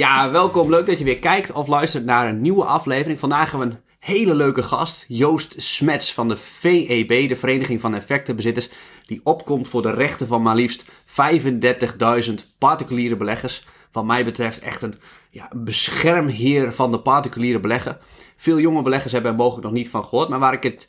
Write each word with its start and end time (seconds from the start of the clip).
Ja, 0.00 0.30
welkom. 0.30 0.70
Leuk 0.70 0.86
dat 0.86 0.98
je 0.98 1.04
weer 1.04 1.18
kijkt 1.18 1.52
of 1.52 1.66
luistert 1.68 2.04
naar 2.04 2.28
een 2.28 2.40
nieuwe 2.40 2.64
aflevering. 2.64 3.18
Vandaag 3.18 3.50
hebben 3.50 3.68
we 3.68 3.74
een 3.74 3.80
hele 3.98 4.34
leuke 4.34 4.62
gast, 4.62 5.04
Joost 5.08 5.62
Smets 5.62 6.14
van 6.14 6.28
de 6.28 6.36
VEB, 6.36 7.28
de 7.28 7.36
Vereniging 7.36 7.80
van 7.80 7.94
Effectenbezitters, 7.94 8.70
die 9.06 9.20
opkomt 9.24 9.68
voor 9.68 9.82
de 9.82 9.90
rechten 9.90 10.26
van 10.26 10.42
maar 10.42 10.54
liefst 10.54 10.84
35.000 10.84 12.34
particuliere 12.58 13.16
beleggers. 13.16 13.66
Wat 13.92 14.04
mij 14.04 14.24
betreft 14.24 14.58
echt 14.58 14.82
een, 14.82 14.94
ja, 15.30 15.48
beschermheer 15.54 16.72
van 16.72 16.90
de 16.90 17.00
particuliere 17.00 17.60
belegger. 17.60 17.98
Veel 18.36 18.60
jonge 18.60 18.82
beleggers 18.82 19.12
hebben 19.12 19.30
er 19.30 19.36
mogelijk 19.36 19.64
nog 19.64 19.72
niet 19.72 19.90
van 19.90 20.04
gehoord, 20.04 20.28
maar 20.28 20.38
waar 20.38 20.52
ik 20.52 20.62
het 20.62 20.88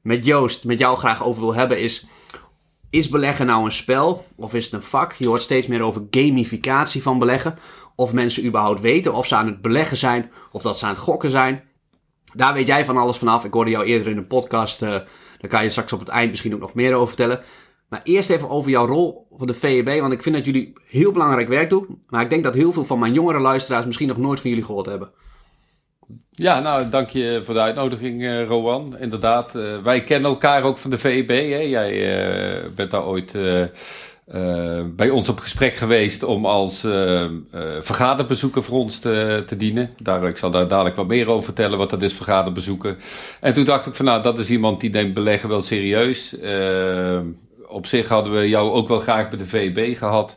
met 0.00 0.26
Joost, 0.26 0.64
met 0.64 0.78
jou 0.78 0.96
graag 0.96 1.24
over 1.24 1.40
wil 1.40 1.54
hebben 1.54 1.80
is... 1.80 2.06
Is 2.92 3.08
beleggen 3.08 3.46
nou 3.46 3.64
een 3.64 3.72
spel 3.72 4.26
of 4.36 4.54
is 4.54 4.64
het 4.64 4.72
een 4.74 4.82
vak? 4.82 5.12
Je 5.12 5.26
hoort 5.26 5.42
steeds 5.42 5.66
meer 5.66 5.82
over 5.82 6.02
gamificatie 6.10 7.02
van 7.02 7.18
beleggen. 7.18 7.58
Of 7.96 8.12
mensen 8.12 8.44
überhaupt 8.44 8.80
weten 8.80 9.14
of 9.14 9.26
ze 9.26 9.34
aan 9.34 9.46
het 9.46 9.62
beleggen 9.62 9.96
zijn 9.96 10.30
of 10.52 10.62
dat 10.62 10.78
ze 10.78 10.84
aan 10.84 10.92
het 10.92 11.00
gokken 11.00 11.30
zijn. 11.30 11.62
Daar 12.32 12.54
weet 12.54 12.66
jij 12.66 12.84
van 12.84 12.96
alles 12.96 13.16
vanaf. 13.16 13.44
Ik 13.44 13.52
hoorde 13.52 13.70
jou 13.70 13.84
eerder 13.84 14.08
in 14.08 14.16
een 14.16 14.26
podcast. 14.26 14.82
Uh, 14.82 14.88
daar 14.88 15.50
kan 15.50 15.62
je 15.62 15.70
straks 15.70 15.92
op 15.92 15.98
het 15.98 16.08
eind 16.08 16.30
misschien 16.30 16.54
ook 16.54 16.60
nog 16.60 16.74
meer 16.74 16.94
over 16.94 17.08
vertellen. 17.08 17.40
Maar 17.88 18.00
eerst 18.02 18.30
even 18.30 18.50
over 18.50 18.70
jouw 18.70 18.86
rol 18.86 19.26
voor 19.30 19.46
de 19.46 19.54
VEB. 19.54 20.00
Want 20.00 20.12
ik 20.12 20.22
vind 20.22 20.34
dat 20.34 20.44
jullie 20.44 20.72
heel 20.86 21.12
belangrijk 21.12 21.48
werk 21.48 21.70
doen. 21.70 22.02
Maar 22.08 22.22
ik 22.22 22.30
denk 22.30 22.44
dat 22.44 22.54
heel 22.54 22.72
veel 22.72 22.84
van 22.84 22.98
mijn 22.98 23.12
jongere 23.12 23.38
luisteraars 23.38 23.86
misschien 23.86 24.08
nog 24.08 24.16
nooit 24.16 24.40
van 24.40 24.50
jullie 24.50 24.64
gehoord 24.64 24.86
hebben. 24.86 25.10
Ja, 26.30 26.60
nou, 26.60 26.88
dank 26.88 27.08
je 27.08 27.42
voor 27.44 27.54
de 27.54 27.60
uitnodiging, 27.60 28.22
uh, 28.22 28.46
Rowan. 28.46 28.98
Inderdaad, 28.98 29.54
uh, 29.54 29.82
wij 29.82 30.04
kennen 30.04 30.30
elkaar 30.30 30.62
ook 30.62 30.78
van 30.78 30.90
de 30.90 30.98
VEB. 30.98 31.28
Hè? 31.28 31.60
Jij 31.60 32.70
bent 32.74 32.90
daar 32.90 33.04
ooit 33.04 33.34
bij 34.96 35.10
ons 35.10 35.28
op 35.28 35.38
gesprek 35.38 35.74
geweest 35.74 36.22
om 36.22 36.46
als 36.46 36.80
vergaderbezoeker 37.80 38.62
voor 38.62 38.78
ons 38.78 38.98
te, 38.98 39.42
te, 39.46 39.56
dienen. 39.56 39.90
Daar, 39.98 40.28
ik 40.28 40.36
zal 40.36 40.50
daar 40.50 40.68
dadelijk 40.68 40.96
wat 40.96 41.06
meer 41.06 41.28
over 41.28 41.44
vertellen, 41.44 41.78
wat 41.78 41.90
dat 41.90 42.02
is, 42.02 42.12
vergaderbezoeken. 42.12 42.98
En 43.40 43.54
toen 43.54 43.64
dacht 43.64 43.86
ik 43.86 43.94
van, 43.94 44.04
nou, 44.04 44.22
dat 44.22 44.38
is 44.38 44.50
iemand 44.50 44.80
die 44.80 44.90
neemt 44.90 45.14
beleggen 45.14 45.48
wel 45.48 45.62
serieus. 45.62 46.36
op 47.66 47.86
zich 47.86 48.08
hadden 48.08 48.32
we 48.32 48.48
jou 48.48 48.70
ook 48.70 48.88
wel 48.88 48.98
graag 48.98 49.28
bij 49.28 49.38
de 49.38 49.46
VEB 49.46 49.96
gehad. 49.96 50.36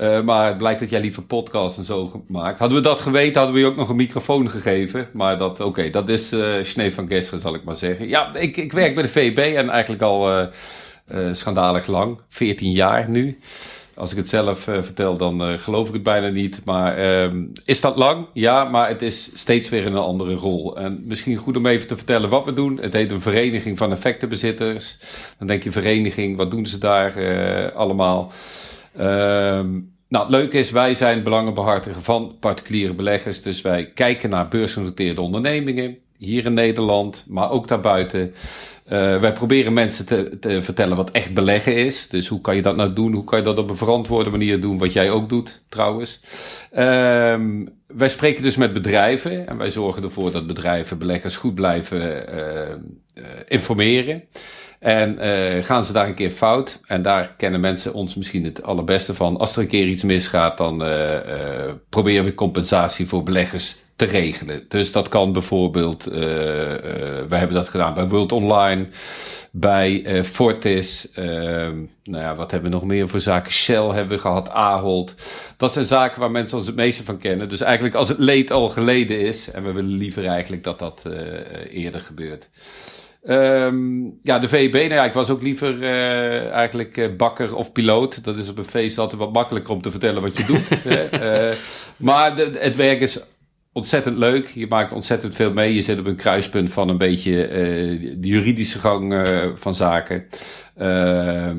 Uh, 0.00 0.20
maar 0.20 0.46
het 0.46 0.58
blijkt 0.58 0.80
dat 0.80 0.90
jij 0.90 1.00
liever 1.00 1.22
podcasts 1.22 1.78
en 1.78 1.84
zo 1.84 2.24
maakt. 2.28 2.58
Hadden 2.58 2.78
we 2.78 2.84
dat 2.84 3.00
geweten, 3.00 3.36
hadden 3.36 3.54
we 3.54 3.60
je 3.60 3.66
ook 3.66 3.76
nog 3.76 3.88
een 3.88 3.96
microfoon 3.96 4.50
gegeven. 4.50 5.08
Maar 5.12 5.38
dat, 5.38 5.60
oké, 5.60 5.90
dat 5.90 6.08
is 6.08 6.32
uh, 6.32 6.62
Schnee 6.62 6.94
van 6.94 7.08
Gesseren, 7.08 7.40
zal 7.40 7.54
ik 7.54 7.64
maar 7.64 7.76
zeggen. 7.76 8.08
Ja, 8.08 8.34
ik, 8.34 8.56
ik 8.56 8.72
werk 8.72 8.94
bij 8.94 9.02
de 9.02 9.08
VB 9.08 9.38
en 9.56 9.68
eigenlijk 9.68 10.02
al 10.02 10.38
uh, 10.38 10.46
schandalig 11.32 11.86
lang. 11.86 12.18
14 12.28 12.70
jaar 12.70 13.08
nu. 13.08 13.38
Als 13.94 14.10
ik 14.10 14.16
het 14.16 14.28
zelf 14.28 14.60
vertel, 14.60 15.16
dan 15.16 15.58
geloof 15.58 15.88
ik 15.88 15.94
het 15.94 16.02
bijna 16.02 16.28
niet. 16.28 16.60
Maar 16.64 16.96
ehm, 16.96 17.44
is 17.64 17.80
dat 17.80 17.98
lang? 17.98 18.26
Ja, 18.32 18.64
maar 18.64 18.88
het 18.88 19.02
is 19.02 19.30
steeds 19.34 19.68
weer 19.68 19.84
in 19.84 19.92
een 19.92 20.02
andere 20.02 20.34
rol. 20.34 20.76
En 20.76 21.02
misschien 21.04 21.36
goed 21.36 21.56
om 21.56 21.66
even 21.66 21.86
te 21.86 21.96
vertellen 21.96 22.28
wat 22.28 22.44
we 22.44 22.52
doen. 22.52 22.78
Het 22.80 22.92
heet 22.92 23.10
een 23.10 23.20
vereniging 23.20 23.78
van 23.78 23.92
effectenbezitters. 23.92 24.98
Dan 25.38 25.46
denk 25.46 25.62
je 25.62 25.70
vereniging, 25.70 26.36
wat 26.36 26.50
doen 26.50 26.66
ze 26.66 26.78
daar 26.78 27.12
allemaal? 27.72 28.32
Um, 29.00 29.92
nou, 30.12 30.24
het 30.24 30.32
leuke 30.32 30.58
is, 30.58 30.70
wij 30.70 30.94
zijn 30.94 31.22
belangenbehartiger 31.22 32.02
van 32.02 32.36
particuliere 32.40 32.94
beleggers. 32.94 33.42
Dus 33.42 33.60
wij 33.60 33.90
kijken 33.94 34.30
naar 34.30 34.48
beursgenoteerde 34.48 35.20
ondernemingen, 35.20 35.98
hier 36.24 36.44
in 36.44 36.54
Nederland, 36.54 37.24
maar 37.28 37.50
ook 37.50 37.68
daarbuiten. 37.68 38.34
Uh, 38.92 39.20
wij 39.20 39.32
proberen 39.32 39.72
mensen 39.72 40.06
te, 40.06 40.38
te, 40.40 40.62
vertellen 40.62 40.96
wat 40.96 41.10
echt 41.10 41.34
beleggen 41.34 41.76
is. 41.76 42.08
Dus 42.08 42.28
hoe 42.28 42.40
kan 42.40 42.56
je 42.56 42.62
dat 42.62 42.76
nou 42.76 42.92
doen? 42.92 43.12
Hoe 43.12 43.24
kan 43.24 43.38
je 43.38 43.44
dat 43.44 43.58
op 43.58 43.70
een 43.70 43.76
verantwoorde 43.76 44.30
manier 44.30 44.60
doen? 44.60 44.78
Wat 44.78 44.92
jij 44.92 45.10
ook 45.10 45.28
doet, 45.28 45.62
trouwens. 45.68 46.20
Um, 46.78 47.68
wij 47.86 48.08
spreken 48.08 48.42
dus 48.42 48.56
met 48.56 48.72
bedrijven 48.72 49.48
en 49.48 49.56
wij 49.56 49.70
zorgen 49.70 50.02
ervoor 50.02 50.32
dat 50.32 50.46
bedrijven 50.46 50.98
beleggers 50.98 51.36
goed 51.36 51.54
blijven 51.54 52.00
uh, 52.00 52.68
uh, 53.14 53.24
informeren. 53.48 54.22
En 54.78 55.18
gaan 55.64 55.84
ze 55.84 55.92
daar 55.92 56.06
een 56.06 56.14
keer 56.14 56.30
fout, 56.30 56.80
en 56.86 57.02
daar 57.02 57.34
kennen 57.36 57.60
mensen 57.60 57.94
ons 57.94 58.14
misschien 58.14 58.44
het 58.44 58.62
allerbeste 58.62 59.14
van. 59.14 59.36
Als 59.36 59.56
er 59.56 59.62
een 59.62 59.68
keer 59.68 59.86
iets 59.86 60.02
misgaat, 60.02 60.58
dan 60.58 60.76
proberen 61.88 62.24
we 62.24 62.34
compensatie 62.34 63.06
voor 63.06 63.22
beleggers 63.22 63.76
te 64.06 64.10
regelen. 64.10 64.64
Dus 64.68 64.92
dat 64.92 65.08
kan 65.08 65.32
bijvoorbeeld, 65.32 66.04
we 66.04 67.26
hebben 67.28 67.56
dat 67.56 67.68
gedaan 67.68 67.94
bij 67.94 68.08
World 68.08 68.32
Online, 68.32 68.86
bij 69.50 70.24
Fortis. 70.24 71.10
Ehm, 71.14 71.76
nou 72.04 72.22
ja, 72.22 72.34
wat 72.34 72.50
hebben 72.50 72.70
we 72.70 72.76
nog 72.76 72.84
meer 72.84 73.08
voor 73.08 73.20
zaken? 73.20 73.52
Shell 73.52 73.86
hebben 73.86 74.16
we 74.16 74.22
gehad, 74.22 74.48
Ahold. 74.48 75.14
Dat 75.56 75.72
zijn 75.72 75.86
zaken 75.86 76.20
waar 76.20 76.30
mensen 76.30 76.56
ons 76.56 76.66
het 76.66 76.76
meeste 76.76 77.04
van 77.04 77.18
kennen. 77.18 77.48
Dus 77.48 77.60
eigenlijk 77.60 77.94
als 77.94 78.08
het 78.08 78.18
leed 78.18 78.50
al 78.50 78.68
geleden 78.68 79.20
is, 79.20 79.50
en 79.50 79.64
we 79.64 79.72
willen 79.72 79.96
liever 79.96 80.26
eigenlijk 80.26 80.64
dat 80.64 80.78
dat 80.78 81.06
eerder 81.70 82.00
gebeurt. 82.00 82.48
Um, 83.28 84.18
ja, 84.22 84.38
de 84.38 84.48
VEB, 84.48 84.88
nou 84.88 85.06
ik 85.06 85.12
was 85.12 85.30
ook 85.30 85.42
liever 85.42 85.74
uh, 85.74 86.50
eigenlijk 86.50 86.96
uh, 86.96 87.16
bakker 87.16 87.56
of 87.56 87.72
piloot. 87.72 88.24
Dat 88.24 88.36
is 88.36 88.48
op 88.48 88.58
een 88.58 88.64
feest 88.64 88.98
altijd 88.98 89.20
wat 89.20 89.32
makkelijker 89.32 89.72
om 89.72 89.82
te 89.82 89.90
vertellen 89.90 90.22
wat 90.22 90.36
je 90.36 90.44
doet. 90.44 90.70
uh, 91.22 91.52
maar 91.96 92.36
de, 92.36 92.52
het 92.58 92.76
werk 92.76 93.00
is 93.00 93.20
ontzettend 93.72 94.16
leuk. 94.16 94.46
Je 94.46 94.66
maakt 94.66 94.92
ontzettend 94.92 95.34
veel 95.34 95.52
mee. 95.52 95.74
Je 95.74 95.82
zit 95.82 95.98
op 95.98 96.06
een 96.06 96.16
kruispunt 96.16 96.72
van 96.72 96.88
een 96.88 96.98
beetje 96.98 97.48
de 98.18 98.28
juridische 98.28 98.78
gang 98.78 99.28
van 99.54 99.74
zaken. 99.74 100.26
Ehm, 100.76 101.58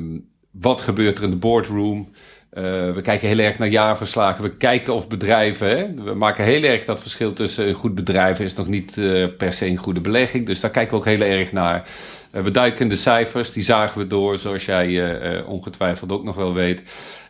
wat 0.52 0.82
gebeurt 0.82 1.18
er 1.18 1.24
in 1.24 1.30
de 1.30 1.36
boardroom? 1.36 2.12
Uh, 2.58 2.64
we 2.94 3.02
kijken 3.02 3.28
heel 3.28 3.40
erg 3.40 3.58
naar 3.58 3.68
jaarverslagen. 3.68 4.44
We 4.44 4.58
kijken 4.58 4.94
of 4.94 5.08
bedrijven. 5.08 5.70
Hè, 5.70 6.04
we 6.04 6.14
maken 6.14 6.44
heel 6.44 6.64
erg 6.64 6.86
dat 6.86 7.02
verschil 7.02 7.34
tussen 7.34 7.68
een 7.68 7.74
goed 7.74 7.96
bedrijf 7.96 8.40
is 8.40 8.56
nog 8.56 8.68
niet 8.68 8.94
per 9.38 9.54
se 9.54 9.66
een 9.66 9.78
goede 9.78 10.02
belegging. 10.02 10.46
Dus 10.46 10.60
daar 10.60 10.72
kijken 10.72 10.92
we 10.92 10.98
ook 10.98 11.06
heel 11.06 11.22
erg 11.22 11.52
naar. 11.52 11.90
We 12.32 12.52
duiken 12.52 12.88
de 12.88 12.96
cijfers, 12.96 13.54
die 13.54 13.64
zagen 13.64 14.00
we 14.00 14.08
door, 14.08 14.38
zoals 14.38 14.66
jij 14.66 15.44
ongetwijfeld 15.44 16.12
ook 16.12 16.24
nog 16.24 16.36
wel 16.36 16.54
weet. 16.54 16.82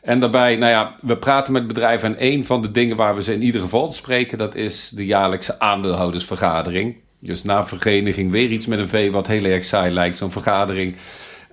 En 0.03 0.19
daarbij, 0.19 0.55
nou 0.55 0.71
ja, 0.71 0.95
we 1.01 1.17
praten 1.17 1.53
met 1.53 1.67
bedrijven 1.67 2.09
en 2.09 2.25
een 2.31 2.45
van 2.45 2.61
de 2.61 2.71
dingen 2.71 2.95
waar 2.95 3.15
we 3.15 3.23
ze 3.23 3.33
in 3.33 3.41
ieder 3.41 3.61
geval 3.61 3.91
spreken, 3.91 4.37
dat 4.37 4.55
is 4.55 4.89
de 4.89 5.05
jaarlijkse 5.05 5.59
aandeelhoudersvergadering. 5.59 6.95
Dus 7.19 7.43
na 7.43 7.67
vereniging 7.67 8.31
weer 8.31 8.49
iets 8.49 8.65
met 8.65 8.79
een 8.79 8.89
V 8.89 9.11
wat 9.11 9.27
heel 9.27 9.43
erg 9.43 9.65
saai 9.65 9.93
lijkt, 9.93 10.17
zo'n 10.17 10.31
vergadering. 10.31 10.95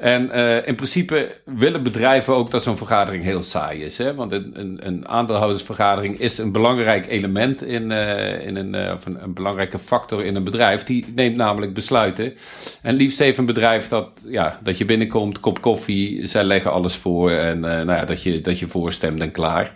En 0.00 0.31
uh, 0.34 0.66
in 0.66 0.75
principe 0.75 1.31
willen 1.44 1.83
bedrijven 1.83 2.34
ook 2.34 2.50
dat 2.50 2.62
zo'n 2.62 2.77
vergadering 2.77 3.25
heel 3.25 3.43
saai 3.43 3.83
is. 3.83 3.99
Hè? 3.99 4.15
Want 4.15 4.33
een, 4.33 4.50
een, 4.53 4.78
een 4.83 5.09
aandeelhoudersvergadering 5.09 6.19
is 6.19 6.38
een 6.38 6.53
belangrijk 6.53 7.06
element 7.06 7.62
in, 7.62 7.91
uh, 7.91 8.47
in 8.47 8.56
een, 8.56 8.75
uh, 8.75 8.93
of 8.97 9.06
een, 9.06 9.34
belangrijke 9.34 9.78
factor 9.78 10.25
in 10.25 10.37
een 10.37 10.44
bedrijf. 10.44 10.84
Die 10.84 11.12
neemt 11.15 11.37
namelijk 11.37 11.75
besluiten. 11.75 12.34
En 12.83 12.94
liefst 12.94 13.19
heeft 13.19 13.39
een 13.39 13.47
bedrijf 13.47 13.89
dat, 13.89 14.09
ja, 14.27 14.59
dat 14.62 14.78
je 14.78 14.84
binnenkomt, 14.84 15.41
kop 15.41 15.60
koffie, 15.60 16.27
zij 16.27 16.44
leggen 16.44 16.72
alles 16.72 16.94
voor 16.97 17.31
en 17.31 17.60
nou 17.60 17.93
ja, 17.93 18.05
dat, 18.05 18.22
je, 18.22 18.41
dat 18.41 18.59
je 18.59 18.69
voorstemt 18.69 19.21
en 19.21 19.31
klaar. 19.31 19.72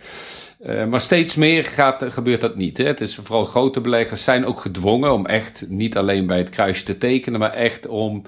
Maar 0.89 1.01
steeds 1.01 1.35
meer 1.35 1.65
gaat, 1.65 2.05
gebeurt 2.09 2.41
dat 2.41 2.57
niet. 2.57 2.79
Hè? 2.79 2.85
Het 2.85 3.01
is 3.01 3.15
vooral 3.15 3.45
grote 3.45 3.81
beleggers 3.81 4.25
zijn 4.25 4.47
ook 4.47 4.61
gedwongen 4.61 5.13
om 5.13 5.27
echt 5.27 5.65
niet 5.69 5.97
alleen 5.97 6.27
bij 6.27 6.39
het 6.39 6.49
kruisje 6.49 6.85
te 6.85 6.99
tekenen, 6.99 7.41
maar 7.41 7.53
echt 7.53 7.87
om 7.87 8.23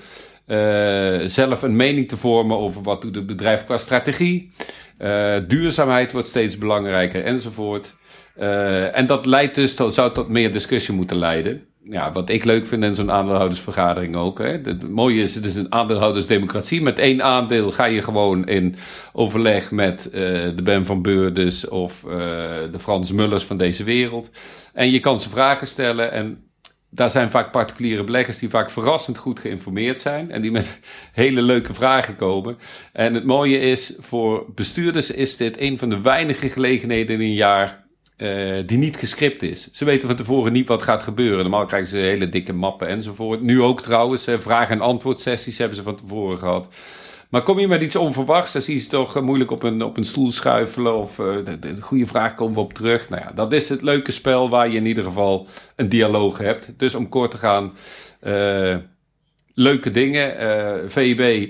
uh, 0.47 1.29
zelf 1.29 1.63
een 1.63 1.77
mening 1.77 2.09
te 2.09 2.17
vormen 2.17 2.59
over 2.59 2.83
wat 2.83 3.03
doet 3.03 3.15
het 3.15 3.27
bedrijf 3.27 3.65
qua 3.65 3.79
strategie. 3.79 4.51
Uh, 4.99 5.35
duurzaamheid 5.49 6.13
wordt 6.13 6.29
steeds 6.29 6.59
belangrijker 6.59 7.25
enzovoort. 7.25 7.95
Uh, 8.39 8.97
en 8.97 9.07
dat 9.07 9.27
leidt 9.27 9.55
dus 9.55 9.75
tot, 9.75 9.95
zou 9.95 10.13
tot 10.13 10.29
meer 10.29 10.53
discussie 10.53 10.95
moeten 10.95 11.17
leiden. 11.17 11.65
Ja, 11.91 12.13
wat 12.13 12.29
ik 12.29 12.45
leuk 12.45 12.67
vind 12.67 12.85
in 12.85 12.95
zo'n 12.95 13.11
aandeelhoudersvergadering 13.11 14.17
ook. 14.17 14.39
Hè. 14.39 14.59
Het 14.63 14.89
mooie 14.89 15.23
is, 15.23 15.35
het 15.35 15.45
is 15.45 15.55
een 15.55 15.73
aandeelhoudersdemocratie. 15.73 16.83
Met 16.83 16.99
één 16.99 17.23
aandeel 17.23 17.71
ga 17.71 17.85
je 17.85 18.03
gewoon 18.03 18.49
in 18.49 18.75
overleg 19.13 19.71
met 19.71 20.09
de 20.13 20.63
Ben 20.63 20.87
van 20.87 21.03
Beurdes 21.03 21.69
of 21.69 22.01
de 22.73 22.79
Frans 22.79 23.13
Mullers 23.13 23.45
van 23.45 23.57
deze 23.57 23.85
wereld. 23.85 24.31
En 24.73 24.91
je 24.91 24.99
kan 24.99 25.21
ze 25.21 25.29
vragen 25.29 25.67
stellen 25.67 26.13
en 26.13 26.46
daar 26.97 27.11
zijn 27.11 27.31
vaak 27.31 27.51
particuliere 27.51 28.05
beleggers 28.05 28.39
die 28.39 28.49
vaak 28.49 28.71
verrassend 28.71 29.19
goed 29.19 29.41
geïnformeerd 29.41 30.01
zijn 30.01 30.31
en 30.31 30.43
die 30.43 30.51
met 30.51 30.79
hele 31.13 31.43
leuke 31.43 31.75
vragen 31.75 32.17
komen. 32.17 32.59
En 32.93 33.15
het 33.15 33.25
mooie 33.25 33.59
is, 33.59 33.95
voor 33.99 34.47
bestuurders 34.55 35.11
is 35.11 35.37
dit 35.37 35.61
een 35.61 35.79
van 35.79 35.89
de 35.89 36.01
weinige 36.01 36.49
gelegenheden 36.49 37.15
in 37.15 37.21
een 37.21 37.35
jaar 37.35 37.85
uh, 38.17 38.57
die 38.67 38.79
niet 38.79 38.97
gescript 38.97 39.43
is. 39.43 39.69
Ze 39.73 39.85
weten 39.85 40.09
van 40.09 40.17
tevoren 40.17 40.53
niet 40.53 40.69
wat 40.69 40.83
gaat 40.83 41.03
gebeuren. 41.03 41.39
Normaal 41.39 41.67
krijgen 41.67 41.89
ze 41.89 41.97
hele 41.97 42.29
dikke 42.29 42.53
mappen 42.53 42.89
enzovoort. 42.89 43.43
Nu 43.43 43.63
ook 43.63 43.83
trouwens, 43.83 44.29
uh, 44.29 44.39
vraag- 44.39 44.71
en 44.71 44.81
antwoord 44.81 45.21
sessies 45.21 45.59
hebben 45.59 45.77
ze 45.77 45.83
van 45.83 45.97
tevoren 45.97 46.39
gehad. 46.39 46.69
Maar 47.31 47.43
kom 47.43 47.59
je 47.59 47.69
met 47.69 47.83
iets 47.83 47.97
onverwachts, 47.97 48.53
dan 48.53 48.63
zie 48.63 48.75
je 48.75 48.81
ze 48.81 48.89
toch 48.89 49.17
eh, 49.17 49.23
moeilijk 49.23 49.51
op 49.51 49.63
een, 49.63 49.83
op 49.83 49.97
een 49.97 50.05
stoel 50.05 50.31
schuifelen. 50.31 50.97
Of 50.97 51.19
uh, 51.19 51.37
de, 51.45 51.59
de, 51.59 51.81
goede 51.81 52.07
vraag 52.07 52.35
komen 52.35 52.55
we 52.55 52.61
op 52.61 52.73
terug. 52.73 53.09
Nou 53.09 53.23
ja, 53.23 53.33
dat 53.33 53.53
is 53.53 53.69
het 53.69 53.83
leuke 53.83 54.13
spel 54.13 54.49
waar 54.49 54.69
je 54.69 54.77
in 54.77 54.87
ieder 54.87 55.05
geval 55.05 55.47
een 55.77 55.89
dialoog 55.89 56.39
hebt. 56.39 56.73
Dus 56.77 56.95
om 56.95 57.09
kort 57.09 57.31
te 57.31 57.37
gaan, 57.37 57.73
uh, 58.23 58.77
leuke 59.55 59.91
dingen. 59.91 60.43
Uh, 60.43 60.89
VIB, 60.91 61.49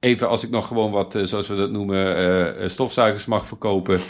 even 0.00 0.28
als 0.28 0.44
ik 0.44 0.50
nog 0.50 0.66
gewoon 0.66 0.90
wat, 0.90 1.18
zoals 1.22 1.48
we 1.48 1.56
dat 1.56 1.70
noemen, 1.70 2.70
stofzuigers 2.70 3.26
mag 3.26 3.46
verkopen. 3.46 4.00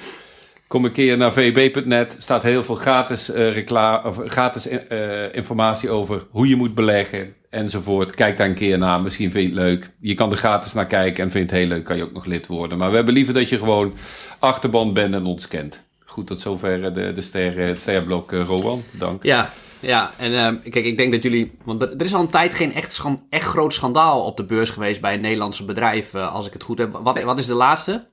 Kom 0.69 0.85
een 0.85 0.93
keer 0.93 1.17
naar 1.17 1.33
vb.net. 1.33 2.17
staat 2.19 2.43
heel 2.43 2.65
veel 2.65 2.75
gratis, 2.75 3.31
uh, 3.31 3.53
reclame, 3.53 4.09
of 4.09 4.19
gratis 4.25 4.69
uh, 4.71 5.35
informatie 5.35 5.91
over 5.91 6.27
hoe 6.31 6.49
je 6.49 6.57
moet 6.57 6.75
beleggen 6.75 7.35
enzovoort. 7.51 8.15
Kijk 8.15 8.37
daar 8.37 8.47
een 8.47 8.55
keer 8.55 8.79
naar. 8.79 9.01
Misschien 9.01 9.31
vind 9.31 9.45
je 9.45 9.55
het 9.55 9.65
leuk. 9.65 9.91
Je 10.01 10.15
kan 10.15 10.31
er 10.31 10.37
gratis 10.37 10.73
naar 10.73 10.87
kijken 10.87 11.25
en 11.25 11.31
vind 11.31 11.51
je 11.51 11.57
het 11.57 11.65
heel 11.65 11.75
leuk. 11.75 11.85
Kan 11.85 11.97
je 11.97 12.03
ook 12.03 12.13
nog 12.13 12.25
lid 12.25 12.47
worden. 12.47 12.79
Maar 12.79 12.91
we 12.91 12.97
hebben 12.97 13.15
liever 13.15 13.35
dat 13.35 13.49
je 13.49 13.59
gewoon 13.59 13.95
achterband 14.39 14.95
bent 14.95 15.15
en 15.15 15.25
ons 15.25 15.49
kent. 15.49 15.83
Goed, 16.05 16.27
tot 16.27 16.41
zover 16.41 16.95
de, 16.95 17.13
de 17.13 17.21
ster, 17.21 17.59
het 17.59 17.81
sterblok, 17.81 18.33
uh, 18.33 18.45
Rowan. 18.45 18.83
Dank. 18.91 19.23
Ja, 19.23 19.51
ja, 19.81 20.11
en 20.17 20.33
uh, 20.33 20.71
kijk, 20.73 20.85
ik 20.85 20.97
denk 20.97 21.13
dat 21.13 21.23
jullie. 21.23 21.53
Want 21.65 21.83
er 21.83 22.05
is 22.05 22.15
al 22.15 22.21
een 22.21 22.31
tijd 22.31 22.55
geen 22.55 22.75
echt, 22.75 23.03
echt 23.31 23.45
groot 23.45 23.75
schandaal 23.75 24.25
op 24.25 24.37
de 24.37 24.45
beurs 24.45 24.71
geweest 24.71 25.01
bij 25.01 25.15
een 25.15 25.21
Nederlandse 25.21 25.65
bedrijf, 25.65 26.15
uh, 26.15 26.35
als 26.35 26.47
ik 26.47 26.53
het 26.53 26.63
goed 26.63 26.79
heb. 26.79 26.99
Wat, 27.03 27.23
wat 27.23 27.39
is 27.39 27.47
de 27.47 27.55
laatste? 27.55 28.07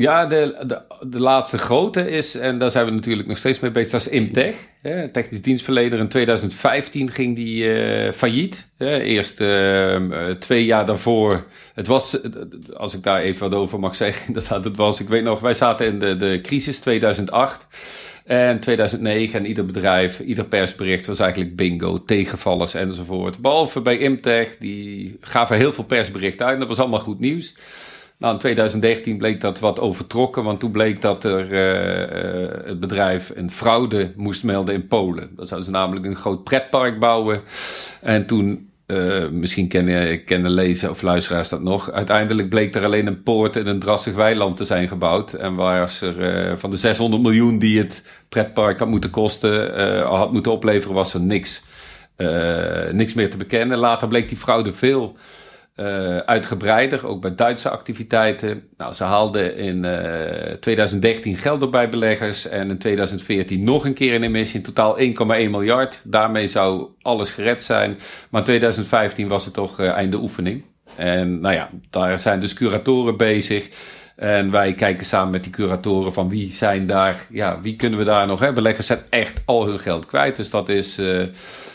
Ja, 0.00 0.26
de, 0.26 0.64
de, 0.66 0.80
de, 1.08 1.20
laatste 1.20 1.58
grote 1.58 2.10
is, 2.10 2.34
en 2.34 2.58
daar 2.58 2.70
zijn 2.70 2.84
we 2.84 2.90
natuurlijk 2.90 3.28
nog 3.28 3.36
steeds 3.36 3.60
mee 3.60 3.70
bezig, 3.70 3.90
dat 3.90 4.00
is 4.00 4.08
Imtech. 4.08 4.56
Hè, 4.82 5.08
technisch 5.08 5.42
dienstverlener. 5.42 5.98
In 5.98 6.08
2015 6.08 7.10
ging 7.10 7.36
die 7.36 7.64
uh, 7.64 8.12
failliet. 8.12 8.66
Hè. 8.78 9.00
Eerst 9.00 9.40
uh, 9.40 9.96
twee 10.38 10.64
jaar 10.64 10.86
daarvoor. 10.86 11.44
Het 11.74 11.86
was, 11.86 12.18
als 12.74 12.94
ik 12.94 13.02
daar 13.02 13.20
even 13.20 13.50
wat 13.50 13.58
over 13.58 13.80
mag 13.80 13.94
zeggen, 13.94 14.26
inderdaad, 14.34 14.64
het 14.64 14.76
was, 14.76 15.00
ik 15.00 15.08
weet 15.08 15.24
nog, 15.24 15.40
wij 15.40 15.54
zaten 15.54 15.86
in 15.86 15.98
de, 15.98 16.16
de 16.16 16.40
crisis 16.42 16.78
2008. 16.78 17.66
En 18.24 18.60
2009 18.60 19.38
en 19.38 19.46
ieder 19.46 19.66
bedrijf, 19.66 20.20
ieder 20.20 20.44
persbericht 20.44 21.06
was 21.06 21.18
eigenlijk 21.18 21.56
bingo, 21.56 22.04
tegenvallers 22.04 22.74
enzovoort. 22.74 23.38
Behalve 23.38 23.80
bij 23.80 23.98
Imtech, 23.98 24.56
die 24.58 25.16
gaven 25.20 25.56
heel 25.56 25.72
veel 25.72 25.84
persberichten 25.84 26.46
uit 26.46 26.54
en 26.54 26.60
dat 26.60 26.68
was 26.68 26.78
allemaal 26.78 27.00
goed 27.00 27.20
nieuws. 27.20 27.54
Nou, 28.18 28.32
in 28.32 28.38
2013 28.38 29.18
bleek 29.18 29.40
dat 29.40 29.58
wat 29.58 29.80
overtrokken, 29.80 30.44
want 30.44 30.60
toen 30.60 30.70
bleek 30.70 31.02
dat 31.02 31.24
er 31.24 31.52
uh, 31.52 32.66
het 32.66 32.80
bedrijf 32.80 33.32
een 33.34 33.50
fraude 33.50 34.12
moest 34.16 34.44
melden 34.44 34.74
in 34.74 34.86
Polen. 34.86 35.30
Dat 35.36 35.48
zouden 35.48 35.70
ze 35.70 35.76
namelijk 35.76 36.06
een 36.06 36.16
groot 36.16 36.44
pretpark 36.44 36.98
bouwen. 36.98 37.40
En 38.00 38.26
toen, 38.26 38.70
uh, 38.86 39.28
misschien 39.28 39.68
kennen, 39.68 40.24
kennen 40.24 40.50
lezen 40.50 40.90
of 40.90 41.02
luisteraars 41.02 41.48
dat 41.48 41.62
nog, 41.62 41.90
uiteindelijk 41.90 42.48
bleek 42.48 42.74
er 42.74 42.84
alleen 42.84 43.06
een 43.06 43.22
poort 43.22 43.56
in 43.56 43.66
een 43.66 43.80
drassig 43.80 44.14
weiland 44.14 44.56
te 44.56 44.64
zijn 44.64 44.88
gebouwd. 44.88 45.32
En 45.32 45.54
waar 45.54 45.92
er 46.00 46.58
van 46.58 46.70
de 46.70 46.76
600 46.76 47.22
miljoen 47.22 47.58
die 47.58 47.78
het 47.78 48.02
pretpark 48.28 48.78
had 48.78 48.88
moeten 48.88 49.10
kosten, 49.10 50.02
had 50.04 50.32
moeten 50.32 50.52
opleveren, 50.52 50.94
was 50.94 51.14
er 51.14 51.20
niks. 51.20 51.64
niks 52.92 53.14
meer 53.14 53.30
te 53.30 53.36
bekennen. 53.36 53.78
Later 53.78 54.08
bleek 54.08 54.28
die 54.28 54.38
fraude 54.38 54.72
veel 54.72 55.16
uh, 55.76 56.16
uitgebreider, 56.16 57.06
ook 57.06 57.20
bij 57.20 57.34
Duitse 57.34 57.70
activiteiten. 57.70 58.68
Nou, 58.76 58.92
ze 58.92 59.04
haalden 59.04 59.56
in 59.56 59.84
uh, 59.84 60.50
eh, 60.52 60.58
2013 60.58 61.36
geld 61.36 61.62
op 61.62 61.70
bij 61.70 61.88
beleggers 61.88 62.48
en 62.48 62.70
in 62.70 62.78
2014 62.78 63.64
nog 63.64 63.84
een 63.84 63.94
keer 63.94 64.14
een 64.14 64.22
emissie, 64.22 64.58
in 64.58 64.64
totaal 64.64 64.98
1,1 64.98 65.04
miljard. 65.26 66.02
Daarmee 66.04 66.48
zou 66.48 66.88
alles 67.02 67.30
gered 67.30 67.62
zijn, 67.62 67.98
maar 68.30 68.40
in 68.40 68.46
2015 68.46 69.28
was 69.28 69.44
het 69.44 69.54
toch 69.54 69.80
uh, 69.80 69.88
einde 69.88 70.16
oefening. 70.16 70.64
En 70.96 71.40
nou 71.40 71.54
ja, 71.54 71.70
daar 71.90 72.18
zijn 72.18 72.40
dus 72.40 72.54
curatoren 72.54 73.16
bezig. 73.16 73.68
En 74.16 74.50
wij 74.50 74.74
kijken 74.74 75.06
samen 75.06 75.30
met 75.30 75.42
die 75.42 75.52
curatoren 75.52 76.12
van 76.12 76.28
wie 76.28 76.50
zijn 76.50 76.86
daar, 76.86 77.26
ja, 77.30 77.60
wie 77.60 77.76
kunnen 77.76 77.98
we 77.98 78.04
daar 78.04 78.26
nog 78.26 78.38
hebben. 78.38 78.62
Beleggers 78.62 78.86
zijn 78.86 79.00
echt 79.08 79.40
al 79.44 79.66
hun 79.66 79.80
geld 79.80 80.06
kwijt. 80.06 80.36
Dus 80.36 80.50
dat 80.50 80.68
is, 80.68 80.98
uh, 80.98 81.26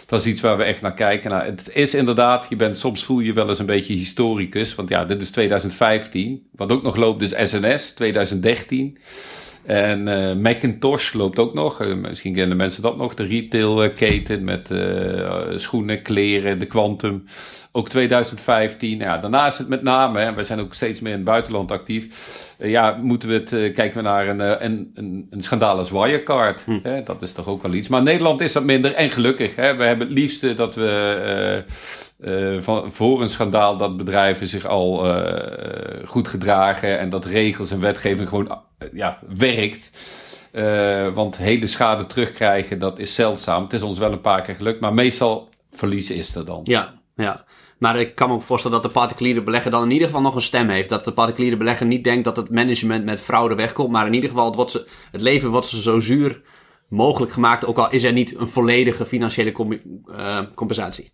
dat 0.07 0.19
is 0.19 0.25
iets 0.25 0.41
waar 0.41 0.57
we 0.57 0.63
echt 0.63 0.81
naar 0.81 0.93
kijken. 0.93 1.29
Nou, 1.29 1.43
het 1.43 1.69
is 1.73 1.93
inderdaad, 1.93 2.45
je 2.49 2.55
bent, 2.55 2.77
soms 2.77 3.03
voel 3.03 3.19
je 3.19 3.33
wel 3.33 3.49
eens 3.49 3.59
een 3.59 3.65
beetje 3.65 3.93
historicus. 3.93 4.75
Want 4.75 4.89
ja, 4.89 5.05
dit 5.05 5.21
is 5.21 5.31
2015. 5.31 6.47
Wat 6.51 6.71
ook 6.71 6.83
nog 6.83 6.95
loopt 6.95 7.21
is 7.21 7.49
SNS, 7.49 7.93
2013. 7.93 8.97
En 9.66 10.08
uh, 10.08 10.34
Macintosh 10.34 11.13
loopt 11.13 11.40
ook 11.40 11.54
nog. 11.54 11.81
Uh, 11.81 11.96
misschien 11.96 12.34
kennen 12.34 12.58
mensen 12.58 12.81
dat 12.81 12.98
nog. 12.98 13.13
De 13.13 13.24
retailketen 13.24 14.44
met 14.44 14.69
uh, 14.72 15.40
schoenen, 15.56 16.02
kleren, 16.02 16.60
de 16.60 16.66
Quantum. 16.66 17.24
Ook 17.72 17.90
2015. 17.90 18.98
Ja, 18.98 19.18
daarna 19.18 19.48
is 19.48 19.58
het 19.58 19.68
met 19.68 19.84
name, 19.84 20.19
en 20.19 20.36
wij 20.36 20.44
zijn 20.44 20.60
ook 20.60 20.74
steeds 20.74 21.00
meer 21.00 21.12
in 21.12 21.18
het 21.18 21.28
buitenland 21.28 21.72
actief. 21.72 22.08
ja, 22.58 23.00
moeten 23.02 23.30
we 23.30 23.36
het, 23.36 23.50
kijken 23.50 23.94
we 23.94 24.02
naar 24.02 24.28
een, 24.28 24.63
een, 24.66 24.92
een, 24.94 25.28
een 25.30 25.42
schandaal 25.42 25.78
als 25.78 25.92
Wirecard. 25.92 26.63
Hm. 26.63 26.80
Hè? 26.84 27.04
Dat 27.04 27.22
is 27.22 27.34
toch 27.34 27.48
ook 27.48 27.62
wel 27.62 27.74
iets. 27.74 27.88
Maar 27.88 28.04
Nederland 28.04 28.42
is 28.42 28.54
dat 28.54 28.63
minder. 28.63 28.94
En 28.94 29.12
gelukkig, 29.12 29.56
hè? 29.56 29.75
we 29.75 29.84
hebben 29.84 30.08
het 30.08 30.18
liefste 30.18 30.56
dat 30.56 30.75
we 30.75 31.63
uh, 32.22 32.62
van, 32.62 32.92
voor 32.92 33.22
een 33.22 33.30
schandaal 33.30 33.78
dat 33.78 33.98
bedrijven 33.98 34.48
zich 34.48 34.66
al 34.66 35.08
uh, 35.08 35.24
goed 36.06 36.28
gedragen 36.28 37.00
en 37.00 37.10
dat 37.10 37.25
regels 37.25 37.72
en 37.72 37.80
wetgeving 37.80 38.30
gewoon 38.30 38.62
ja, 38.94 39.19
werkt. 39.38 39.92
want 41.13 41.38
hele 41.38 41.68
schade 41.68 42.07
terugkrijgen, 42.07 42.80
dat 42.80 43.00
is 43.00 43.16
zeldzaam. 43.16 43.63
Het 43.63 43.74
is 43.74 43.81
ons 43.81 44.00
wel 44.00 44.12
een 44.12 44.22
paar 44.22 44.42
keer 44.42 44.56
gelukt, 44.56 44.81
maar 44.81 44.94
meestal 44.94 45.50
verliezen 45.72 46.16
is 46.16 46.36
er 46.36 46.45
dan. 46.45 46.62
Ja, 46.63 46.94
ja. 47.16 47.45
Maar 47.81 48.00
ik 48.00 48.16
kan 48.16 48.30
me 48.30 48.36
ook 48.36 48.42
voorstellen 48.42 48.81
dat 48.81 48.92
de 48.92 49.00
particuliere 49.00 49.44
belegger 49.44 49.72
dan 49.72 49.83
in 49.83 49.92
ieder 49.92 50.07
geval 50.07 50.22
nog 50.22 50.36
een 50.36 50.42
stem 50.42 50.69
heeft. 50.69 50.89
Dat 50.89 51.06
de 51.06 51.12
particuliere 51.12 51.57
belegger 51.57 51.86
niet 51.86 52.04
denkt 52.04 52.24
dat 52.24 52.36
het 52.36 52.50
management 52.50 53.06
met 53.06 53.22
fraude 53.22 53.56
wegkomt. 53.56 53.92
Maar 53.92 54.06
in 54.06 54.13
ieder 54.13 54.30
geval, 54.30 54.60
het, 54.60 54.72
ze, 54.72 54.88
het 55.12 55.22
leven 55.22 55.50
wordt 55.50 55.68
ze 55.68 55.81
zo 55.81 56.00
zuur 56.00 56.42
mogelijk 56.88 57.31
gemaakt. 57.31 57.66
Ook 57.66 57.77
al 57.77 57.92
is 57.92 58.04
er 58.04 58.12
niet 58.12 58.38
een 58.38 58.48
volledige 58.48 59.06
financiële 59.06 59.51
compensatie. 60.56 61.12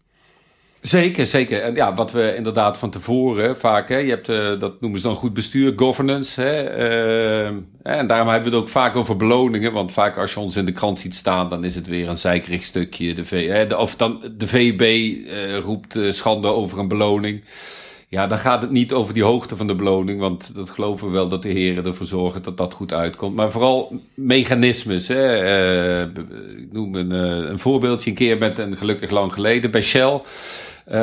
Zeker, 0.81 1.25
zeker. 1.25 1.62
En 1.62 1.75
ja, 1.75 1.94
wat 1.94 2.12
we 2.12 2.35
inderdaad 2.35 2.77
van 2.77 2.89
tevoren 2.89 3.57
vaak, 3.57 3.89
hè, 3.89 3.97
je 3.97 4.09
hebt, 4.09 4.29
uh, 4.29 4.59
dat 4.59 4.81
noemen 4.81 5.00
ze 5.00 5.07
dan 5.07 5.15
goed 5.15 5.33
bestuur, 5.33 5.74
governance. 5.75 6.41
Hè, 6.41 6.77
uh, 6.79 7.47
en 7.83 8.07
daarom 8.07 8.27
hebben 8.27 8.50
we 8.50 8.56
het 8.56 8.65
ook 8.65 8.71
vaak 8.71 8.95
over 8.95 9.18
beloningen. 9.18 9.74
Want 9.74 9.91
vaak 9.91 10.18
als 10.18 10.33
je 10.33 10.39
ons 10.39 10.56
in 10.56 10.65
de 10.65 10.71
krant 10.71 11.00
ziet 11.00 11.15
staan, 11.15 11.50
dan 11.50 11.63
is 11.63 11.75
het 11.75 11.88
weer 11.88 12.09
een 12.09 12.18
zeikerig 12.18 12.63
stukje. 12.63 13.13
De 13.13 13.25
v, 13.25 13.47
hè, 13.47 13.75
of 13.75 13.95
dan 13.95 14.21
de 14.38 14.47
VB 14.47 14.81
eh, 14.81 15.57
roept 15.57 16.00
schande 16.09 16.47
over 16.47 16.79
een 16.79 16.88
beloning. 16.88 17.44
Ja, 18.09 18.27
dan 18.27 18.38
gaat 18.38 18.62
het 18.62 18.71
niet 18.71 18.94
over 18.94 19.13
die 19.13 19.24
hoogte 19.24 19.56
van 19.56 19.68
de 19.68 19.75
beloning, 19.75 20.19
want 20.19 20.56
dat 20.56 20.69
geloven 20.69 21.07
we 21.07 21.13
wel 21.13 21.27
dat 21.27 21.41
de 21.41 21.50
heren 21.50 21.85
ervoor 21.85 22.06
zorgen 22.06 22.44
dat 22.44 22.57
dat 22.57 22.74
goed 22.74 22.94
uitkomt. 22.94 23.35
Maar 23.35 23.51
vooral 23.51 24.01
mechanismes. 24.13 25.07
Hè. 25.07 26.03
ik 26.57 26.71
noem 26.71 26.95
een, 26.95 27.12
een 27.51 27.59
voorbeeldje 27.59 28.09
een 28.09 28.15
keer 28.15 28.38
met 28.38 28.57
een 28.57 28.77
gelukkig 28.77 29.09
lang 29.09 29.33
geleden 29.33 29.71
bij 29.71 29.81
Shell. 29.81 30.21
Uh, 30.88 30.94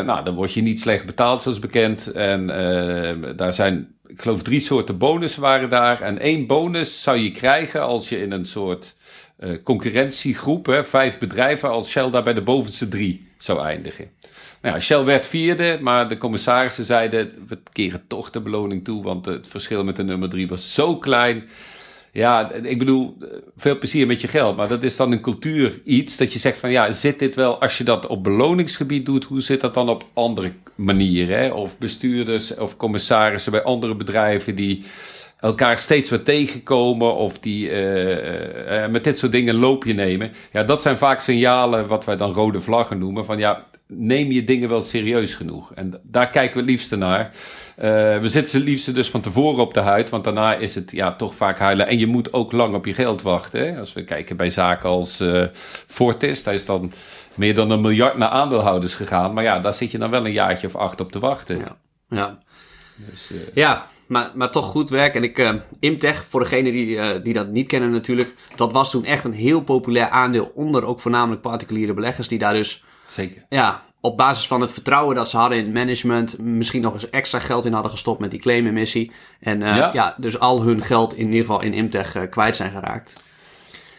nou, 0.00 0.24
dan 0.24 0.34
word 0.34 0.52
je 0.52 0.62
niet 0.62 0.80
slecht 0.80 1.06
betaald, 1.06 1.42
zoals 1.42 1.58
bekend. 1.58 2.12
En 2.12 2.42
uh, 2.42 3.30
daar 3.36 3.52
zijn, 3.52 3.94
ik 4.06 4.22
geloof, 4.22 4.42
drie 4.42 4.60
soorten 4.60 4.98
bonussen 4.98 5.42
waren 5.42 5.68
daar. 5.68 6.00
En 6.00 6.18
één 6.18 6.46
bonus 6.46 7.02
zou 7.02 7.18
je 7.18 7.30
krijgen 7.30 7.82
als 7.82 8.08
je 8.08 8.22
in 8.22 8.32
een 8.32 8.44
soort 8.44 8.96
uh, 9.40 9.50
concurrentiegroep, 9.64 10.66
hè, 10.66 10.84
vijf 10.84 11.18
bedrijven, 11.18 11.70
als 11.70 11.90
Shell 11.90 12.10
daar 12.10 12.22
bij 12.22 12.34
de 12.34 12.42
bovenste 12.42 12.88
drie 12.88 13.28
zou 13.38 13.60
eindigen. 13.60 14.10
Nou 14.62 14.80
Shell 14.80 15.04
werd 15.04 15.26
vierde, 15.26 15.78
maar 15.80 16.08
de 16.08 16.16
commissarissen 16.16 16.84
zeiden: 16.84 17.32
we 17.48 17.58
keren 17.72 18.02
toch 18.06 18.30
de 18.30 18.40
beloning 18.40 18.84
toe, 18.84 19.02
want 19.02 19.26
het 19.26 19.48
verschil 19.48 19.84
met 19.84 19.96
de 19.96 20.04
nummer 20.04 20.28
drie 20.28 20.48
was 20.48 20.74
zo 20.74 20.96
klein. 20.96 21.48
Ja, 22.12 22.52
ik 22.52 22.78
bedoel, 22.78 23.16
veel 23.56 23.78
plezier 23.78 24.06
met 24.06 24.20
je 24.20 24.28
geld. 24.28 24.56
Maar 24.56 24.68
dat 24.68 24.82
is 24.82 24.96
dan 24.96 25.12
een 25.12 25.20
cultuur 25.20 25.80
iets 25.84 26.16
dat 26.16 26.32
je 26.32 26.38
zegt 26.38 26.58
van 26.58 26.70
ja, 26.70 26.92
zit 26.92 27.18
dit 27.18 27.34
wel, 27.34 27.60
als 27.60 27.78
je 27.78 27.84
dat 27.84 28.06
op 28.06 28.24
beloningsgebied 28.24 29.06
doet, 29.06 29.24
hoe 29.24 29.40
zit 29.40 29.60
dat 29.60 29.74
dan 29.74 29.88
op 29.88 30.04
andere 30.12 30.52
manieren? 30.74 31.38
Hè? 31.38 31.48
Of 31.48 31.78
bestuurders 31.78 32.54
of 32.54 32.76
commissarissen 32.76 33.52
bij 33.52 33.62
andere 33.62 33.94
bedrijven 33.94 34.54
die 34.54 34.84
elkaar 35.40 35.78
steeds 35.78 36.10
weer 36.10 36.22
tegenkomen 36.22 37.14
of 37.14 37.38
die 37.38 37.70
uh, 37.70 38.82
uh, 38.82 38.88
met 38.88 39.04
dit 39.04 39.18
soort 39.18 39.32
dingen 39.32 39.54
loopje 39.54 39.94
nemen. 39.94 40.32
Ja, 40.52 40.64
dat 40.64 40.82
zijn 40.82 40.96
vaak 40.96 41.20
signalen 41.20 41.86
wat 41.86 42.04
wij 42.04 42.16
dan 42.16 42.32
rode 42.32 42.60
vlaggen 42.60 42.98
noemen. 42.98 43.24
Van 43.24 43.38
ja, 43.38 43.66
neem 43.90 44.30
je 44.30 44.44
dingen 44.44 44.68
wel 44.68 44.82
serieus 44.82 45.34
genoeg? 45.34 45.74
En 45.74 46.00
daar 46.02 46.30
kijken 46.30 46.54
we 46.54 46.60
het 46.60 46.70
liefste 46.70 46.96
naar. 46.96 47.24
Uh, 47.24 47.84
we 48.18 48.28
zitten 48.28 48.58
het 48.58 48.68
liefste 48.68 48.92
dus 48.92 49.10
van 49.10 49.20
tevoren 49.20 49.62
op 49.62 49.74
de 49.74 49.80
huid, 49.80 50.10
want 50.10 50.24
daarna 50.24 50.54
is 50.54 50.74
het 50.74 50.90
ja, 50.90 51.16
toch 51.16 51.34
vaak 51.34 51.58
huilen. 51.58 51.86
En 51.86 51.98
je 51.98 52.06
moet 52.06 52.32
ook 52.32 52.52
lang 52.52 52.74
op 52.74 52.86
je 52.86 52.94
geld 52.94 53.22
wachten. 53.22 53.60
Hè? 53.60 53.78
Als 53.78 53.92
we 53.92 54.04
kijken 54.04 54.36
bij 54.36 54.50
zaken 54.50 54.88
als 54.88 55.20
uh, 55.20 55.44
Fortis, 55.86 56.42
daar 56.42 56.54
is 56.54 56.66
dan 56.66 56.92
meer 57.34 57.54
dan 57.54 57.70
een 57.70 57.80
miljard 57.80 58.16
naar 58.16 58.28
aandeelhouders 58.28 58.94
gegaan. 58.94 59.32
Maar 59.32 59.44
ja, 59.44 59.60
daar 59.60 59.74
zit 59.74 59.90
je 59.90 59.98
dan 59.98 60.10
wel 60.10 60.26
een 60.26 60.32
jaartje 60.32 60.66
of 60.66 60.76
acht 60.76 61.00
op 61.00 61.12
te 61.12 61.18
wachten. 61.18 61.58
Ja, 61.58 61.76
ja. 62.08 62.38
Dus, 62.96 63.30
uh... 63.32 63.38
ja 63.54 63.86
maar, 64.06 64.30
maar 64.34 64.50
toch 64.50 64.66
goed 64.66 64.90
werk. 64.90 65.14
En 65.14 65.22
ik, 65.22 65.60
Imtech, 65.80 66.24
voor 66.28 66.40
degenen 66.40 66.72
die, 66.72 67.22
die 67.22 67.32
dat 67.32 67.48
niet 67.48 67.66
kennen 67.66 67.90
natuurlijk, 67.90 68.34
dat 68.56 68.72
was 68.72 68.90
toen 68.90 69.04
echt 69.04 69.24
een 69.24 69.32
heel 69.32 69.62
populair 69.62 70.08
aandeel 70.08 70.52
onder 70.54 70.84
ook 70.84 71.00
voornamelijk 71.00 71.42
particuliere 71.42 71.94
beleggers 71.94 72.28
die 72.28 72.38
daar 72.38 72.52
dus 72.52 72.84
Zeker. 73.10 73.44
Ja, 73.48 73.82
op 74.00 74.16
basis 74.16 74.46
van 74.46 74.60
het 74.60 74.72
vertrouwen 74.72 75.16
dat 75.16 75.28
ze 75.28 75.36
hadden 75.36 75.58
in 75.58 75.64
het 75.64 75.72
management, 75.72 76.38
misschien 76.38 76.82
nog 76.82 76.94
eens 76.94 77.10
extra 77.10 77.38
geld 77.38 77.64
in 77.64 77.72
hadden 77.72 77.90
gestopt 77.90 78.20
met 78.20 78.30
die 78.30 78.40
claimemissie. 78.40 79.12
En 79.40 79.60
uh, 79.60 79.90
ja. 79.92 80.14
dus 80.16 80.38
al 80.38 80.62
hun 80.62 80.82
geld 80.82 81.14
in 81.14 81.26
ieder 81.26 81.40
geval 81.40 81.60
in 81.60 81.74
Imtech 81.74 82.16
uh, 82.16 82.22
kwijt 82.30 82.56
zijn 82.56 82.70
geraakt. 82.70 83.16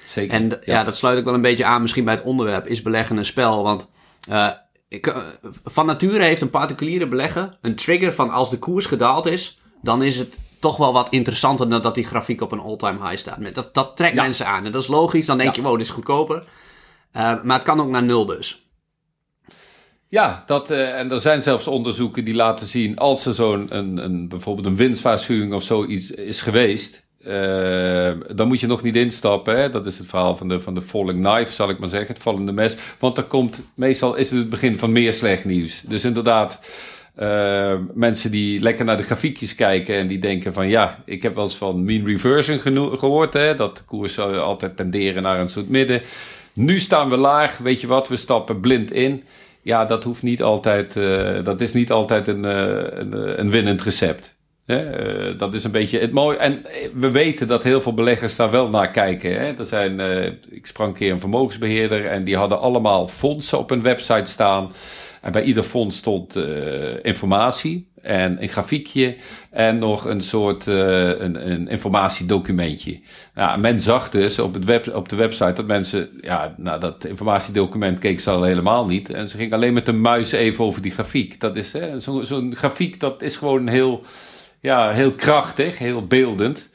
Zeker. 0.05 0.33
En 0.33 0.59
ja. 0.65 0.83
dat 0.83 0.97
sluit 0.97 1.17
ook 1.17 1.25
wel 1.25 1.33
een 1.33 1.41
beetje 1.41 1.65
aan 1.65 1.81
misschien 1.81 2.05
bij 2.05 2.13
het 2.13 2.23
onderwerp, 2.23 2.67
is 2.67 2.81
beleggen 2.81 3.17
een 3.17 3.25
spel? 3.25 3.63
Want 3.63 3.89
uh, 4.29 4.49
ik, 4.87 5.15
van 5.63 5.85
nature 5.85 6.23
heeft 6.23 6.41
een 6.41 6.49
particuliere 6.49 7.07
belegger 7.07 7.57
een 7.61 7.75
trigger 7.75 8.13
van 8.13 8.29
als 8.29 8.49
de 8.49 8.59
koers 8.59 8.85
gedaald 8.85 9.25
is, 9.25 9.59
dan 9.81 10.03
is 10.03 10.17
het 10.17 10.37
toch 10.59 10.77
wel 10.77 10.93
wat 10.93 11.09
interessanter 11.09 11.69
dan 11.69 11.81
dat 11.81 11.95
die 11.95 12.05
grafiek 12.05 12.41
op 12.41 12.51
een 12.51 12.59
all-time 12.59 13.07
high 13.07 13.17
staat. 13.17 13.55
Dat, 13.55 13.73
dat 13.73 13.97
trekt 13.97 14.15
mensen 14.15 14.47
aan. 14.47 14.65
En 14.65 14.71
dat 14.71 14.81
is 14.81 14.87
logisch. 14.87 15.25
Dan 15.25 15.37
denk 15.37 15.55
je, 15.55 15.61
wow, 15.61 15.77
dit 15.77 15.85
is 15.85 15.93
goedkoper. 15.93 16.43
Maar 17.13 17.43
het 17.43 17.63
kan 17.63 17.81
ook 17.81 17.89
naar 17.89 18.03
nul 18.03 18.25
dus. 18.25 18.70
Ja, 20.11 20.43
dat, 20.45 20.71
uh, 20.71 20.99
en 20.99 21.11
er 21.11 21.21
zijn 21.21 21.41
zelfs 21.41 21.67
onderzoeken 21.67 22.23
die 22.23 22.33
laten 22.33 22.67
zien... 22.67 22.97
als 22.97 23.25
er 23.25 23.33
zo'n 23.33 23.67
een, 23.69 23.97
een, 23.97 24.27
bijvoorbeeld 24.27 24.67
een 24.67 24.75
winstwaarschuwing 24.75 25.53
of 25.53 25.63
zoiets 25.63 26.11
is 26.11 26.41
geweest... 26.41 27.05
Uh, 27.27 28.11
dan 28.35 28.47
moet 28.47 28.59
je 28.59 28.67
nog 28.67 28.81
niet 28.83 28.95
instappen. 28.95 29.59
Hè? 29.59 29.69
Dat 29.69 29.85
is 29.85 29.97
het 29.97 30.07
verhaal 30.07 30.35
van 30.35 30.47
de, 30.47 30.61
van 30.61 30.73
de 30.73 30.81
falling 30.81 31.23
knife, 31.25 31.51
zal 31.51 31.69
ik 31.69 31.79
maar 31.79 31.89
zeggen. 31.89 32.13
Het 32.13 32.23
vallende 32.23 32.51
mes. 32.51 32.75
Want 32.99 33.17
er 33.17 33.23
komt, 33.23 33.63
meestal 33.73 34.15
is 34.15 34.29
het 34.29 34.39
het 34.39 34.49
begin 34.49 34.79
van 34.79 34.91
meer 34.91 35.13
slecht 35.13 35.45
nieuws. 35.45 35.81
Dus 35.81 36.05
inderdaad, 36.05 36.59
uh, 37.19 37.73
mensen 37.93 38.31
die 38.31 38.59
lekker 38.59 38.85
naar 38.85 38.97
de 38.97 39.03
grafiekjes 39.03 39.55
kijken 39.55 39.95
en 39.95 40.07
die 40.07 40.19
denken 40.19 40.53
van 40.53 40.67
ja, 40.67 40.99
ik 41.05 41.23
heb 41.23 41.35
wel 41.35 41.43
eens 41.43 41.55
van 41.55 41.83
mean 41.83 42.05
reversion 42.05 42.59
gehoord. 42.59 43.33
Hè? 43.33 43.55
Dat 43.55 43.85
koersen 43.85 44.43
altijd 44.43 44.77
tenderen 44.77 45.23
naar 45.23 45.39
een 45.39 45.49
soort 45.49 45.69
midden. 45.69 46.01
Nu 46.53 46.79
staan 46.79 47.09
we 47.09 47.17
laag, 47.17 47.57
weet 47.57 47.81
je 47.81 47.87
wat, 47.87 48.07
we 48.07 48.15
stappen 48.15 48.59
blind 48.59 48.91
in. 48.91 49.23
Ja, 49.61 49.85
dat 49.85 50.03
hoeft 50.03 50.23
niet 50.23 50.41
altijd, 50.41 50.95
uh, 50.95 51.43
dat 51.43 51.61
is 51.61 51.73
niet 51.73 51.91
altijd 51.91 52.27
een, 52.27 52.43
een, 52.43 53.39
een 53.39 53.49
winnend 53.49 53.81
recept. 53.81 54.39
Uh, 54.65 55.37
dat 55.37 55.53
is 55.53 55.63
een 55.63 55.71
beetje 55.71 55.99
het 55.99 56.11
mooie. 56.11 56.37
En 56.37 56.65
we 56.95 57.11
weten 57.11 57.47
dat 57.47 57.63
heel 57.63 57.81
veel 57.81 57.93
beleggers 57.93 58.35
daar 58.35 58.51
wel 58.51 58.69
naar 58.69 58.91
kijken. 58.91 59.39
Hè? 59.39 59.57
Er 59.57 59.65
zijn, 59.65 59.99
ik 60.49 60.65
sprak 60.65 60.87
een 60.87 60.93
keer 60.93 61.11
een 61.11 61.19
vermogensbeheerder 61.19 62.05
en 62.05 62.23
die 62.23 62.35
hadden 62.35 62.59
allemaal 62.59 63.07
fondsen 63.07 63.57
op 63.57 63.71
een 63.71 63.81
website 63.81 64.31
staan. 64.31 64.71
En 65.21 65.31
bij 65.31 65.43
ieder 65.43 65.63
fonds 65.63 65.97
stond 65.97 66.35
uh, 66.35 67.03
informatie 67.03 67.89
en 68.01 68.41
een 68.41 68.49
grafiekje 68.49 69.15
en 69.51 69.77
nog 69.77 70.05
een 70.05 70.21
soort 70.21 70.65
een, 70.65 71.51
een, 71.51 71.67
informatiedocumentje. 71.67 72.99
Nou, 73.33 73.59
men 73.59 73.81
zag 73.81 74.09
dus 74.09 74.39
op, 74.39 74.53
het 74.53 74.93
op 74.93 75.09
de 75.09 75.15
website 75.15 75.53
dat 75.53 75.67
mensen, 75.67 76.09
ja, 76.21 76.55
nou, 76.57 76.79
dat 76.79 77.05
informatiedocument 77.05 77.99
keek 77.99 78.19
ze 78.19 78.29
al 78.29 78.43
helemaal 78.43 78.85
niet. 78.85 79.09
En 79.09 79.27
ze 79.27 79.37
gingen 79.37 79.53
alleen 79.53 79.73
met 79.73 79.85
de 79.85 79.93
muis 79.93 80.31
even 80.31 80.65
over 80.65 80.81
die 80.81 80.91
grafiek. 80.91 81.39
Dat 81.39 81.55
is 81.55 81.73
zo'n 81.97 82.25
zo 82.25 82.49
grafiek, 82.51 82.99
dat 82.99 83.21
is 83.21 83.37
gewoon 83.37 83.67
heel 83.67 84.03
ja, 84.61 84.91
heel 84.91 85.11
krachtig, 85.11 85.77
heel 85.77 86.07
beeldend. 86.07 86.69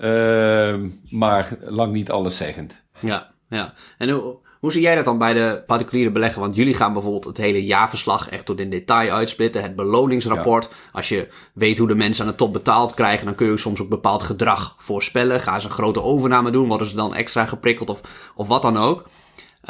Uh, 0.00 0.74
maar 1.10 1.56
lang 1.60 1.92
niet 1.92 2.10
alleszeggend. 2.10 2.82
Ja, 3.00 3.32
ja. 3.48 3.74
En 3.98 4.08
hoe, 4.08 4.36
hoe 4.62 4.72
zie 4.72 4.80
jij 4.80 4.94
dat 4.94 5.04
dan 5.04 5.18
bij 5.18 5.34
de 5.34 5.62
particuliere 5.66 6.10
belegger? 6.10 6.40
Want 6.40 6.56
jullie 6.56 6.74
gaan 6.74 6.92
bijvoorbeeld 6.92 7.24
het 7.24 7.36
hele 7.36 7.64
jaarverslag 7.64 8.28
echt 8.28 8.46
tot 8.46 8.60
in 8.60 8.70
detail 8.70 9.10
uitsplitten. 9.10 9.62
Het 9.62 9.76
beloningsrapport. 9.76 10.68
Als 10.92 11.08
je 11.08 11.28
weet 11.54 11.78
hoe 11.78 11.88
de 11.88 11.94
mensen 11.94 12.24
aan 12.24 12.30
de 12.30 12.36
top 12.36 12.52
betaald 12.52 12.94
krijgen, 12.94 13.26
dan 13.26 13.34
kun 13.34 13.46
je 13.46 13.56
soms 13.56 13.80
ook 13.80 13.88
bepaald 13.88 14.22
gedrag 14.22 14.74
voorspellen. 14.78 15.40
Gaan 15.40 15.60
ze 15.60 15.66
een 15.66 15.72
grote 15.72 16.02
overname 16.02 16.50
doen? 16.50 16.68
Worden 16.68 16.86
ze 16.86 16.96
dan 16.96 17.14
extra 17.14 17.46
geprikkeld 17.46 17.90
of, 17.90 18.00
of 18.34 18.48
wat 18.48 18.62
dan 18.62 18.76
ook? 18.76 19.02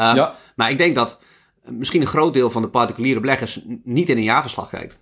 Uh, 0.01 0.13
ja. 0.15 0.35
Maar 0.57 0.71
ik 0.71 0.79
denk 0.79 0.95
dat 0.95 1.21
misschien 1.65 2.01
een 2.01 2.07
groot 2.07 2.35
deel 2.35 2.51
van 2.51 2.63
de 2.63 2.69
particuliere 2.69 3.21
beleggers 3.21 3.61
niet 3.85 4.09
in 4.09 4.17
een 4.17 4.23
jaarverslag 4.23 4.69
kijkt. 4.69 4.99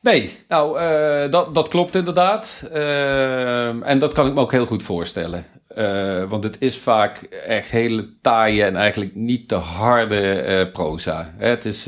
Nee, 0.00 0.38
nou, 0.48 0.80
uh, 0.80 1.30
dat, 1.30 1.54
dat 1.54 1.68
klopt 1.68 1.94
inderdaad. 1.94 2.64
Uh, 2.72 3.88
en 3.88 3.98
dat 3.98 4.12
kan 4.12 4.26
ik 4.26 4.34
me 4.34 4.40
ook 4.40 4.52
heel 4.52 4.66
goed 4.66 4.82
voorstellen. 4.82 5.46
Uh, 5.76 6.24
want 6.24 6.44
het 6.44 6.56
is 6.58 6.78
vaak 6.78 7.22
echt 7.46 7.70
hele 7.70 8.08
taaie 8.20 8.64
en 8.64 8.76
eigenlijk 8.76 9.14
niet 9.14 9.48
te 9.48 9.54
harde 9.54 10.68
proza. 10.72 11.34
Het 11.36 11.64
is 11.64 11.82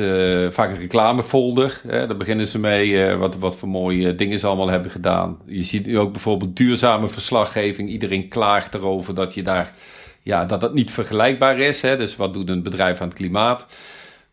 vaak 0.55 0.71
een 0.71 0.79
reclamefolder. 0.81 1.81
Hè? 1.87 2.07
Daar 2.07 2.17
beginnen 2.17 2.47
ze 2.47 2.59
mee 2.59 3.15
wat, 3.17 3.37
wat 3.37 3.57
voor 3.57 3.69
mooie 3.69 4.15
dingen 4.15 4.39
ze 4.39 4.47
allemaal 4.47 4.69
hebben 4.69 4.91
gedaan. 4.91 5.39
Je 5.47 5.62
ziet 5.62 5.87
nu 5.87 5.99
ook 5.99 6.12
bijvoorbeeld 6.12 6.57
duurzame 6.57 7.09
verslaggeving. 7.09 7.89
Iedereen 7.89 8.29
klaagt 8.29 8.75
erover 8.75 9.15
dat 9.15 9.35
je 9.35 9.43
daar, 9.43 9.73
ja, 10.23 10.45
dat 10.45 10.61
dat 10.61 10.75
niet 10.75 10.91
vergelijkbaar 10.91 11.59
is. 11.59 11.83
Hè? 11.83 11.97
Dus 11.97 12.17
wat 12.17 12.35
doet 12.35 12.49
een 12.49 12.62
bedrijf 12.62 13.01
aan 13.01 13.09
het 13.09 13.17
klimaat? 13.17 13.67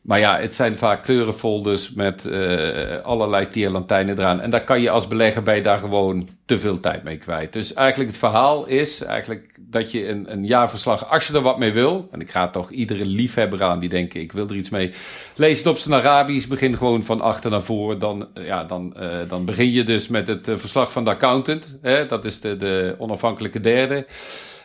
Maar 0.10 0.20
ja, 0.20 0.40
het 0.40 0.54
zijn 0.54 0.78
vaak 0.78 1.04
kleurenfolders 1.04 1.94
met 1.94 2.26
uh, 2.26 3.02
allerlei 3.04 3.48
tierlantijnen 3.48 4.18
eraan. 4.18 4.42
En 4.42 4.50
daar 4.50 4.64
kan 4.64 4.82
je 4.82 4.90
als 4.90 5.08
belegger 5.08 5.44
bij 5.44 5.62
daar 5.62 5.78
gewoon 5.78 6.30
te 6.46 6.60
veel 6.60 6.80
tijd 6.80 7.04
mee 7.04 7.18
kwijt. 7.18 7.54
Dus 7.54 7.74
eigenlijk 7.74 8.10
het 8.10 8.20
verhaal 8.20 8.66
is 8.66 9.04
eigenlijk 9.04 9.58
dat 9.60 9.92
je 9.92 10.08
een, 10.08 10.32
een 10.32 10.46
jaarverslag, 10.46 11.10
als 11.10 11.28
je 11.28 11.34
er 11.34 11.42
wat 11.42 11.60
mee 11.60 11.72
wil... 11.72 12.08
en 12.12 12.22
ik 12.22 12.30
ga 12.30 12.50
toch 12.50 12.72
iedere 12.72 13.06
liefhebber 13.06 13.64
aan 13.64 13.80
die 13.80 13.90
denken, 13.90 14.22
ik 14.22 14.32
wil 14.32 14.48
er 14.48 14.56
iets 14.56 14.70
mee... 14.70 14.92
lees 15.36 15.58
het 15.58 15.68
op 15.68 15.78
zijn 15.78 16.00
Arabisch, 16.00 16.48
begin 16.48 16.78
gewoon 16.78 17.04
van 17.04 17.22
achter 17.22 17.52
naar 17.52 17.64
voren. 17.64 18.00
Dan, 18.00 18.28
ja, 18.34 18.64
dan, 18.64 18.94
uh, 19.00 19.08
dan 19.28 19.46
begin 19.46 19.72
je 19.72 19.84
dus 19.84 20.08
met 20.08 20.28
het 20.28 20.50
verslag 20.56 20.92
van 20.92 21.04
de 21.04 21.10
accountant. 21.10 21.78
Hè? 21.82 22.06
Dat 22.06 22.26
is 22.26 22.40
de, 22.42 22.58
de 22.58 22.96
onafhankelijke 22.98 23.60
derde... 23.60 24.06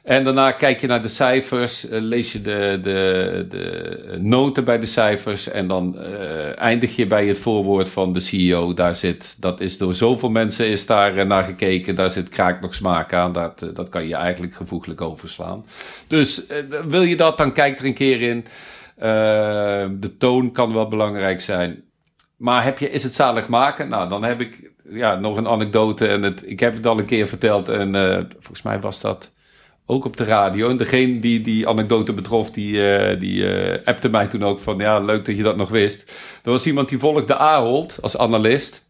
En 0.05 0.25
daarna 0.25 0.53
kijk 0.53 0.81
je 0.81 0.87
naar 0.87 1.03
de 1.03 1.09
cijfers, 1.09 1.91
uh, 1.91 2.01
lees 2.01 2.33
je 2.33 2.43
de, 2.43 2.79
de, 2.83 3.47
de 3.49 4.19
noten 4.21 4.65
bij 4.65 4.79
de 4.79 4.87
cijfers 4.87 5.49
en 5.49 5.67
dan 5.67 5.97
uh, 5.99 6.59
eindig 6.59 6.97
je 6.97 7.07
bij 7.07 7.27
het 7.27 7.39
voorwoord 7.39 7.89
van 7.89 8.13
de 8.13 8.21
CEO. 8.21 8.75
Daar 8.75 8.97
zit, 8.97 9.37
dat 9.41 9.61
is 9.61 9.79
door 9.79 9.95
zoveel 9.95 10.31
mensen 10.31 10.69
is 10.69 10.87
daar 10.87 11.17
uh, 11.17 11.25
naar 11.25 11.45
gekeken, 11.45 11.95
daar 11.95 12.11
zit 12.11 12.29
kraak 12.29 12.61
nog 12.61 12.75
smaak 12.75 13.13
aan. 13.13 13.33
Dat, 13.33 13.67
dat 13.75 13.89
kan 13.89 14.07
je 14.07 14.15
eigenlijk 14.15 14.55
gevoeglijk 14.55 15.01
overslaan. 15.01 15.65
Dus 16.07 16.43
wil 16.87 17.03
je 17.03 17.17
dat, 17.17 17.39
dan 17.39 17.53
kijk 17.53 17.79
er 17.79 17.85
een 17.85 17.95
keer 17.95 18.21
in. 18.21 18.45
de 20.01 20.15
toon 20.19 20.53
kan 20.53 20.73
wel 20.73 20.89
belangrijk 20.89 21.41
zijn. 21.41 21.83
Maar 22.37 22.65
heb 22.65 22.79
je, 22.79 22.91
is 22.91 23.03
het 23.03 23.15
zalig 23.15 23.49
maken? 23.49 23.89
Nou, 23.89 24.09
dan 24.09 24.25
heb 24.25 24.41
ik 24.41 24.73
ja, 24.89 25.15
nog 25.15 25.37
een 25.37 25.49
anekdote. 25.49 26.07
En 26.07 26.23
het, 26.23 26.51
ik 26.51 26.61
heb 26.61 26.75
het 26.75 26.87
al 26.87 26.99
een 26.99 27.05
keer 27.05 27.29
verteld. 27.29 27.69
En 27.69 27.93
volgens 28.39 28.63
mij 28.63 28.81
was 28.81 29.01
dat 29.01 29.33
ook 29.87 30.05
op 30.05 30.17
de 30.17 30.25
radio. 30.25 30.69
En 30.69 30.77
degene 30.77 31.19
die 31.19 31.41
die 31.41 31.69
anekdote 31.69 32.13
betrof, 32.13 32.51
die, 32.51 32.73
uh, 32.73 33.21
die 33.21 33.43
uh, 33.43 33.77
appte 33.85 34.09
mij 34.09 34.27
toen 34.27 34.45
ook 34.45 34.59
van... 34.59 34.79
ja, 34.79 34.99
leuk 34.99 35.25
dat 35.25 35.37
je 35.37 35.43
dat 35.43 35.57
nog 35.57 35.69
wist. 35.69 36.13
Er 36.43 36.51
was 36.51 36.67
iemand 36.67 36.89
die 36.89 36.99
volgde 36.99 37.37
Ahold 37.37 37.99
als 38.03 38.19
analist. 38.19 38.83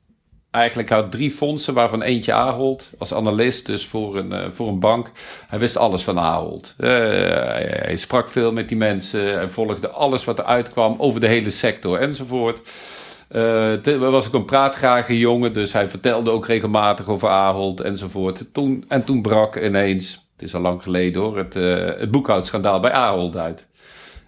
Eigenlijk 0.51 0.89
had 0.89 1.11
drie 1.11 1.31
fondsen, 1.31 1.75
waarvan 1.75 2.03
eentje 2.03 2.33
Ahold 2.33 2.91
als 2.99 3.15
analist. 3.15 3.67
Dus 3.67 3.87
voor 3.87 4.17
een, 4.17 4.33
uh, 4.33 4.51
voor 4.51 4.69
een 4.69 4.81
bank. 4.81 5.11
Hij 5.47 5.59
wist 5.59 5.77
alles 5.77 6.03
van 6.03 6.19
Ahold. 6.19 6.75
Hij, 6.77 7.81
hij, 7.83 7.97
sprak 7.97 8.29
veel 8.29 8.53
met 8.53 8.69
die 8.69 8.77
mensen. 8.77 9.35
Hij 9.35 9.49
volgde 9.49 9.89
alles 9.89 10.25
wat 10.25 10.39
er 10.39 10.45
uitkwam 10.45 10.95
over 10.99 11.21
de 11.21 11.27
hele 11.27 11.51
sector 11.51 11.99
enzovoort. 11.99 12.61
Uh, 13.31 13.99
was 13.99 14.27
ook 14.27 14.35
een 14.35 14.45
praatgrage 14.45 15.19
jongen, 15.19 15.53
dus 15.53 15.73
hij 15.73 15.89
vertelde 15.89 16.31
ook 16.31 16.47
regelmatig 16.47 17.09
over 17.09 17.29
Ahold 17.29 17.81
enzovoort. 17.81 18.45
Toen, 18.53 18.85
en 18.89 19.05
toen 19.05 19.23
brak 19.23 19.57
ineens 19.57 20.24
het 20.35 20.43
is 20.43 20.55
al 20.55 20.61
lang 20.61 20.83
geleden 20.83 21.23
hoor, 21.23 21.37
het, 21.37 21.57
uh, 21.57 21.85
het 21.85 22.11
boekhoudschandaal 22.11 22.81
bij 22.81 22.93
Ahold 22.93 23.37
uit. 23.37 23.69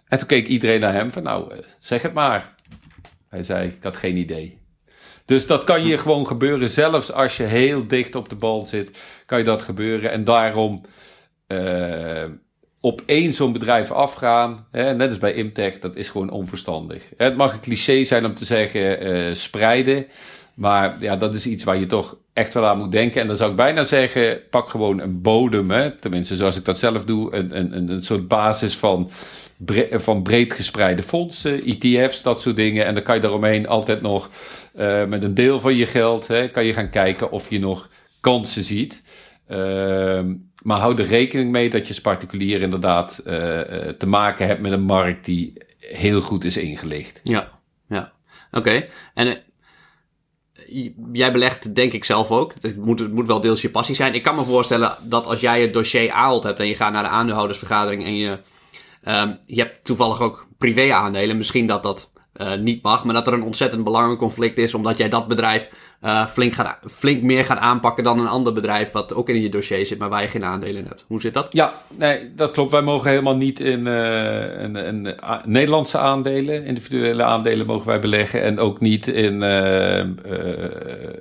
En 0.09 0.19
toen 0.19 0.27
keek 0.27 0.47
iedereen 0.47 0.81
naar 0.81 0.93
hem 0.93 1.13
van 1.13 1.23
nou, 1.23 1.55
eh, 1.55 1.59
zeg 1.79 2.03
het 2.03 2.15
maar. 2.15 2.55
Hij 3.29 3.43
zei, 3.43 3.69
ik 3.69 3.83
had 3.83 3.97
geen 3.97 4.17
idee. 4.17 4.59
Dus 5.25 5.47
dat 5.47 5.65
kan 5.65 5.85
je 5.85 5.99
gewoon 5.99 6.27
gebeuren, 6.27 6.71
zelfs 6.71 7.13
als 7.13 7.37
je 7.37 7.43
heel 7.43 7.87
dicht 7.87 8.15
op 8.15 8.29
de 8.29 8.35
bal 8.35 8.63
zit, 8.63 8.99
kan 9.27 9.39
je 9.39 9.45
dat 9.45 9.63
gebeuren. 9.63 10.11
En 10.11 10.25
daarom 10.25 10.85
uh, 11.49 12.25
op 12.81 13.03
één 13.07 13.33
zo'n 13.33 13.53
bedrijf 13.53 13.91
afgaan, 13.91 14.67
hè, 14.71 14.95
net 14.95 15.09
als 15.09 15.19
bij 15.19 15.35
Imtech, 15.35 15.79
dat 15.79 15.97
is 15.97 16.09
gewoon 16.09 16.31
onverstandig. 16.31 17.03
Het 17.17 17.37
mag 17.37 17.53
een 17.53 17.61
cliché 17.61 18.05
zijn 18.05 18.25
om 18.25 18.35
te 18.35 18.45
zeggen 18.45 19.37
spreiden, 19.37 20.07
maar 20.55 20.97
ja, 21.01 21.17
dat 21.17 21.35
is 21.35 21.47
iets 21.47 21.65
waar 21.65 21.79
je 21.79 21.87
toch 21.87 22.19
echt 22.37 22.55
wel 22.55 22.67
aan 22.67 22.79
moet 22.79 22.93
denken. 22.93 23.21
En 23.21 23.27
dan 23.27 23.37
zou 23.37 23.51
ik 23.51 23.57
bijna 23.57 23.85
zeggen, 23.85 24.41
pak 24.51 24.69
gewoon 24.69 25.01
een 25.01 25.23
bodem, 25.23 25.71
hè? 25.71 25.91
tenminste 25.91 26.37
zoals 26.37 26.57
ik 26.57 26.65
dat 26.65 26.79
zelf 26.79 27.05
doe, 27.05 27.35
een, 27.35 27.59
een, 27.59 27.91
een 27.91 28.03
soort 28.03 28.29
basis 28.29 28.77
van, 28.77 29.11
van 29.91 30.23
breed 30.23 30.53
gespreide 30.53 31.03
fondsen, 31.03 31.65
ETF's, 31.65 32.23
dat 32.23 32.41
soort 32.41 32.57
dingen. 32.57 32.87
En 32.87 32.95
dan 32.95 33.03
kan 33.03 33.15
je 33.15 33.21
daaromheen 33.21 33.69
altijd 33.69 34.01
nog 34.01 34.31
uh, 34.79 35.05
met 35.05 35.23
een 35.23 35.35
deel 35.35 35.61
van 35.61 35.75
je 35.75 35.87
geld, 35.87 36.27
hè, 36.27 36.49
kan 36.49 36.65
je 36.65 36.73
gaan 36.73 36.91
kijken 36.91 37.31
of 37.31 37.51
je 37.51 37.59
nog 37.59 37.89
kansen 38.21 38.65
ziet. 38.65 39.03
Uh, 39.51 40.21
maar 40.63 40.79
hou 40.79 40.99
er 40.99 41.07
rekening 41.07 41.51
mee 41.51 41.71
dat 41.71 41.83
je 41.83 41.89
als 41.89 42.01
particulier 42.01 42.63
inderdaad 42.63 43.21
uh, 43.27 43.33
te 43.99 44.07
maken 44.07 44.47
hebt 44.47 44.61
met 44.61 44.73
een 44.73 44.83
markt 44.83 45.25
die 45.25 45.53
heel 45.79 46.21
goed 46.21 46.45
is 46.45 46.57
ingelicht. 46.57 47.21
Ja, 47.23 47.49
ja. 47.89 48.13
Oké. 48.51 48.87
En 49.15 49.39
jij 51.13 51.33
belegt 51.33 51.75
denk 51.75 51.93
ik 51.93 52.05
zelf 52.05 52.31
ook. 52.31 52.53
Het 52.61 52.77
moet, 52.77 53.01
het 53.01 53.13
moet 53.13 53.27
wel 53.27 53.41
deels 53.41 53.63
je 53.63 53.71
passie 53.71 53.95
zijn. 53.95 54.15
Ik 54.15 54.23
kan 54.23 54.35
me 54.35 54.45
voorstellen 54.45 54.97
dat 55.03 55.27
als 55.27 55.41
jij 55.41 55.61
het 55.61 55.73
dossier 55.73 56.11
Ahold 56.11 56.43
hebt 56.43 56.61
en 56.61 56.67
je 56.67 56.75
gaat 56.75 56.93
naar 56.93 57.03
de 57.03 57.09
aandeelhoudersvergadering 57.09 58.05
en 58.05 58.17
je, 58.17 58.39
um, 59.05 59.39
je 59.47 59.61
hebt 59.61 59.85
toevallig 59.85 60.21
ook 60.21 60.47
privé 60.59 60.95
aandelen, 60.95 61.37
misschien 61.37 61.67
dat 61.67 61.83
dat 61.83 62.13
uh, 62.41 62.55
niet 62.55 62.83
mag, 62.83 63.05
maar 63.05 63.15
dat 63.15 63.27
er 63.27 63.33
een 63.33 63.43
ontzettend 63.43 63.85
belangenconflict 63.85 64.59
is, 64.59 64.75
omdat 64.75 64.99
jij 64.99 65.09
dat 65.09 65.29
bedrijf 65.29 65.69
uh, 66.05 66.27
flink, 66.27 66.53
gaat, 66.53 66.79
flink 66.91 67.23
meer 67.23 67.45
gaat 67.45 67.59
aanpakken 67.59 68.05
dan 68.05 68.19
een 68.19 68.27
ander 68.27 68.53
bedrijf 68.53 68.91
wat 68.91 69.15
ook 69.15 69.29
in 69.29 69.41
je 69.41 69.49
dossier 69.49 69.87
zit, 69.87 69.99
maar 69.99 70.09
waar 70.09 70.23
je 70.23 70.29
geen 70.29 70.45
aandelen 70.45 70.77
in 70.77 70.87
hebt. 70.87 71.05
Hoe 71.09 71.21
zit 71.21 71.35
dat? 71.35 71.49
Ja, 71.51 71.73
nee, 71.99 72.35
dat 72.35 72.53
klopt. 72.53 72.71
Wij 72.71 72.83
mogen 72.83 73.11
helemaal 73.11 73.37
niet 73.37 73.61
in, 73.61 73.87
in 73.87 75.17
Nederlandse 75.45 75.99
aandelen, 75.99 76.65
individuele 76.65 77.23
aandelen 77.23 77.67
mogen 77.67 77.87
wij 77.87 78.01
beleggen 78.01 78.43
en 78.43 78.59
ook 78.59 78.81
niet 78.81 79.07
in 79.07 79.43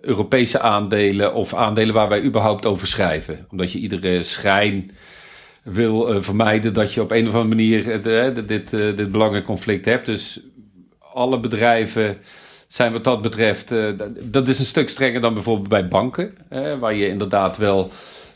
Europese 0.01 0.59
aandelen 0.59 1.33
of 1.33 1.53
aandelen 1.53 1.93
waar 1.93 2.09
wij 2.09 2.23
überhaupt 2.23 2.65
over 2.65 2.87
schrijven. 2.87 3.45
Omdat 3.51 3.71
je 3.71 3.79
iedere 3.79 4.23
schijn 4.23 4.91
wil 5.63 6.21
vermijden 6.21 6.73
dat 6.73 6.93
je 6.93 7.01
op 7.01 7.11
een 7.11 7.27
of 7.27 7.33
andere 7.33 7.55
manier 7.55 8.01
dit, 8.47 8.69
dit 8.69 9.11
belangenconflict 9.11 9.85
hebt. 9.85 10.05
Dus 10.05 10.39
alle 11.15 11.39
bedrijven 11.39 12.17
zijn 12.67 12.91
wat 12.91 13.03
dat 13.03 13.21
betreft, 13.21 13.71
uh, 13.71 13.85
dat 14.21 14.47
is 14.47 14.59
een 14.59 14.65
stuk 14.65 14.89
strenger 14.89 15.21
dan 15.21 15.33
bijvoorbeeld 15.33 15.69
bij 15.69 15.87
banken, 15.87 16.37
waar 16.79 16.93
je 16.93 17.07
inderdaad 17.07 17.57
wel 17.57 17.91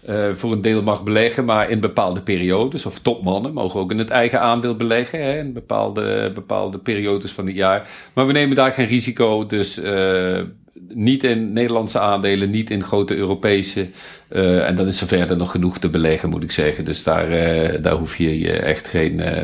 uh, 0.10 0.30
voor 0.34 0.52
een 0.52 0.62
deel 0.62 0.84
mag 0.84 1.04
beleggen, 1.04 1.46
maar 1.46 1.70
in 1.70 1.80
bepaalde 1.80 2.22
periodes, 2.22 2.86
of 2.86 3.00
topmannen 3.00 3.54
mogen 3.54 3.80
ook 3.80 3.92
in 3.92 3.98
het 3.98 4.10
eigen 4.10 4.42
aandeel 4.42 4.76
beleggen, 4.76 5.24
hè, 5.24 5.38
in 5.38 5.54
bepaalde, 5.54 6.32
bepaalde 6.34 6.78
periodes 6.78 7.32
van 7.32 7.46
het 7.46 7.56
jaar. 7.56 7.90
Maar 8.14 8.28
we 8.28 8.34
nemen 8.34 8.56
daar 8.56 8.72
geen 8.72 8.88
risico, 8.88 9.46
dus 9.46 9.78
uh, 9.78 10.40
niet 10.94 11.24
in 11.24 11.54
Nederlandse 11.54 12.00
aandelen, 12.00 12.50
niet 12.50 12.70
in 12.70 12.84
grote 12.84 13.16
Europese. 13.16 13.88
Uh, 14.30 14.68
en 14.68 14.76
dan 14.76 14.88
is 14.88 15.02
er 15.02 15.08
verder 15.08 15.38
nog 15.38 15.52
genoeg 15.52 15.78
te 15.78 15.90
beleggen, 15.90 16.30
moet 16.30 16.44
ik 16.44 16.52
zeggen. 16.52 16.86
Dus 16.86 17.04
daar, 17.04 17.32
uh, 17.32 17.84
daar 17.84 17.94
hoef 17.94 18.18
je 18.18 18.40
je 18.40 18.52
echt 18.52 18.88
geen, 18.88 19.20
uh, 19.20 19.44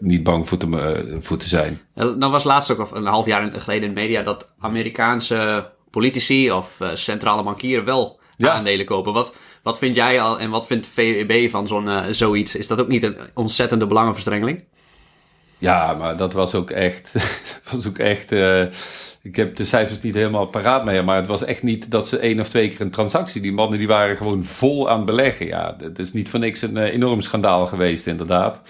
niet 0.00 0.22
bang 0.22 0.48
voor 0.48 0.58
te, 0.58 1.18
voor 1.20 1.36
te 1.36 1.48
zijn. 1.48 1.80
Nou 1.94 2.30
was 2.30 2.44
laatst 2.44 2.70
ook 2.70 2.90
een 2.94 3.06
half 3.06 3.26
jaar 3.26 3.52
geleden 3.52 3.88
in 3.88 3.94
de 3.94 4.00
media 4.00 4.22
dat 4.22 4.52
Amerikaanse 4.58 5.70
politici 5.90 6.52
of 6.52 6.80
centrale 6.94 7.42
bankieren 7.42 7.84
wel 7.84 8.20
ja. 8.36 8.52
aandelen 8.52 8.86
kopen. 8.86 9.12
Wat, 9.12 9.34
wat 9.62 9.78
vind 9.78 9.96
jij 9.96 10.20
al 10.20 10.38
en 10.38 10.50
wat 10.50 10.66
vindt 10.66 10.86
VEB 10.86 11.50
van 11.50 11.66
zo'n 11.68 11.88
zoiets? 12.10 12.56
Is 12.56 12.66
dat 12.66 12.80
ook 12.80 12.88
niet 12.88 13.02
een 13.02 13.16
ontzettende 13.34 13.86
belangenverstrengeling? 13.86 14.64
Ja, 15.58 15.94
maar 15.94 16.16
dat 16.16 16.32
was 16.32 16.54
ook 16.54 16.70
echt, 16.70 17.12
was 17.72 17.86
ook 17.86 17.98
echt 17.98 18.30
ik 19.22 19.36
heb 19.36 19.56
de 19.56 19.64
cijfers 19.64 20.00
niet 20.00 20.14
helemaal 20.14 20.46
paraat 20.46 20.84
mee, 20.84 21.02
maar 21.02 21.16
het 21.16 21.26
was 21.26 21.44
echt 21.44 21.62
niet 21.62 21.90
dat 21.90 22.08
ze 22.08 22.18
één 22.18 22.40
of 22.40 22.48
twee 22.48 22.68
keer 22.68 22.80
een 22.80 22.90
transactie. 22.90 23.40
Die 23.40 23.52
mannen 23.52 23.78
die 23.78 23.88
waren 23.88 24.16
gewoon 24.16 24.44
vol 24.44 24.90
aan 24.90 24.96
het 24.96 25.06
beleggen. 25.06 25.46
Ja, 25.46 25.76
het 25.80 25.98
is 25.98 26.12
niet 26.12 26.28
voor 26.28 26.40
niks 26.40 26.62
een 26.62 26.76
uh, 26.76 26.92
enorm 26.92 27.20
schandaal 27.20 27.66
geweest, 27.66 28.06
inderdaad. 28.06 28.60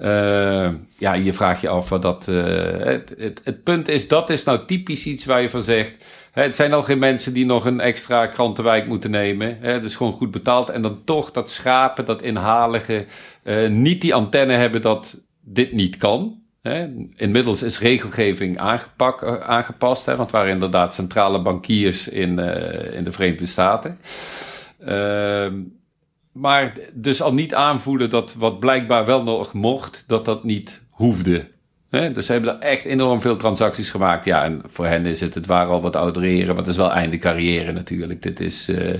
Uh, 0.00 0.68
ja, 0.98 1.12
je 1.12 1.32
vraagt 1.32 1.60
je 1.60 1.68
af 1.68 1.88
wat 1.88 2.02
dat. 2.02 2.26
Uh, 2.28 2.44
het, 2.78 3.14
het, 3.18 3.40
het, 3.44 3.62
punt 3.62 3.88
is, 3.88 4.08
dat 4.08 4.30
is 4.30 4.44
nou 4.44 4.66
typisch 4.66 5.06
iets 5.06 5.24
waar 5.24 5.42
je 5.42 5.50
van 5.50 5.62
zegt. 5.62 5.94
Hè, 6.32 6.42
het 6.42 6.56
zijn 6.56 6.72
al 6.72 6.82
geen 6.82 6.98
mensen 6.98 7.32
die 7.32 7.46
nog 7.46 7.64
een 7.64 7.80
extra 7.80 8.26
krantenwijk 8.26 8.86
moeten 8.86 9.10
nemen. 9.10 9.58
Hè, 9.60 9.80
dus 9.80 9.96
gewoon 9.96 10.12
goed 10.12 10.30
betaald. 10.30 10.70
En 10.70 10.82
dan 10.82 11.04
toch 11.04 11.30
dat 11.32 11.50
schapen, 11.50 12.04
dat 12.04 12.22
inhalige. 12.22 13.06
niet 13.70 14.00
die 14.00 14.14
antenne 14.14 14.52
hebben 14.52 14.82
dat 14.82 15.24
dit 15.40 15.72
niet 15.72 15.96
kan. 15.96 16.42
Inmiddels 17.16 17.62
is 17.62 17.78
regelgeving 17.78 18.56
eh, 18.56 18.80
aangepast, 19.40 20.06
hè, 20.06 20.16
want 20.16 20.30
het 20.30 20.38
waren 20.38 20.52
inderdaad 20.52 20.94
centrale 20.94 21.42
bankiers 21.42 22.08
in, 22.08 22.38
uh, 22.38 22.94
in 22.94 23.04
de 23.04 23.12
Verenigde 23.12 23.46
Staten. 23.46 23.98
Uh, 24.88 25.46
maar 26.32 26.72
dus 26.92 27.22
al 27.22 27.32
niet 27.32 27.54
aanvoelen 27.54 28.10
dat 28.10 28.34
wat 28.34 28.60
blijkbaar 28.60 29.04
wel 29.04 29.22
nog 29.22 29.52
mocht, 29.52 30.04
dat 30.06 30.24
dat 30.24 30.44
niet 30.44 30.80
hoefde. 30.90 31.48
Hè? 31.90 32.12
Dus 32.12 32.26
ze 32.26 32.32
hebben 32.32 32.54
er 32.54 32.60
echt 32.60 32.84
enorm 32.84 33.20
veel 33.20 33.36
transacties 33.36 33.90
gemaakt. 33.90 34.24
Ja, 34.24 34.44
en 34.44 34.62
voor 34.68 34.86
hen 34.86 35.06
is 35.06 35.20
het, 35.20 35.34
het 35.34 35.46
waren 35.46 35.72
al 35.72 35.82
wat 35.82 35.96
oudere 35.96 36.26
heren, 36.26 36.48
maar 36.48 36.56
het 36.56 36.66
is 36.66 36.76
wel 36.76 36.92
einde 36.92 37.18
carrière 37.18 37.72
natuurlijk. 37.72 38.22
Dit 38.22 38.40
is... 38.40 38.68
Uh, 38.68 38.94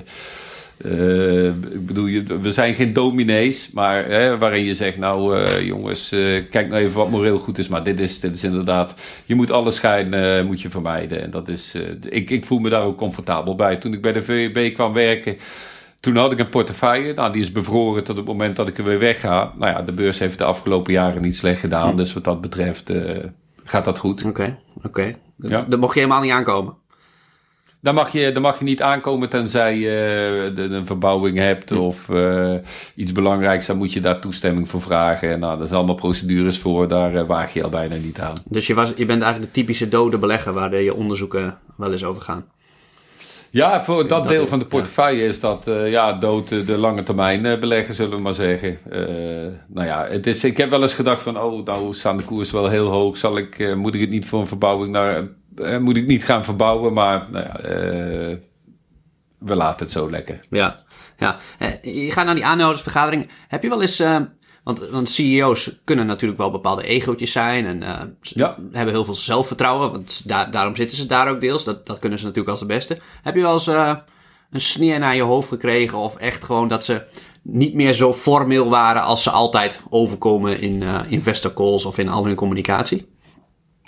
uh, 0.85 1.47
ik 1.47 1.87
bedoel, 1.87 2.23
we 2.41 2.53
zijn 2.53 2.75
geen 2.75 2.93
dominees, 2.93 3.71
maar 3.71 4.05
hè, 4.05 4.39
waarin 4.39 4.65
je 4.65 4.75
zegt, 4.75 4.97
nou 4.97 5.37
uh, 5.37 5.61
jongens, 5.61 6.13
uh, 6.13 6.43
kijk 6.51 6.69
nou 6.69 6.83
even 6.83 6.97
wat 6.97 7.11
moreel 7.11 7.39
goed 7.39 7.59
is. 7.59 7.69
Maar 7.69 7.85
dit 7.85 8.01
is, 8.01 8.21
dit 8.21 8.33
is 8.33 8.45
inderdaad, 8.45 8.95
je 9.25 9.35
moet 9.35 9.51
alle 9.51 9.71
schijn 9.71 10.47
moet 10.47 10.61
je 10.61 10.71
vermijden. 10.71 11.23
En 11.23 11.31
dat 11.31 11.49
is, 11.49 11.75
ik, 12.09 12.31
ik 12.31 12.45
voel 12.45 12.59
me 12.59 12.71
daar 12.71 12.83
ook 12.83 12.99
comfortabel 12.99 13.55
bij. 13.55 13.77
Toen 13.77 13.93
ik 13.93 14.03
bij 14.03 14.13
de 14.13 14.23
VEB 14.23 14.75
kwam 14.75 14.93
werken, 14.93 15.37
toen 16.01 16.17
had 16.17 16.33
ik 16.33 16.39
een 16.39 16.49
portefeuille. 16.49 17.15
Nou, 17.15 17.33
die 17.33 17.43
is 17.43 17.53
bevroren 17.53 18.05
tot 18.05 18.17
het 18.17 18.27
moment 18.27 18.57
dat 18.57 18.69
ik 18.69 18.79
er 18.79 18.85
weer 18.85 18.99
wegga. 18.99 19.53
Nou 19.57 19.73
ja, 19.73 19.83
de 19.83 19.93
beurs 19.93 20.19
heeft 20.19 20.39
de 20.39 20.45
afgelopen 20.45 20.93
jaren 20.93 21.23
niet 21.23 21.37
slecht 21.37 21.61
gedaan. 21.61 21.91
Hm. 21.91 21.97
Dus 21.97 22.13
wat 22.13 22.25
dat 22.25 22.41
betreft 22.41 22.93
gaat 23.65 23.85
dat 23.85 23.99
goed. 23.99 24.25
Oké, 24.25 24.59
oké. 24.83 25.15
Ja. 25.37 25.65
Daar 25.69 25.79
mocht 25.79 25.95
je 25.95 26.01
helemaal 26.01 26.23
niet 26.23 26.33
aankomen. 26.33 26.75
Dan 27.81 27.95
mag 27.95 28.13
je, 28.13 28.33
dan 28.33 28.43
mag 28.43 28.59
je 28.59 28.65
niet 28.65 28.83
aankomen 28.83 29.29
tenzij 29.29 29.77
je 29.77 30.53
uh, 30.57 30.71
een 30.71 30.87
verbouwing 30.87 31.39
hebt 31.39 31.73
of 31.73 32.09
uh, 32.09 32.55
iets 32.95 33.13
belangrijks. 33.13 33.67
Dan 33.67 33.77
moet 33.77 33.93
je 33.93 34.01
daar 34.01 34.21
toestemming 34.21 34.69
voor 34.69 34.81
vragen. 34.81 35.31
En 35.31 35.41
nou, 35.41 35.61
er 35.61 35.67
zijn 35.67 35.79
allemaal 35.79 35.95
procedures 35.95 36.59
voor. 36.59 36.89
Daar 36.89 37.15
uh, 37.15 37.23
waag 37.23 37.53
je 37.53 37.63
al 37.63 37.71
bijna 37.71 37.95
niet 37.95 38.21
aan. 38.21 38.35
Dus 38.45 38.67
je, 38.67 38.75
was, 38.75 38.93
je 38.97 39.07
bent 39.07 39.23
eigenlijk 39.23 39.55
de 39.55 39.61
typische 39.61 39.89
dode 39.89 40.19
belegger 40.19 40.53
waar 40.53 40.83
je 40.83 40.95
onderzoeken 40.95 41.59
wel 41.77 41.93
eens 41.93 42.05
over 42.05 42.23
gaan. 42.23 42.45
Ja, 43.51 43.85
voor 43.85 44.09
dat, 44.09 44.29
deel 44.29 44.47
van 44.47 44.59
de 44.59 44.65
portefeuille 44.65 45.25
is 45.25 45.41
dat 45.41 45.71
ja, 45.87 46.13
dood 46.13 46.49
de 46.49 46.79
lange 46.79 47.03
termijn 47.03 47.61
beleggen, 47.61 47.95
zullen 47.95 48.17
we 48.17 48.23
maar 48.23 48.35
zeggen. 48.35 48.79
Nou 49.67 49.87
ja, 49.87 50.07
het 50.11 50.27
is, 50.27 50.45
ik 50.45 50.57
heb 50.57 50.71
wel 50.71 50.83
eens 50.83 50.95
gedacht 50.95 51.23
van, 51.23 51.41
oh, 51.41 51.65
nou 51.65 51.95
staan 51.95 52.17
de 52.17 52.23
koers 52.23 52.51
wel 52.51 52.69
heel 52.69 52.89
hoog. 52.89 53.17
Zal 53.17 53.37
ik, 53.39 53.75
moet 53.77 53.95
ik 53.95 54.01
het 54.01 54.11
niet 54.11 54.27
voor 54.27 54.41
een 54.41 54.47
verbouwing 54.47 54.93
naar 54.93 55.29
uh, 55.65 55.79
moet 55.79 55.97
ik 55.97 56.07
niet 56.07 56.25
gaan 56.25 56.45
verbouwen, 56.45 56.93
maar 56.93 57.27
nou 57.31 57.45
ja, 57.45 57.61
uh, 57.65 58.37
we 59.39 59.55
laten 59.55 59.85
het 59.85 59.91
zo 59.91 60.11
lekker. 60.11 60.41
Ja, 60.51 60.79
ja. 61.19 61.37
Eh, 61.59 62.05
je 62.05 62.13
gaat 62.13 62.25
naar 62.25 62.35
die 62.35 62.45
aandeelhoudersvergadering. 62.45 63.29
Heb 63.49 63.63
je 63.63 63.69
wel 63.69 63.81
eens... 63.81 64.03
Want, 64.65 64.89
want, 64.89 65.09
CEO's 65.09 65.81
kunnen 65.85 66.07
natuurlijk 66.07 66.41
wel 66.41 66.51
bepaalde 66.51 66.83
egootjes 66.83 67.33
zijn 67.33 67.67
en 67.67 67.83
uh, 67.83 68.01
ja. 68.21 68.57
hebben 68.73 68.95
heel 68.95 69.05
veel 69.05 69.15
zelfvertrouwen, 69.15 69.91
want 69.91 70.29
da 70.29 70.45
daarom 70.45 70.77
zitten 70.77 70.97
ze 70.97 71.07
daar 71.07 71.29
ook 71.29 71.41
deels. 71.41 71.65
Dat, 71.65 71.87
dat 71.87 71.99
kunnen 71.99 72.19
ze 72.19 72.25
natuurlijk 72.25 72.51
als 72.51 72.61
de 72.61 72.67
beste. 72.67 72.99
Heb 73.23 73.35
je 73.35 73.41
wel 73.41 73.53
eens 73.53 73.69
uh, 73.69 73.97
een 74.51 74.61
sneer 74.61 74.99
naar 74.99 75.17
je 75.17 75.23
hoofd 75.23 75.49
gekregen 75.49 75.99
of 75.99 76.17
echt 76.17 76.45
gewoon 76.45 76.69
dat 76.69 76.85
ze 76.85 77.03
niet 77.43 77.75
meer 77.75 77.93
zo 77.93 78.13
formeel 78.13 78.69
waren 78.69 79.03
als 79.03 79.23
ze 79.23 79.31
altijd 79.31 79.81
overkomen 79.91 80.61
in 80.61 80.83
uh, 80.83 81.01
investor 81.09 81.53
calls 81.53 81.85
of 81.85 81.99
in 81.99 82.09
al 82.09 82.25
hun 82.25 82.35
communicatie? 82.35 83.09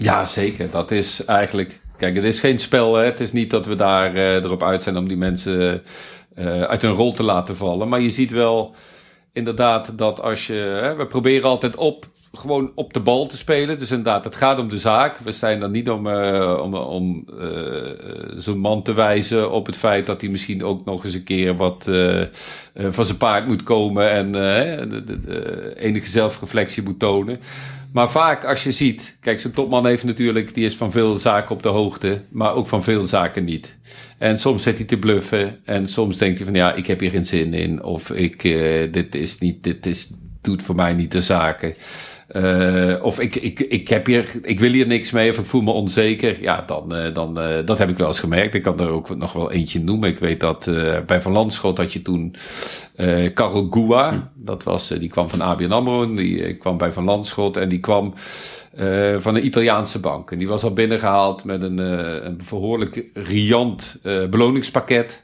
Ja, 0.03 0.25
zeker. 0.25 0.71
Dat 0.71 0.91
is 0.91 1.25
eigenlijk. 1.25 1.81
Kijk, 1.97 2.17
het 2.17 2.25
is 2.25 2.41
geen 2.41 2.59
spel. 2.59 2.95
Hè? 2.95 3.05
Het 3.05 3.21
is 3.21 3.33
niet 3.33 3.51
dat 3.51 3.67
we 3.67 3.77
daar 3.77 4.15
uh, 4.15 4.35
erop 4.35 4.63
uit 4.63 4.83
zijn 4.83 4.97
om 4.97 5.09
die 5.09 5.17
mensen 5.17 5.83
uh, 6.39 6.63
uit 6.63 6.83
hun 6.83 6.93
rol 6.93 7.13
te 7.13 7.23
laten 7.23 7.57
vallen. 7.57 7.89
Maar 7.89 8.01
je 8.01 8.11
ziet 8.11 8.31
wel 8.31 8.75
inderdaad 9.33 9.99
dat 9.99 10.21
als 10.21 10.47
je. 10.47 10.55
Hè, 10.55 10.95
we 10.95 11.07
proberen 11.07 11.49
altijd 11.49 11.77
op. 11.77 12.09
Gewoon 12.33 12.73
op 12.75 12.93
de 12.93 13.01
bal 13.01 13.27
te 13.27 13.37
spelen. 13.37 13.79
Dus 13.79 13.91
inderdaad, 13.91 14.25
het 14.25 14.37
gaat 14.37 14.59
om 14.59 14.69
de 14.69 14.79
zaak. 14.79 15.19
We 15.19 15.33
zijn 15.33 15.61
dan 15.61 15.71
niet 15.71 15.91
om, 15.91 16.07
uh, 16.07 16.59
om, 16.63 16.75
om 16.75 17.25
zo'n 18.37 18.59
man 18.59 18.83
te 18.83 18.93
wijzen 18.93 19.51
op 19.51 19.67
het 19.67 19.77
feit 19.77 20.07
dat 20.07 20.21
hij 20.21 20.31
misschien 20.31 20.65
ook 20.65 20.85
nog 20.85 21.05
eens 21.05 21.15
een 21.15 21.25
keer 21.25 21.57
wat 21.57 21.91
van 22.75 23.05
zijn 23.05 23.19
paard 23.19 23.47
moet 23.47 23.63
komen 23.63 24.11
en 24.11 24.35
enige 25.77 26.07
zelfreflectie 26.07 26.83
moet 26.83 26.99
tonen. 26.99 27.41
Maar 27.92 28.11
vaak 28.11 28.44
als 28.44 28.64
je 28.64 28.72
ziet, 28.72 29.16
kijk, 29.20 29.40
zo'n 29.40 29.50
topman 29.50 29.87
heeft 29.87 30.05
natuurlijk, 30.05 30.55
die 30.55 30.64
is 30.64 30.76
van 30.76 30.90
veel 30.90 31.16
zaken 31.16 31.55
op 31.55 31.62
de 31.62 31.68
hoogte, 31.68 32.20
maar 32.29 32.55
ook 32.55 32.68
van 32.68 32.85
veel 32.85 33.05
zaken 33.05 33.44
niet. 33.44 33.76
En 34.18 34.38
soms 34.38 34.62
zit 34.62 34.76
hij 34.76 34.87
te 34.87 34.98
bluffen 34.98 35.59
en 35.64 35.87
soms 35.87 36.18
denkt 36.18 36.38
hij 36.38 36.46
van 36.46 36.57
ja, 36.57 36.74
ik 36.74 36.87
heb 36.87 37.00
hier 37.00 37.11
geen 37.11 37.24
zin 37.24 37.55
in 37.55 37.83
of 37.83 38.11
ik, 38.11 38.44
uh, 38.44 38.92
dit 38.92 39.14
is 39.14 39.38
niet, 39.38 39.64
dit 39.64 39.87
is, 39.87 40.12
doet 40.40 40.62
voor 40.62 40.74
mij 40.74 40.92
niet 40.92 41.12
de 41.12 41.22
zaken. 41.22 41.74
Uh, 42.37 42.95
of 43.03 43.21
ik, 43.21 43.37
ik, 43.37 43.61
ik, 43.61 43.88
heb 43.88 44.07
hier, 44.07 44.31
ik 44.43 44.61
wil 44.61 44.71
hier 44.71 44.87
niks 44.87 45.11
mee 45.11 45.31
of 45.31 45.38
ik 45.38 45.45
voel 45.45 45.61
me 45.61 45.71
onzeker. 45.71 46.43
Ja, 46.43 46.62
dan, 46.66 46.97
uh, 46.97 47.14
dan 47.14 47.38
uh, 47.38 47.57
dat 47.64 47.79
heb 47.79 47.88
ik 47.88 47.97
wel 47.97 48.07
eens 48.07 48.21
gemerkt. 48.21 48.55
Ik 48.55 48.62
kan 48.62 48.81
er 48.81 48.88
ook 48.88 49.16
nog 49.16 49.33
wel 49.33 49.53
eentje 49.53 49.81
noemen. 49.81 50.09
Ik 50.09 50.19
weet 50.19 50.40
dat 50.40 50.71
bij 51.07 51.23
Van 51.23 51.33
Landschot 51.33 51.79
had 51.79 51.93
je 51.93 52.03
toen 52.03 52.35
Karel 53.35 53.66
Goua. 53.71 54.31
Dat 54.35 54.62
was, 54.62 54.88
die 54.88 55.09
kwam 55.09 55.29
van 55.29 55.40
ABN 55.40 55.73
AMRO. 55.73 56.14
Die 56.14 56.55
kwam 56.55 56.77
bij 56.77 56.93
Van 56.93 57.05
Landschot 57.05 57.57
en 57.57 57.69
die 57.69 57.81
kwam 57.81 58.12
van 59.19 59.35
een 59.35 59.45
Italiaanse 59.45 60.01
bank. 60.01 60.31
En 60.31 60.38
die 60.38 60.49
was 60.49 60.62
al 60.62 60.73
binnengehaald 60.73 61.45
met 61.45 61.62
een, 61.62 61.79
een 62.27 62.40
behoorlijk 62.51 63.11
riant 63.14 63.99
beloningspakket. 64.31 65.23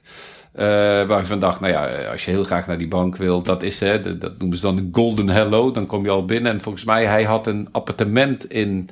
Uh, 0.58 0.62
waar 1.06 1.20
ik 1.20 1.26
van 1.26 1.38
dacht, 1.38 1.60
nou 1.60 1.72
ja, 1.72 2.10
als 2.10 2.24
je 2.24 2.30
heel 2.30 2.44
graag 2.44 2.66
naar 2.66 2.78
die 2.78 2.88
bank 2.88 3.16
wil, 3.16 3.42
dat 3.42 3.62
is, 3.62 3.80
hè, 3.80 4.18
dat 4.18 4.38
noemen 4.38 4.56
ze 4.56 4.62
dan 4.62 4.76
een 4.76 4.88
golden 4.92 5.28
hello. 5.28 5.70
Dan 5.70 5.86
kom 5.86 6.04
je 6.04 6.10
al 6.10 6.24
binnen 6.24 6.52
en 6.52 6.60
volgens 6.60 6.84
mij, 6.84 7.06
hij 7.06 7.24
had 7.24 7.46
een 7.46 7.68
appartement 7.72 8.50
in, 8.50 8.88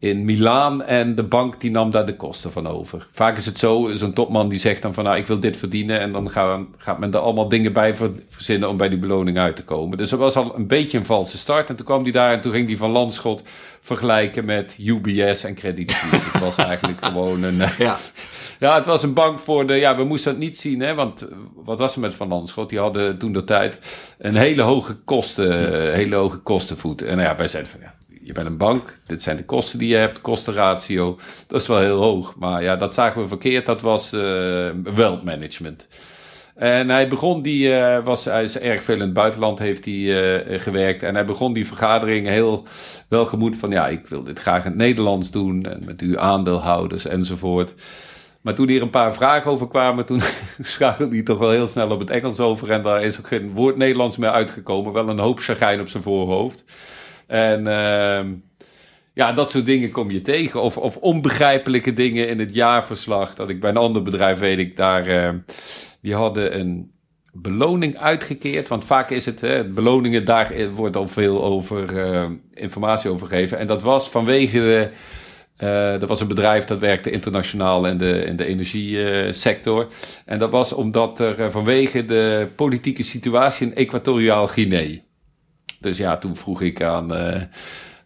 in 0.00 0.24
Milaan 0.24 0.82
en 0.82 1.14
de 1.14 1.22
bank 1.22 1.60
die 1.60 1.70
nam 1.70 1.90
daar 1.90 2.06
de 2.06 2.16
kosten 2.16 2.52
van 2.52 2.66
over. 2.66 3.06
Vaak 3.10 3.36
is 3.36 3.46
het 3.46 3.58
zo, 3.58 3.90
zo'n 3.94 4.12
topman 4.12 4.48
die 4.48 4.58
zegt 4.58 4.82
dan 4.82 4.94
van 4.94 5.04
nou 5.04 5.16
ik 5.16 5.26
wil 5.26 5.40
dit 5.40 5.56
verdienen 5.56 6.00
en 6.00 6.12
dan 6.12 6.30
gaan, 6.30 6.68
gaat 6.76 6.98
men 6.98 7.12
er 7.12 7.18
allemaal 7.18 7.48
dingen 7.48 7.72
bij 7.72 7.94
verzinnen 8.28 8.68
om 8.68 8.76
bij 8.76 8.88
die 8.88 8.98
beloning 8.98 9.38
uit 9.38 9.56
te 9.56 9.64
komen. 9.64 9.98
Dus 9.98 10.10
dat 10.10 10.18
was 10.18 10.36
al 10.36 10.56
een 10.56 10.66
beetje 10.66 10.98
een 10.98 11.04
valse 11.04 11.38
start 11.38 11.68
en 11.68 11.76
toen 11.76 11.86
kwam 11.86 12.02
hij 12.02 12.12
daar 12.12 12.32
en 12.32 12.40
toen 12.40 12.52
ging 12.52 12.68
hij 12.68 12.76
van 12.76 12.90
Landschot 12.90 13.42
vergelijken 13.80 14.44
met 14.44 14.76
UBS 14.78 15.44
en 15.44 15.54
Credit 15.54 15.90
Suisse. 15.90 16.30
het 16.32 16.40
was 16.40 16.56
eigenlijk 16.56 17.04
gewoon 17.04 17.42
een... 17.42 17.56
Ja. 17.78 17.96
Ja, 18.60 18.74
het 18.74 18.86
was 18.86 19.02
een 19.02 19.14
bank 19.14 19.38
voor 19.38 19.66
de. 19.66 19.74
Ja, 19.74 19.96
we 19.96 20.04
moesten 20.04 20.30
het 20.30 20.40
niet 20.40 20.58
zien, 20.58 20.80
hè? 20.80 20.94
Want 20.94 21.26
wat 21.54 21.78
was 21.78 21.94
er 21.94 22.00
met 22.00 22.14
Van 22.14 22.28
Landschot? 22.28 22.68
Die 22.68 22.78
hadden 22.78 23.18
toen 23.18 23.32
de 23.32 23.44
tijd 23.44 23.78
een 24.18 24.36
hele 24.36 24.62
hoge 24.62 24.94
kosten, 24.94 25.92
hele 25.94 26.16
hoge 26.16 26.38
kostenvoet. 26.38 27.02
En 27.02 27.16
nou 27.16 27.28
ja, 27.28 27.36
wij 27.36 27.48
zeiden 27.48 27.72
van 27.72 27.80
ja, 27.80 27.94
je 28.30 28.36
bent 28.36 28.46
een 28.46 28.56
bank, 28.56 28.98
dit 29.06 29.22
zijn 29.22 29.36
de 29.36 29.44
kosten 29.44 29.78
die 29.78 29.88
je 29.88 29.96
hebt, 29.96 30.20
kostenratio, 30.20 31.18
dat 31.46 31.60
is 31.60 31.66
wel 31.66 31.80
heel 31.80 31.98
hoog. 31.98 32.34
Maar 32.38 32.62
ja, 32.62 32.76
dat 32.76 32.94
zagen 32.94 33.22
we 33.22 33.28
verkeerd, 33.28 33.66
dat 33.66 33.80
was 33.80 34.12
uh, 34.12 34.20
wealth 34.94 35.24
management. 35.24 35.86
En 36.54 36.88
hij 36.88 37.08
begon 37.08 37.42
die, 37.42 37.68
uh, 37.68 38.04
was, 38.04 38.24
hij 38.24 38.42
is 38.42 38.58
erg 38.58 38.82
veel 38.82 38.94
in 38.94 39.00
het 39.00 39.12
buitenland 39.12 39.58
heeft 39.58 39.84
hij 39.84 39.94
uh, 39.94 40.60
gewerkt. 40.60 41.02
En 41.02 41.14
hij 41.14 41.24
begon 41.24 41.52
die 41.52 41.66
vergadering 41.66 42.26
heel 42.26 42.66
welgemoed 43.08 43.56
van, 43.56 43.70
ja, 43.70 43.88
ik 43.88 44.06
wil 44.06 44.22
dit 44.22 44.40
graag 44.40 44.64
in 44.64 44.70
het 44.70 44.78
Nederlands 44.78 45.30
doen. 45.30 45.62
En 45.64 45.82
met 45.84 46.00
uw 46.00 46.18
aandeelhouders 46.18 47.04
enzovoort. 47.04 47.74
Maar 48.40 48.54
toen 48.54 48.68
hier 48.68 48.82
een 48.82 48.90
paar 48.90 49.14
vragen 49.14 49.50
over 49.50 49.68
kwamen, 49.68 50.06
toen 50.06 50.20
schakelde 50.62 51.14
hij 51.14 51.22
toch 51.22 51.38
wel 51.38 51.50
heel 51.50 51.68
snel 51.68 51.90
op 51.90 52.00
het 52.00 52.10
Engels 52.10 52.40
over. 52.40 52.70
En 52.70 52.82
daar 52.82 53.02
is 53.02 53.18
ook 53.18 53.26
geen 53.26 53.50
woord 53.50 53.76
Nederlands 53.76 54.16
meer 54.16 54.30
uitgekomen. 54.30 54.92
Wel 54.92 55.08
een 55.08 55.18
hoop 55.18 55.38
chagijn 55.38 55.80
op 55.80 55.88
zijn 55.88 56.02
voorhoofd. 56.02 56.64
En 57.30 57.60
uh, 57.60 58.32
ja, 59.14 59.32
dat 59.32 59.50
soort 59.50 59.66
dingen 59.66 59.90
kom 59.90 60.10
je 60.10 60.22
tegen. 60.22 60.62
Of, 60.62 60.76
of 60.76 60.96
onbegrijpelijke 60.96 61.92
dingen 61.92 62.28
in 62.28 62.38
het 62.38 62.54
jaarverslag. 62.54 63.34
Dat 63.34 63.48
ik 63.48 63.60
bij 63.60 63.70
een 63.70 63.76
ander 63.76 64.02
bedrijf 64.02 64.38
weet 64.38 64.58
ik 64.58 64.76
daar. 64.76 65.08
Uh, 65.08 65.28
die 66.00 66.14
hadden 66.14 66.58
een 66.60 66.92
beloning 67.32 67.98
uitgekeerd. 67.98 68.68
Want 68.68 68.84
vaak 68.84 69.10
is 69.10 69.26
het, 69.26 69.40
hè, 69.40 69.64
beloningen, 69.64 70.24
daar 70.24 70.70
wordt 70.72 70.96
al 70.96 71.08
veel 71.08 71.44
over 71.44 71.92
uh, 71.92 72.26
informatie 72.54 73.10
over 73.10 73.26
gegeven. 73.26 73.58
En 73.58 73.66
dat 73.66 73.82
was 73.82 74.10
vanwege 74.10 74.58
de. 74.58 74.90
Dat 75.98 76.08
was 76.08 76.20
een 76.20 76.28
bedrijf 76.28 76.64
dat 76.64 76.78
werkte 76.78 77.10
internationaal 77.10 77.86
in 77.86 77.98
de, 77.98 78.24
in 78.24 78.36
de 78.36 78.44
energiesector. 78.44 79.88
en 80.24 80.38
dat 80.38 80.50
was 80.50 80.72
omdat 80.72 81.20
er 81.20 81.50
vanwege 81.50 82.04
de 82.04 82.46
politieke 82.56 83.02
situatie 83.02 83.66
in 83.66 83.74
Equatoriaal 83.74 84.46
Guinea. 84.46 84.98
Dus 85.80 85.98
ja, 85.98 86.16
toen 86.16 86.36
vroeg 86.36 86.62
ik 86.62 86.82
aan, 86.82 87.12
uh, 87.12 87.42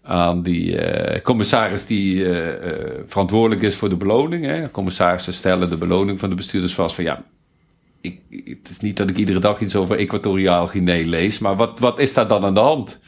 aan 0.03 0.43
die 0.43 0.93
uh, 1.13 1.21
commissaris 1.21 1.87
die 1.87 2.15
uh, 2.15 2.39
verantwoordelijk 3.07 3.63
is 3.63 3.75
voor 3.75 3.89
de 3.89 3.97
beloning. 3.97 4.45
Hè. 4.45 4.71
Commissarissen 4.71 5.33
stellen 5.33 5.71
de 5.71 5.77
beloning 5.77 6.19
van 6.19 6.29
de 6.29 6.35
bestuurders 6.35 6.75
vast 6.75 6.95
van 6.95 7.05
ja. 7.05 7.25
Ik, 8.01 8.21
het 8.31 8.69
is 8.71 8.81
niet 8.81 8.97
dat 8.97 9.11
ik 9.11 9.17
iedere 9.17 9.39
dag 9.39 9.61
iets 9.61 9.77
over 9.77 9.99
Equatoriaal 9.99 10.67
Guinea 10.67 11.07
lees, 11.07 11.39
maar 11.39 11.57
wat, 11.57 11.79
wat 11.79 11.99
is 11.99 12.15
daar 12.15 12.29
dan 12.29 12.45
aan 12.45 12.55
de 12.55 12.61
hand? 12.61 13.01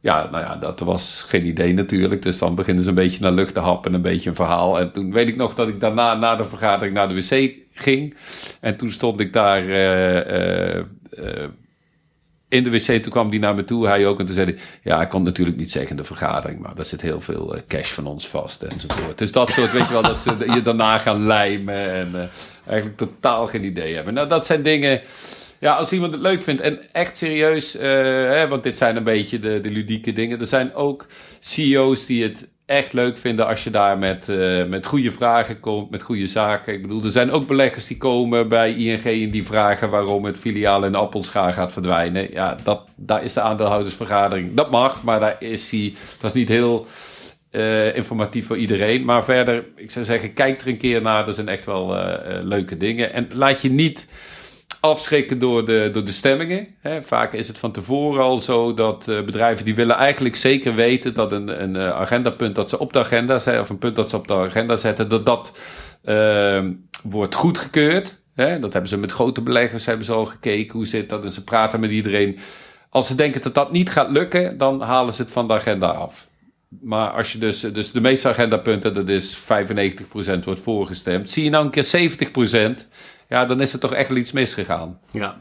Ja, 0.00 0.28
nou 0.30 0.44
ja, 0.44 0.56
dat 0.56 0.80
was 0.80 1.24
geen 1.28 1.46
idee 1.46 1.72
natuurlijk. 1.74 2.22
Dus 2.22 2.38
dan 2.38 2.54
beginnen 2.54 2.82
ze 2.82 2.88
een 2.88 2.94
beetje 2.94 3.20
naar 3.20 3.32
lucht 3.32 3.54
te 3.54 3.60
happen, 3.60 3.94
een 3.94 4.02
beetje 4.02 4.30
een 4.30 4.36
verhaal. 4.36 4.78
En 4.78 4.92
toen 4.92 5.12
weet 5.12 5.28
ik 5.28 5.36
nog 5.36 5.54
dat 5.54 5.68
ik 5.68 5.80
daarna, 5.80 6.14
na 6.14 6.36
de 6.36 6.44
vergadering, 6.44 6.94
naar 6.94 7.08
de 7.08 7.14
wc 7.14 7.54
ging. 7.74 8.14
En 8.60 8.76
toen 8.76 8.90
stond 8.90 9.20
ik 9.20 9.32
daar 9.32 9.62
in 12.50 12.62
de 12.62 12.70
wc, 12.70 13.02
toen 13.02 13.12
kwam 13.12 13.30
die 13.30 13.40
naar 13.40 13.54
me 13.54 13.64
toe, 13.64 13.86
hij 13.86 14.06
ook. 14.06 14.18
En 14.18 14.26
toen 14.26 14.34
zei 14.34 14.46
hij, 14.46 14.62
ja, 14.82 15.00
ik 15.00 15.08
kon 15.08 15.22
natuurlijk 15.22 15.56
niet 15.56 15.70
zeggen 15.70 15.96
de 15.96 16.04
vergadering, 16.04 16.60
maar 16.60 16.74
daar 16.74 16.84
zit 16.84 17.00
heel 17.00 17.20
veel 17.20 17.54
uh, 17.56 17.60
cash 17.68 17.90
van 17.90 18.06
ons 18.06 18.28
vast 18.28 18.62
enzovoort. 18.62 19.18
Dus 19.18 19.32
dat 19.32 19.50
soort, 19.50 19.72
weet 19.72 19.86
je 19.86 19.92
wel, 19.92 20.02
dat 20.02 20.22
ze 20.22 20.36
je 20.54 20.62
daarna 20.62 20.98
gaan 20.98 21.26
lijmen 21.26 21.90
en 21.90 22.10
uh, 22.14 22.20
eigenlijk 22.66 22.98
totaal 22.98 23.46
geen 23.46 23.64
idee 23.64 23.94
hebben. 23.94 24.14
Nou, 24.14 24.28
dat 24.28 24.46
zijn 24.46 24.62
dingen, 24.62 25.00
ja, 25.58 25.72
als 25.72 25.92
iemand 25.92 26.12
het 26.12 26.22
leuk 26.22 26.42
vindt 26.42 26.60
en 26.60 26.92
echt 26.92 27.16
serieus, 27.16 27.76
uh, 27.76 27.82
hè, 27.82 28.48
want 28.48 28.62
dit 28.62 28.78
zijn 28.78 28.96
een 28.96 29.04
beetje 29.04 29.38
de, 29.38 29.60
de 29.60 29.70
ludieke 29.70 30.12
dingen. 30.12 30.40
Er 30.40 30.46
zijn 30.46 30.74
ook 30.74 31.06
CEO's 31.40 32.06
die 32.06 32.22
het 32.22 32.48
echt 32.70 32.92
leuk 32.92 33.18
vinden 33.18 33.46
als 33.46 33.64
je 33.64 33.70
daar 33.70 33.98
met, 33.98 34.28
uh, 34.28 34.64
met 34.64 34.86
goede 34.86 35.10
vragen 35.10 35.60
komt, 35.60 35.90
met 35.90 36.02
goede 36.02 36.26
zaken. 36.26 36.74
Ik 36.74 36.82
bedoel, 36.82 37.04
er 37.04 37.10
zijn 37.10 37.30
ook 37.30 37.46
beleggers 37.46 37.86
die 37.86 37.96
komen 37.96 38.48
bij 38.48 38.74
ING 38.74 39.04
en 39.04 39.30
die 39.30 39.46
vragen 39.46 39.90
waarom 39.90 40.24
het 40.24 40.38
filiaal 40.38 40.84
in 40.84 40.94
Appelscha 40.94 41.52
gaat 41.52 41.72
verdwijnen. 41.72 42.32
Ja, 42.32 42.56
dat, 42.62 42.80
daar 42.96 43.24
is 43.24 43.32
de 43.32 43.40
aandeelhoudersvergadering. 43.40 44.54
Dat 44.54 44.70
mag, 44.70 45.02
maar 45.02 45.20
daar 45.20 45.36
is 45.38 45.70
hij, 45.70 45.94
dat 46.20 46.30
is 46.30 46.36
niet 46.36 46.48
heel 46.48 46.86
uh, 47.50 47.96
informatief 47.96 48.46
voor 48.46 48.56
iedereen. 48.56 49.04
Maar 49.04 49.24
verder, 49.24 49.64
ik 49.76 49.90
zou 49.90 50.04
zeggen, 50.04 50.32
kijk 50.32 50.60
er 50.60 50.68
een 50.68 50.78
keer 50.78 51.02
naar. 51.02 51.28
Er 51.28 51.34
zijn 51.34 51.48
echt 51.48 51.64
wel 51.64 51.96
uh, 51.96 52.14
leuke 52.42 52.76
dingen. 52.76 53.12
En 53.12 53.28
laat 53.32 53.62
je 53.62 53.70
niet 53.70 54.06
afschrikken 54.80 55.38
door 55.38 55.66
de, 55.66 55.90
door 55.92 56.04
de 56.04 56.12
stemmingen. 56.12 56.66
Hè. 56.80 57.02
Vaak 57.02 57.32
is 57.32 57.48
het 57.48 57.58
van 57.58 57.72
tevoren 57.72 58.22
al 58.22 58.40
zo 58.40 58.74
dat 58.74 59.06
uh, 59.08 59.20
bedrijven 59.20 59.64
die 59.64 59.74
willen 59.74 59.96
eigenlijk 59.96 60.36
zeker 60.36 60.74
weten 60.74 61.14
dat 61.14 61.32
een, 61.32 61.62
een 61.62 61.74
uh, 61.74 61.90
agendapunt 61.90 62.54
dat 62.54 62.68
ze 62.68 62.78
op 62.78 62.92
de 62.92 62.98
agenda 62.98 63.38
zetten, 63.38 63.62
of 63.62 63.68
een 63.68 63.78
punt 63.78 63.96
dat 63.96 64.10
ze 64.10 64.16
op 64.16 64.28
de 64.28 64.34
agenda 64.34 64.76
zetten, 64.76 65.08
dat 65.08 65.26
dat 65.26 65.58
uh, 66.04 66.64
wordt 67.02 67.34
goedgekeurd. 67.34 68.18
Hè. 68.34 68.58
Dat 68.58 68.72
hebben 68.72 68.90
ze 68.90 68.98
met 68.98 69.12
grote 69.12 69.42
beleggers 69.42 69.86
hebben 69.86 70.06
ze 70.06 70.12
al 70.12 70.26
gekeken, 70.26 70.76
hoe 70.76 70.86
zit 70.86 71.08
dat? 71.08 71.24
En 71.24 71.32
ze 71.32 71.44
praten 71.44 71.80
met 71.80 71.90
iedereen. 71.90 72.38
Als 72.88 73.06
ze 73.06 73.14
denken 73.14 73.42
dat 73.42 73.54
dat 73.54 73.72
niet 73.72 73.90
gaat 73.90 74.10
lukken, 74.10 74.58
dan 74.58 74.80
halen 74.80 75.14
ze 75.14 75.22
het 75.22 75.30
van 75.30 75.46
de 75.46 75.52
agenda 75.52 75.86
af. 75.86 76.28
Maar 76.70 77.10
als 77.10 77.32
je 77.32 77.38
dus, 77.38 77.60
dus 77.60 77.92
de 77.92 78.00
meeste 78.00 78.28
agendapunten, 78.28 78.94
dat 78.94 79.08
is 79.08 79.38
95% 79.38 79.40
wordt 80.44 80.60
voorgestemd. 80.60 81.30
Zie 81.30 81.44
je 81.44 81.50
nou 81.50 81.64
een 81.64 81.70
keer 81.70 82.10
70%, 82.80 82.86
ja, 83.28 83.44
dan 83.44 83.60
is 83.60 83.72
er 83.72 83.78
toch 83.78 83.92
echt 83.92 84.08
wel 84.08 84.18
iets 84.18 84.32
misgegaan. 84.32 85.00
Ja. 85.10 85.36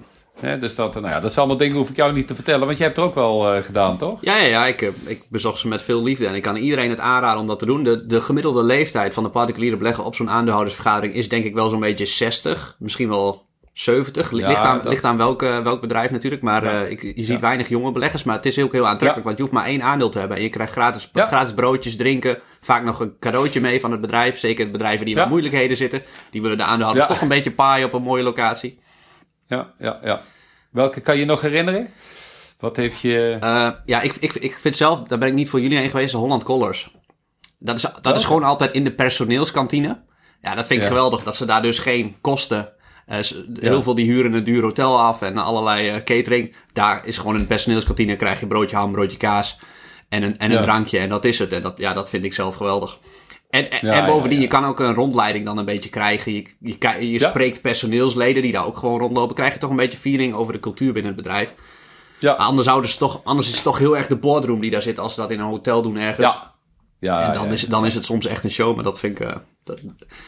dus 0.59 0.75
dat, 0.75 0.93
nou 0.93 1.07
ja, 1.07 1.19
dat 1.19 1.33
zijn 1.33 1.45
allemaal 1.45 1.57
dingen 1.57 1.77
hoef 1.77 1.89
ik 1.89 1.95
jou 1.95 2.13
niet 2.13 2.27
te 2.27 2.35
vertellen, 2.35 2.65
want 2.65 2.77
jij 2.77 2.85
hebt 2.85 2.99
er 2.99 3.03
ook 3.03 3.15
wel 3.15 3.55
uh, 3.55 3.61
gedaan, 3.63 3.97
toch? 3.97 4.17
Ja, 4.21 4.35
ja, 4.35 4.45
ja 4.45 4.65
ik, 4.65 4.91
ik 5.05 5.23
bezocht 5.29 5.59
ze 5.59 5.67
met 5.67 5.81
veel 5.81 6.03
liefde 6.03 6.27
en 6.27 6.35
ik 6.35 6.41
kan 6.41 6.55
iedereen 6.55 6.89
het 6.89 6.99
aanraden 6.99 7.41
om 7.41 7.47
dat 7.47 7.59
te 7.59 7.65
doen. 7.65 7.83
De, 7.83 8.05
de 8.05 8.21
gemiddelde 8.21 8.63
leeftijd 8.63 9.13
van 9.13 9.23
de 9.23 9.29
particuliere 9.29 9.77
belegger 9.77 10.03
op 10.03 10.15
zo'n 10.15 10.29
aandeelhoudersvergadering 10.29 11.13
is 11.13 11.29
denk 11.29 11.45
ik 11.45 11.53
wel 11.53 11.69
zo'n 11.69 11.79
beetje 11.79 12.05
60, 12.05 12.75
misschien 12.79 13.09
wel 13.09 13.48
70. 13.79 14.31
Ja, 14.31 14.47
ligt, 14.47 14.59
aan, 14.59 14.77
dat... 14.77 14.87
ligt 14.87 15.03
aan 15.03 15.17
welk, 15.17 15.41
welk 15.41 15.81
bedrijf 15.81 16.11
natuurlijk. 16.11 16.41
Maar 16.41 16.63
ja. 16.63 16.83
uh, 16.83 16.91
ik, 16.91 17.01
je 17.01 17.13
ziet 17.23 17.27
ja. 17.27 17.39
weinig 17.39 17.69
jonge 17.69 17.91
beleggers. 17.91 18.23
Maar 18.23 18.35
het 18.35 18.45
is 18.45 18.59
ook 18.59 18.71
heel 18.71 18.87
aantrekkelijk. 18.87 19.25
Want 19.25 19.37
je 19.37 19.43
hoeft 19.43 19.55
maar 19.55 19.65
één 19.65 19.83
aandeel 19.83 20.09
te 20.09 20.19
hebben. 20.19 20.37
En 20.37 20.43
je 20.43 20.49
krijgt 20.49 20.71
gratis, 20.71 21.09
gratis 21.13 21.53
broodjes, 21.53 21.95
drinken. 21.95 22.39
Vaak 22.61 22.83
nog 22.83 22.99
een 22.99 23.15
cadeautje 23.19 23.61
mee 23.61 23.79
van 23.79 23.91
het 23.91 24.01
bedrijf. 24.01 24.37
Zeker 24.37 24.69
bedrijven 24.69 25.05
die 25.05 25.19
in 25.19 25.27
moeilijkheden 25.27 25.77
zitten. 25.77 26.03
Die 26.29 26.41
willen 26.41 26.57
de 26.57 26.63
aandeelhouders 26.63 27.07
toch 27.07 27.21
een 27.21 27.27
beetje 27.27 27.51
paaien 27.51 27.85
op 27.85 27.93
een 27.93 28.01
mooie 28.01 28.23
locatie. 28.23 28.79
Ja, 29.47 29.73
ja, 29.77 29.99
ja. 30.03 30.21
Welke 30.71 31.01
kan 31.01 31.17
je 31.17 31.25
nog 31.25 31.41
herinneren? 31.41 31.89
Wat 32.59 32.75
heeft 32.75 33.01
je... 33.01 33.37
Uh, 33.43 33.69
ja, 33.85 34.01
ik, 34.01 34.15
ik, 34.15 34.33
ik 34.33 34.53
vind 34.53 34.75
zelf, 34.75 35.01
daar 35.01 35.19
ben 35.19 35.27
ik 35.27 35.33
niet 35.33 35.49
voor 35.49 35.61
jullie 35.61 35.77
heen 35.77 35.89
geweest, 35.89 36.13
Holland 36.13 36.43
Colors. 36.43 36.95
Dat 37.59 37.77
is, 37.77 37.85
dat 38.01 38.15
is 38.15 38.25
gewoon 38.25 38.43
altijd 38.43 38.71
in 38.71 38.83
de 38.83 38.91
personeelskantine. 38.91 40.03
Ja, 40.41 40.55
dat 40.55 40.67
vind 40.67 40.81
ik 40.81 40.87
geweldig. 40.87 41.23
Dat 41.23 41.35
ze 41.35 41.45
daar 41.45 41.61
dus 41.61 41.79
geen 41.79 42.15
kosten 42.21 42.73
heel 43.09 43.75
ja. 43.75 43.81
veel 43.81 43.95
die 43.95 44.11
huren 44.11 44.33
een 44.33 44.43
duur 44.43 44.61
hotel 44.61 44.99
af 44.99 45.21
en 45.21 45.37
allerlei 45.37 45.95
uh, 45.95 46.03
catering. 46.03 46.55
Daar 46.73 47.05
is 47.05 47.17
gewoon 47.17 47.35
een 47.39 47.47
personeelskantine, 47.47 48.15
krijg 48.15 48.39
je 48.39 48.47
broodje 48.47 48.75
ham, 48.75 48.91
broodje 48.91 49.17
kaas 49.17 49.59
en 50.09 50.23
een, 50.23 50.37
en 50.37 50.51
een 50.51 50.61
drankje. 50.61 50.99
En 50.99 51.09
dat 51.09 51.25
is 51.25 51.39
het. 51.39 51.53
En 51.53 51.61
dat, 51.61 51.77
ja, 51.77 51.93
dat 51.93 52.09
vind 52.09 52.23
ik 52.23 52.33
zelf 52.33 52.55
geweldig. 52.55 52.97
En, 53.49 53.71
en, 53.71 53.87
ja, 53.87 53.93
en 53.93 54.05
bovendien, 54.05 54.39
je 54.39 54.47
kan 54.47 54.65
ook 54.65 54.79
een 54.79 54.93
rondleiding 54.93 55.45
dan 55.45 55.57
een 55.57 55.65
beetje 55.65 55.89
krijgen. 55.89 56.33
Je, 56.33 56.45
je, 56.59 57.11
je 57.11 57.19
spreekt 57.19 57.61
personeelsleden 57.61 58.41
die 58.41 58.51
daar 58.51 58.65
ook 58.65 58.77
gewoon 58.77 58.99
rondlopen. 58.99 59.35
Krijg 59.35 59.53
je 59.53 59.59
toch 59.59 59.69
een 59.69 59.75
beetje 59.75 59.97
feeling 59.97 60.33
over 60.33 60.53
de 60.53 60.59
cultuur 60.59 60.93
binnen 60.93 61.13
het 61.13 61.21
bedrijf. 61.23 61.53
Ja. 62.19 62.35
Maar 62.37 62.45
anders, 62.45 62.67
zouden 62.67 62.89
ze 62.89 62.97
toch, 62.97 63.21
anders 63.23 63.47
is 63.47 63.53
het 63.53 63.63
toch 63.63 63.77
heel 63.77 63.97
erg 63.97 64.07
de 64.07 64.15
boardroom 64.15 64.59
die 64.59 64.69
daar 64.69 64.81
zit 64.81 64.99
als 64.99 65.13
ze 65.13 65.21
dat 65.21 65.31
in 65.31 65.39
een 65.39 65.45
hotel 65.45 65.81
doen 65.81 65.97
ergens. 65.97 66.33
Ja. 66.33 66.53
Ja, 66.99 67.27
en 67.27 67.33
dan, 67.33 67.45
ja, 67.45 67.51
is, 67.51 67.61
dan 67.61 67.85
is 67.85 67.95
het 67.95 68.05
soms 68.05 68.25
echt 68.25 68.43
een 68.43 68.51
show, 68.51 68.75
maar 68.75 68.83
dat 68.83 68.99
vind 68.99 69.19
ik... 69.19 69.27
Uh, 69.27 69.35
dat... 69.63 69.81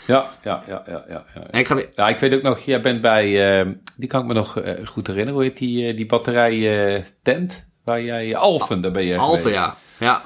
Ja, 0.07 0.29
ja, 0.43 0.63
ja, 0.67 0.84
ja, 0.88 1.05
ja. 1.10 1.25
En 1.49 1.60
ik, 1.60 1.67
ga 1.67 1.75
weer... 1.75 1.89
ja, 1.95 2.10
ik 2.10 2.19
weet 2.19 2.34
ook 2.34 2.41
nog, 2.41 2.60
jij 2.60 2.81
bent 2.81 3.01
bij, 3.01 3.62
uh, 3.62 3.73
die 3.97 4.10
kan 4.10 4.21
ik 4.21 4.27
me 4.27 4.34
nog 4.34 4.57
uh, 4.57 4.88
goed 4.88 5.07
herinneren, 5.07 5.39
hoe 5.39 5.49
heet 5.49 5.57
die, 5.57 5.93
die 5.93 6.05
batterij 6.05 7.05
tent? 7.23 7.65
Waar 7.84 8.01
jij, 8.01 8.36
Alphen, 8.36 8.81
daar 8.81 8.91
ben 8.91 9.03
je 9.03 9.17
Alphen, 9.17 9.51
ja. 9.51 9.75
ja. 9.99 10.21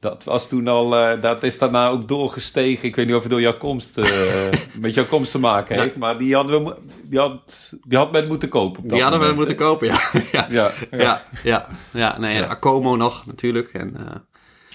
Dat 0.00 0.24
was 0.24 0.48
toen 0.48 0.68
al, 0.68 0.90
dat 1.20 1.42
is 1.42 1.58
daarna 1.58 1.88
ook 1.88 2.08
doorgestegen. 2.08 2.88
Ik 2.88 2.96
weet 2.96 3.06
niet 3.06 3.14
of 3.14 3.22
het 3.22 3.30
door 3.30 3.40
jouw 3.40 3.56
komst, 3.56 3.96
met 4.80 4.94
jouw 4.94 5.06
komst 5.06 5.30
te 5.30 5.38
maken 5.38 5.80
heeft, 5.80 5.96
maar 5.96 6.18
die 6.18 6.34
hadden 6.34 6.64
we, 6.64 6.74
die 7.02 7.18
had, 7.18 7.74
die 7.86 7.98
had 7.98 8.12
men 8.12 8.26
moeten 8.26 8.48
kopen. 8.48 8.88
Die 8.88 9.02
hadden 9.02 9.20
we 9.20 9.34
moeten 9.34 9.56
kopen, 9.56 9.86
ja. 9.92 10.00
ja. 10.32 10.46
Ja, 10.50 10.72
ja, 10.90 11.22
ja. 11.42 11.68
ja, 11.90 12.18
nee, 12.18 12.42
Acomo 12.42 12.96
nog 12.96 13.26
natuurlijk 13.26 13.72
en... 13.72 13.96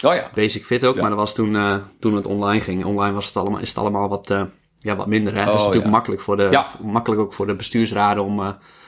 Oh 0.06 0.16
ja. 0.16 0.30
Basic 0.34 0.66
Fit 0.66 0.86
ook, 0.86 0.96
ja. 0.96 1.02
maar 1.02 1.10
dat 1.10 1.20
was 1.20 1.34
toen, 1.34 1.54
uh, 1.54 1.76
toen 2.00 2.14
het 2.16 2.28
online 2.28 2.62
ging. 2.62 2.86
Online 2.86 3.14
was 3.14 3.26
het 3.26 3.38
allemaal, 3.38 3.60
is 3.60 3.70
het 3.70 3.78
allemaal 3.78 4.10
wat, 4.10 4.30
uh, 4.32 4.42
ja, 4.80 4.96
wat 4.96 5.08
minder. 5.08 5.34
Hè? 5.34 5.40
Oh, 5.40 5.46
het 5.46 5.56
is 5.56 5.60
natuurlijk 5.60 5.86
ja. 5.86 5.92
makkelijk, 5.92 6.22
voor 6.22 6.38
de, 6.38 6.64
makkelijk 6.84 7.22
ook 7.22 7.34
voor 7.34 7.48
de 7.48 7.56
bestuursraden 7.56 8.24
om... 8.24 8.40
Uh, 8.40 8.46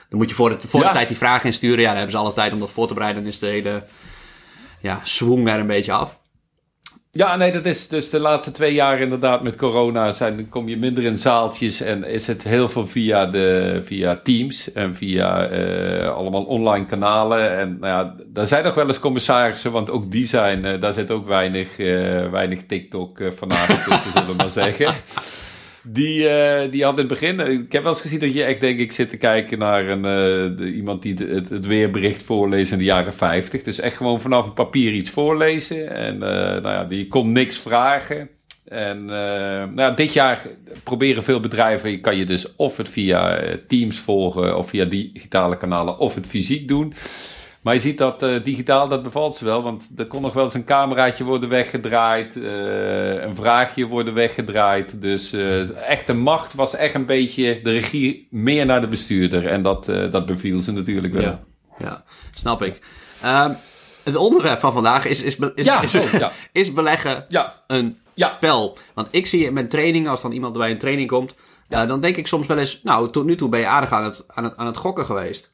dan 0.08 0.18
moet 0.18 0.28
je 0.28 0.36
voor 0.36 0.48
de, 0.48 0.68
voor 0.68 0.80
de 0.80 0.90
tijd 0.90 1.08
die 1.08 1.16
vragen 1.16 1.46
insturen. 1.46 1.80
Ja, 1.80 1.86
dan 1.86 1.96
hebben 1.96 2.12
ze 2.12 2.18
alle 2.18 2.32
tijd 2.32 2.52
om 2.52 2.58
dat 2.58 2.70
voor 2.70 2.86
te 2.86 2.94
bereiden. 2.94 3.22
Dan 3.22 3.32
is 3.32 3.38
de 3.38 3.46
hele 3.46 3.84
ja, 4.80 5.00
swing 5.02 5.46
daar 5.46 5.58
een 5.58 5.66
beetje 5.66 5.92
af. 5.92 6.18
Ja, 7.18 7.36
nee, 7.36 7.52
dat 7.52 7.64
is 7.66 7.88
dus 7.88 8.10
de 8.10 8.18
laatste 8.18 8.50
twee 8.50 8.74
jaar 8.74 9.00
inderdaad 9.00 9.42
met 9.42 9.56
corona. 9.56 10.12
Zijn, 10.12 10.48
kom 10.48 10.68
je 10.68 10.76
minder 10.76 11.04
in 11.04 11.18
zaaltjes 11.18 11.80
en 11.80 12.04
is 12.04 12.26
het 12.26 12.42
heel 12.42 12.68
veel 12.68 12.86
via, 12.86 13.26
de, 13.26 13.80
via 13.84 14.20
Teams 14.22 14.72
en 14.72 14.96
via 14.96 15.50
uh, 15.50 16.08
allemaal 16.08 16.44
online 16.44 16.86
kanalen. 16.86 17.58
En 17.58 17.76
nou 17.80 17.92
ja, 17.92 18.14
daar 18.26 18.46
zijn 18.46 18.64
nog 18.64 18.74
wel 18.74 18.86
eens 18.86 19.00
commissarissen, 19.00 19.72
want 19.72 19.90
ook 19.90 20.10
die 20.10 20.26
zijn, 20.26 20.64
uh, 20.64 20.80
daar 20.80 20.92
zit 20.92 21.10
ook 21.10 21.26
weinig, 21.26 21.78
uh, 21.78 22.30
weinig 22.30 22.66
TikTok 22.66 23.22
vanavond 23.36 23.84
tussen, 23.84 24.12
zullen 24.12 24.28
we 24.28 24.34
maar 24.36 24.50
zeggen. 24.50 24.94
Die, 25.82 26.20
uh, 26.22 26.70
die 26.70 26.84
had 26.84 26.92
in 26.92 26.98
het 26.98 27.08
begin. 27.08 27.40
Ik 27.40 27.72
heb 27.72 27.82
wel 27.82 27.92
eens 27.92 28.00
gezien 28.00 28.18
dat 28.18 28.34
je 28.34 28.44
echt, 28.44 28.60
denk 28.60 28.78
ik, 28.78 28.92
zit 28.92 29.10
te 29.10 29.16
kijken 29.16 29.58
naar 29.58 29.88
een, 29.88 30.02
de, 30.56 30.72
iemand 30.74 31.02
die 31.02 31.14
het, 31.14 31.48
het, 31.48 31.66
weerbericht 31.66 32.22
voorleest 32.22 32.72
in 32.72 32.78
de 32.78 32.84
jaren 32.84 33.14
50. 33.14 33.62
Dus 33.62 33.80
echt 33.80 33.96
gewoon 33.96 34.20
vanaf 34.20 34.46
een 34.46 34.52
papier 34.52 34.92
iets 34.92 35.10
voorlezen. 35.10 35.90
En 35.90 36.14
uh, 36.14 36.20
nou 36.20 36.68
ja, 36.68 36.84
die 36.84 37.08
kon 37.08 37.32
niks 37.32 37.58
vragen. 37.58 38.28
En 38.64 39.04
nou 39.04 39.76
ja, 39.76 39.90
dit 39.90 40.12
jaar 40.12 40.46
proberen 40.82 41.22
veel 41.22 41.40
bedrijven, 41.40 42.00
kan 42.00 42.16
je 42.16 42.24
dus 42.24 42.56
of 42.56 42.76
het 42.76 42.88
via 42.88 43.40
Teams 43.68 43.98
volgen, 43.98 44.56
of 44.56 44.68
via 44.68 44.84
digitale 44.84 45.56
kanalen, 45.56 45.98
of 45.98 46.14
het 46.14 46.26
fysiek 46.26 46.68
doen. 46.68 46.94
Maar 47.60 47.74
je 47.74 47.80
ziet 47.80 47.98
dat 47.98 48.22
uh, 48.22 48.44
digitaal, 48.44 48.88
dat 48.88 49.02
bevalt 49.02 49.36
ze 49.36 49.44
wel. 49.44 49.62
Want 49.62 49.88
er 49.96 50.06
kon 50.06 50.22
nog 50.22 50.32
wel 50.32 50.44
eens 50.44 50.54
een 50.54 50.64
cameraatje 50.64 51.24
worden 51.24 51.48
weggedraaid. 51.48 52.36
Uh, 52.36 53.22
een 53.22 53.36
vraagje 53.36 53.86
worden 53.86 54.14
weggedraaid. 54.14 55.00
Dus 55.00 55.32
uh, 55.32 55.88
echte 55.88 56.14
macht 56.14 56.54
was 56.54 56.76
echt 56.76 56.94
een 56.94 57.06
beetje 57.06 57.60
de 57.62 57.70
regie 57.70 58.28
meer 58.30 58.66
naar 58.66 58.80
de 58.80 58.86
bestuurder. 58.86 59.46
En 59.46 59.62
dat, 59.62 59.84
dat 59.84 60.26
beviel 60.26 60.60
ze 60.60 60.72
natuurlijk 60.72 61.12
wel. 61.12 61.22
Ja, 61.22 61.40
ja 61.78 62.04
snap 62.34 62.62
ik. 62.62 62.80
Um, 63.24 63.56
het 64.04 64.16
onderwerp 64.16 64.60
van 64.60 64.72
vandaag 64.72 65.06
is, 65.06 65.22
is, 65.22 65.36
is, 65.54 65.64
ja, 65.64 65.82
is, 65.82 65.92
ja. 65.92 66.32
is 66.52 66.72
beleggen 66.72 67.26
een 67.66 67.98
spel. 68.14 68.78
Want 68.94 69.08
ik 69.10 69.26
zie 69.26 69.44
in 69.44 69.52
mijn 69.52 69.68
training, 69.68 70.08
als 70.08 70.22
dan 70.22 70.32
iemand 70.32 70.58
bij 70.58 70.70
een 70.70 70.78
training 70.78 71.08
komt... 71.08 71.34
dan 71.68 72.00
denk 72.00 72.16
ik 72.16 72.26
soms 72.26 72.46
wel 72.46 72.58
eens... 72.58 72.80
Nou, 72.82 73.10
tot 73.10 73.24
nu 73.24 73.36
toe 73.36 73.48
ben 73.48 73.60
je 73.60 73.66
aardig 73.66 73.92
aan 73.92 74.04
het, 74.04 74.24
aan 74.28 74.44
het, 74.44 74.56
aan 74.56 74.66
het 74.66 74.76
gokken 74.76 75.04
geweest. 75.04 75.52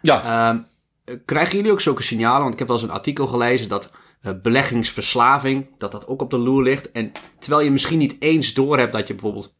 Ja. 0.00 0.64
Um, 1.04 1.22
Krijgen 1.24 1.56
jullie 1.56 1.72
ook 1.72 1.80
zulke 1.80 2.02
signalen? 2.02 2.40
Want 2.42 2.52
ik 2.52 2.58
heb 2.58 2.68
wel 2.68 2.76
eens 2.76 2.86
een 2.86 2.94
artikel 2.94 3.26
gelezen 3.26 3.68
dat 3.68 3.90
uh, 4.22 4.32
beleggingsverslaving, 4.42 5.66
dat 5.78 5.92
dat 5.92 6.06
ook 6.06 6.22
op 6.22 6.30
de 6.30 6.38
loer 6.38 6.62
ligt. 6.62 6.92
En 6.92 7.12
terwijl 7.38 7.64
je 7.64 7.70
misschien 7.70 7.98
niet 7.98 8.16
eens 8.18 8.54
door 8.54 8.78
hebt 8.78 8.92
dat 8.92 9.06
je 9.06 9.14
bijvoorbeeld. 9.14 9.56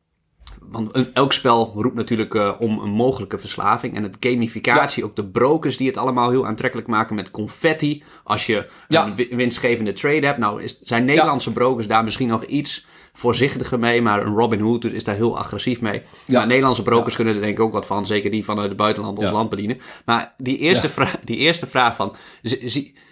Want 0.61 0.97
een, 0.97 1.15
elk 1.15 1.33
spel 1.33 1.73
roept 1.75 1.95
natuurlijk 1.95 2.35
uh, 2.35 2.53
om 2.59 2.79
een 2.79 2.91
mogelijke 2.91 3.39
verslaving. 3.39 3.97
En 3.97 4.03
het 4.03 4.17
gamificatie, 4.21 5.03
ja. 5.03 5.09
ook 5.09 5.17
de 5.17 5.27
brokers 5.27 5.77
die 5.77 5.87
het 5.87 5.97
allemaal 5.97 6.31
heel 6.31 6.47
aantrekkelijk 6.47 6.89
maken 6.89 7.15
met 7.15 7.31
confetti. 7.31 8.03
Als 8.25 8.47
je 8.47 8.71
ja. 8.89 9.07
een 9.07 9.37
winstgevende 9.37 9.93
trade 9.93 10.27
hebt. 10.27 10.39
Nou, 10.39 10.63
is, 10.63 10.81
zijn 10.81 11.05
Nederlandse 11.05 11.49
ja. 11.49 11.55
brokers 11.55 11.87
daar 11.87 12.05
misschien 12.05 12.29
nog 12.29 12.45
iets 12.45 12.87
voorzichtiger 13.17 13.79
mee. 13.79 14.03
Maar 14.03 14.27
een 14.27 14.35
Robin 14.35 14.61
Hood 14.61 14.85
is 14.85 15.05
daar 15.05 15.15
heel 15.15 15.39
agressief 15.39 15.81
mee. 15.81 16.03
Ja. 16.27 16.39
Maar 16.39 16.47
Nederlandse 16.47 16.83
brokers 16.83 17.11
ja. 17.11 17.17
kunnen 17.17 17.35
er 17.35 17.41
denk 17.41 17.59
ik 17.59 17.65
ook 17.65 17.73
wat 17.73 17.87
van. 17.87 18.07
Zeker 18.07 18.31
die 18.31 18.45
vanuit 18.45 18.69
het 18.69 18.77
buitenland 18.77 19.19
ons 19.19 19.27
ja. 19.27 19.33
land 19.33 19.51
bedienen. 19.51 19.81
Maar 20.05 20.35
die 20.39 20.59
eerste, 20.59 20.89
vraag, 20.89 21.17
die 21.25 21.37
eerste 21.37 21.67
vraag 21.67 21.97
van... 21.97 22.15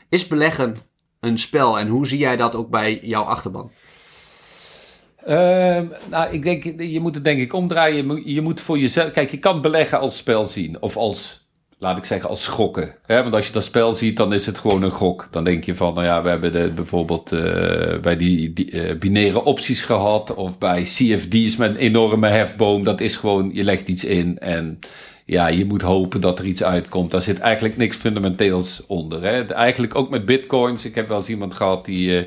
Is 0.08 0.26
beleggen 0.26 0.76
een 1.20 1.38
spel? 1.38 1.78
En 1.78 1.88
hoe 1.88 2.06
zie 2.06 2.18
jij 2.18 2.36
dat 2.36 2.54
ook 2.54 2.70
bij 2.70 2.98
jouw 3.02 3.22
achterban? 3.22 3.70
Uh, 5.26 5.80
nou, 6.10 6.30
ik 6.30 6.42
denk, 6.42 6.80
je 6.80 7.00
moet 7.00 7.14
het 7.14 7.24
denk 7.24 7.40
ik 7.40 7.52
omdraaien. 7.52 8.32
Je 8.32 8.40
moet 8.40 8.60
voor 8.60 8.78
jezelf... 8.78 9.10
Kijk, 9.10 9.30
je 9.30 9.38
kan 9.38 9.60
beleggen 9.60 10.00
als 10.00 10.16
spel 10.16 10.46
zien. 10.46 10.82
Of 10.82 10.96
als 10.96 11.41
laat 11.82 11.98
ik 11.98 12.04
zeggen, 12.04 12.28
als 12.28 12.42
schokken. 12.42 12.94
Hè? 13.06 13.22
Want 13.22 13.34
als 13.34 13.46
je 13.46 13.52
dat 13.52 13.64
spel 13.64 13.92
ziet, 13.92 14.16
dan 14.16 14.32
is 14.32 14.46
het 14.46 14.58
gewoon 14.58 14.82
een 14.82 14.90
gok. 14.90 15.28
Dan 15.30 15.44
denk 15.44 15.64
je 15.64 15.74
van, 15.74 15.94
nou 15.94 16.06
ja, 16.06 16.22
we 16.22 16.28
hebben 16.28 16.52
de, 16.52 16.72
bijvoorbeeld 16.74 17.32
uh, 17.32 17.98
bij 18.02 18.16
die, 18.16 18.52
die 18.52 18.70
uh, 18.70 18.98
binaire 18.98 19.44
opties 19.44 19.82
gehad. 19.84 20.34
Of 20.34 20.58
bij 20.58 20.82
CFD's 20.82 21.56
met 21.56 21.70
een 21.70 21.76
enorme 21.76 22.28
hefboom. 22.28 22.84
Dat 22.84 23.00
is 23.00 23.16
gewoon, 23.16 23.50
je 23.52 23.62
legt 23.62 23.88
iets 23.88 24.04
in 24.04 24.38
en 24.38 24.78
ja, 25.24 25.46
je 25.48 25.64
moet 25.64 25.82
hopen 25.82 26.20
dat 26.20 26.38
er 26.38 26.44
iets 26.44 26.62
uitkomt. 26.62 27.10
Daar 27.10 27.22
zit 27.22 27.38
eigenlijk 27.38 27.76
niks 27.76 27.96
fundamenteels 27.96 28.86
onder. 28.86 29.22
Hè? 29.22 29.44
Eigenlijk 29.44 29.94
ook 29.94 30.10
met 30.10 30.26
bitcoins. 30.26 30.84
Ik 30.84 30.94
heb 30.94 31.08
wel 31.08 31.18
eens 31.18 31.28
iemand 31.28 31.54
gehad 31.54 31.84
die... 31.84 32.08
Uh, 32.08 32.22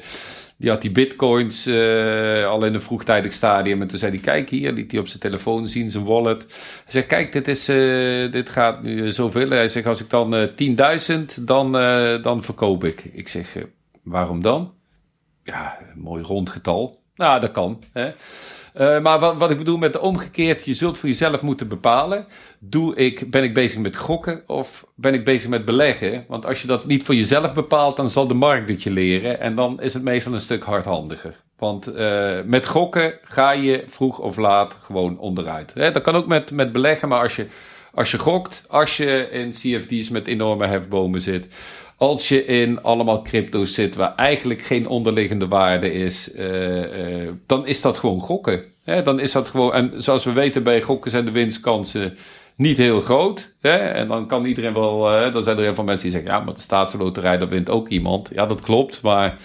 die 0.58 0.70
had 0.70 0.82
die 0.82 0.92
bitcoins 0.92 1.68
uh, 1.68 2.46
al 2.46 2.66
in 2.66 2.74
een 2.74 2.82
vroegtijdig 2.82 3.34
stadium. 3.34 3.82
En 3.82 3.88
toen 3.88 3.98
zei 4.00 4.12
hij, 4.12 4.22
kijk 4.22 4.50
hier, 4.50 4.72
liet 4.72 4.92
hij 4.92 5.00
op 5.00 5.08
zijn 5.08 5.20
telefoon 5.20 5.68
zien, 5.68 5.92
zijn 5.92 6.04
wallet. 6.04 6.46
Hij 6.84 6.92
zegt, 6.92 7.08
kijk, 7.08 7.32
dit, 7.32 7.48
is, 7.48 7.70
uh, 7.70 8.32
dit 8.32 8.50
gaat 8.50 8.84
nu 8.84 9.12
zoveel. 9.12 9.50
Hij 9.50 9.68
zegt, 9.68 9.86
als 9.86 10.02
ik 10.02 10.10
dan 10.10 10.36
uh, 10.36 10.48
10.000, 11.38 11.42
dan, 11.42 11.72
dan 12.22 12.44
verkoop 12.44 12.84
ik. 12.84 13.04
Ik 13.04 13.28
zeg, 13.28 13.58
waarom 14.04 14.42
dan? 14.42 14.74
Ja, 15.44 15.78
mooi 15.96 16.24
rond 16.24 16.50
getal. 16.50 17.04
Nou, 17.16 17.40
dat 17.40 17.52
kan. 17.52 17.84
Hè? 17.94 18.12
Uh, 18.78 19.00
maar 19.00 19.20
wat, 19.20 19.38
wat, 19.38 19.52
ik 19.52 19.58
bedoel 19.58 19.78
met 19.78 19.94
de 19.94 20.02
omgekeerd, 20.02 20.66
je 20.66 20.74
zult 20.74 20.98
voor 20.98 21.10
jezelf 21.10 21.42
moeten 21.42 21.68
bepalen. 21.68 22.26
Doe 22.60 22.96
ik, 22.96 23.32
ben 23.32 23.44
ik 23.44 23.54
bezig 23.54 23.80
met 23.80 23.98
gokken 23.98 24.44
of 24.48 24.86
ben 24.96 25.14
ik 25.14 25.26
bezig 25.26 25.50
met 25.50 25.66
beleggen? 25.66 26.26
Want 26.28 26.46
als 26.46 26.62
je 26.62 26.68
dat 26.68 26.86
niet 26.86 27.04
voor 27.04 27.16
jezelf 27.16 27.54
bepaalt, 27.54 27.98
dan 27.98 28.10
zal 28.10 28.28
de 28.28 28.34
markt 28.34 28.70
het 28.70 28.84
je 28.84 28.92
leren. 28.92 29.40
En 29.40 29.56
dan 29.56 29.82
is 29.82 29.94
het 29.94 30.04
meestal 30.04 30.34
een 30.34 30.40
stuk 30.40 30.64
hardhandiger. 30.64 31.36
Want 31.58 31.98
uh, 31.98 32.38
met 32.46 32.68
gokken 32.68 33.14
ga 33.24 33.52
je 33.52 33.84
vroeg 33.88 34.20
of 34.20 34.38
laat 34.38 34.78
gewoon 34.82 35.18
onderuit. 35.18 35.74
Hè, 35.74 35.92
dat 35.92 36.02
kan 36.02 36.16
ook 36.16 36.28
met, 36.28 36.52
met 36.52 36.72
beleggen, 36.72 37.08
maar 37.08 37.22
als 37.22 37.36
je, 37.36 37.48
als 37.94 38.12
je 38.12 38.20
gokt, 38.20 38.64
als 38.68 38.98
je 38.98 39.30
in 39.32 39.50
CFD's 39.50 40.10
met 40.10 40.28
enorme 40.28 40.66
hefbomen 40.66 41.22
zit 41.22 41.48
als 41.98 42.28
je 42.28 42.46
in 42.46 42.82
allemaal 42.82 43.22
crypto's 43.22 43.74
zit 43.74 43.96
waar 43.96 44.16
eigenlijk 44.16 44.62
geen 44.62 44.88
onderliggende 44.88 45.48
waarde 45.48 45.94
is, 45.94 46.36
uh, 46.36 47.22
uh, 47.24 47.30
dan 47.46 47.68
is 47.68 47.82
dat 47.82 47.98
gewoon 47.98 48.20
gokken. 48.20 48.64
Hè? 48.84 49.02
Dan 49.02 49.20
is 49.20 49.32
dat 49.32 49.50
gewoon, 49.50 49.74
en 49.74 49.92
zoals 49.98 50.26
we 50.26 50.32
weten 50.32 50.64
bij 50.64 50.82
gokken 50.82 51.12
zijn 51.12 51.26
de 51.26 51.32
winstkansen 51.32 52.18
niet 52.56 52.78
heel 52.78 53.02
groot. 53.02 53.56
Hè? 53.62 53.78
En 53.78 54.08
dan 54.08 54.28
kan 54.28 54.46
iedereen 54.46 54.74
wel, 54.74 55.26
uh, 55.26 55.34
dan 55.34 55.44
zijn 55.44 55.58
er 55.58 55.64
heel 55.64 55.76
veel 55.76 55.84
mensen 55.84 56.10
die 56.10 56.20
zeggen, 56.20 56.32
ja, 56.32 56.46
maar 56.46 56.54
de 56.54 56.60
staatsloterij, 56.60 57.38
daar 57.38 57.50
wint 57.50 57.70
ook 57.70 57.88
iemand. 57.88 58.32
Ja, 58.34 58.46
dat 58.46 58.62
klopt, 58.62 59.02
maar 59.02 59.38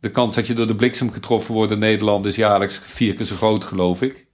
de 0.00 0.10
kans 0.10 0.34
dat 0.34 0.46
je 0.46 0.54
door 0.54 0.66
de 0.66 0.74
bliksem 0.74 1.10
getroffen 1.10 1.54
wordt 1.54 1.72
in 1.72 1.78
Nederland 1.78 2.24
is 2.24 2.36
jaarlijks 2.36 2.80
vier 2.84 3.14
keer 3.14 3.26
zo 3.26 3.36
groot, 3.36 3.64
geloof 3.64 4.02
ik. 4.02 4.26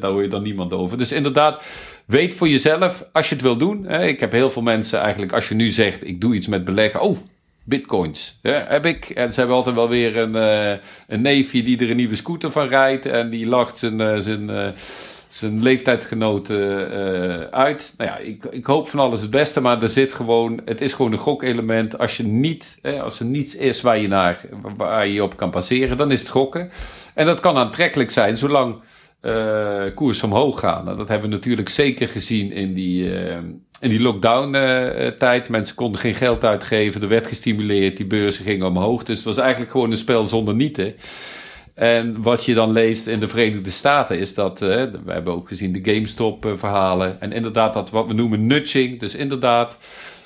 daar 0.00 0.10
hoor 0.10 0.22
je 0.22 0.28
dan 0.28 0.42
niemand 0.42 0.72
over. 0.72 0.98
Dus 0.98 1.12
inderdaad, 1.12 1.64
weet 2.04 2.34
voor 2.34 2.48
jezelf, 2.48 3.04
als 3.12 3.28
je 3.28 3.34
het 3.34 3.44
wil 3.44 3.56
doen. 3.56 3.84
Hè, 3.86 4.06
ik 4.06 4.20
heb 4.20 4.32
heel 4.32 4.50
veel 4.50 4.62
mensen 4.62 5.00
eigenlijk, 5.00 5.32
als 5.32 5.48
je 5.48 5.54
nu 5.54 5.68
zegt, 5.68 6.06
ik 6.06 6.20
doe 6.20 6.34
iets 6.34 6.46
met 6.46 6.64
beleggen. 6.64 7.00
Oh, 7.00 7.18
bitcoins. 7.64 8.38
Heb 8.42 8.86
ik. 8.86 9.04
En 9.04 9.32
ze 9.32 9.38
hebben 9.38 9.56
altijd 9.56 9.74
wel 9.74 9.88
weer 9.88 10.16
een, 10.16 10.36
uh, 10.36 10.78
een 11.06 11.20
neefje 11.20 11.62
die 11.62 11.78
er 11.78 11.90
een 11.90 11.96
nieuwe 11.96 12.16
scooter 12.16 12.50
van 12.50 12.68
rijdt. 12.68 13.06
En 13.06 13.30
die 13.30 13.46
lacht 13.46 13.78
zijn, 13.78 14.00
uh, 14.00 14.18
zijn, 14.18 14.50
uh, 14.50 14.66
zijn 15.28 15.62
leeftijdsgenoten 15.62 17.52
uit. 17.52 17.94
Nou 17.96 18.10
ja, 18.10 18.16
ik, 18.16 18.44
ik 18.44 18.66
hoop 18.66 18.88
van 18.88 19.00
alles 19.00 19.20
het 19.20 19.30
beste. 19.30 19.60
Maar 19.60 19.82
er 19.82 19.88
zit 19.88 20.12
gewoon, 20.12 20.60
het 20.64 20.80
is 20.80 20.92
gewoon 20.92 21.12
een 21.12 21.18
gokelement. 21.18 21.98
Als, 21.98 22.16
je 22.16 22.22
niet, 22.22 22.78
als 23.00 23.20
er 23.20 23.26
niets 23.26 23.56
is 23.56 23.80
waar 23.80 23.98
je, 23.98 24.08
naar, 24.08 24.40
waar 24.76 25.06
je 25.06 25.22
op 25.22 25.36
kan 25.36 25.50
passeren, 25.50 25.96
dan 25.96 26.10
is 26.10 26.20
het 26.20 26.28
gokken. 26.28 26.70
En 27.14 27.26
dat 27.26 27.40
kan 27.40 27.56
aantrekkelijk 27.56 28.10
zijn, 28.10 28.38
zolang 28.38 28.76
koers 29.94 30.22
omhoog 30.22 30.60
gaan. 30.60 30.84
Nou, 30.84 30.96
dat 30.96 31.08
hebben 31.08 31.28
we 31.28 31.34
natuurlijk 31.34 31.68
zeker 31.68 32.08
gezien 32.08 32.52
in 32.52 32.74
die, 32.74 33.04
uh, 33.04 33.36
in 33.80 33.88
die 33.88 34.00
lockdown-tijd. 34.00 35.48
Mensen 35.48 35.74
konden 35.74 36.00
geen 36.00 36.14
geld 36.14 36.44
uitgeven, 36.44 37.02
er 37.02 37.08
werd 37.08 37.26
gestimuleerd, 37.26 37.96
die 37.96 38.06
beurzen 38.06 38.44
gingen 38.44 38.66
omhoog. 38.66 39.04
Dus 39.04 39.16
het 39.16 39.26
was 39.26 39.38
eigenlijk 39.38 39.70
gewoon 39.70 39.90
een 39.90 39.96
spel 39.98 40.26
zonder 40.26 40.54
nieten. 40.54 40.94
En 41.74 42.22
wat 42.22 42.44
je 42.44 42.54
dan 42.54 42.72
leest 42.72 43.06
in 43.06 43.20
de 43.20 43.28
Verenigde 43.28 43.70
Staten 43.70 44.18
is 44.18 44.34
dat, 44.34 44.62
uh, 44.62 44.68
we 45.04 45.12
hebben 45.12 45.34
ook 45.34 45.48
gezien 45.48 45.72
de 45.72 45.92
GameStop-verhalen. 45.92 47.20
En 47.20 47.32
inderdaad, 47.32 47.74
dat 47.74 47.90
wat 47.90 48.06
we 48.06 48.12
noemen 48.12 48.46
nudging. 48.46 49.00
Dus 49.00 49.14
inderdaad, 49.14 49.76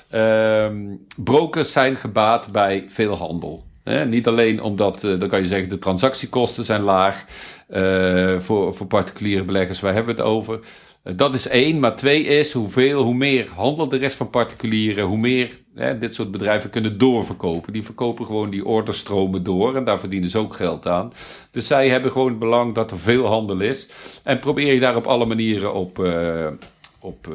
ehm, 0.09 0.77
brokers 1.15 1.71
zijn 1.71 1.95
gebaat 1.95 2.51
bij 2.51 2.85
veel 2.89 3.15
handel. 3.15 3.67
niet 4.07 4.27
alleen 4.27 4.61
omdat, 4.61 5.01
dan 5.01 5.27
kan 5.27 5.39
je 5.39 5.45
zeggen, 5.45 5.69
de 5.69 5.77
transactiekosten 5.77 6.65
zijn 6.65 6.81
laag. 6.81 7.25
Uh, 7.69 8.39
voor, 8.39 8.75
voor 8.75 8.87
particuliere 8.87 9.43
beleggers, 9.43 9.79
waar 9.79 9.93
hebben 9.93 10.15
we 10.15 10.21
het 10.21 10.31
over? 10.31 10.59
Uh, 11.03 11.13
dat 11.17 11.33
is 11.33 11.47
één, 11.47 11.79
maar 11.79 11.95
twee 11.95 12.23
is 12.23 12.51
hoeveel, 12.51 13.01
hoe 13.01 13.13
meer 13.13 13.47
handelt 13.55 13.91
de 13.91 13.97
rest 13.97 14.15
van 14.15 14.29
particulieren, 14.29 15.05
hoe 15.05 15.17
meer 15.17 15.59
hè, 15.75 15.97
dit 15.97 16.15
soort 16.15 16.31
bedrijven 16.31 16.69
kunnen 16.69 16.97
doorverkopen. 16.97 17.73
Die 17.73 17.83
verkopen 17.83 18.25
gewoon 18.25 18.49
die 18.49 18.65
orderstromen 18.65 19.43
door 19.43 19.75
en 19.75 19.83
daar 19.83 19.99
verdienen 19.99 20.29
ze 20.29 20.37
ook 20.37 20.53
geld 20.53 20.87
aan. 20.87 21.13
Dus 21.51 21.67
zij 21.67 21.89
hebben 21.89 22.11
gewoon 22.11 22.29
het 22.29 22.39
belang 22.39 22.73
dat 22.73 22.91
er 22.91 22.99
veel 22.99 23.25
handel 23.25 23.59
is. 23.59 23.89
En 24.23 24.39
probeer 24.39 24.73
je 24.73 24.79
daar 24.79 24.95
op 24.95 25.07
alle 25.07 25.25
manieren 25.25 25.73
op, 25.73 25.99
uh, 25.99 26.47
op 27.01 27.27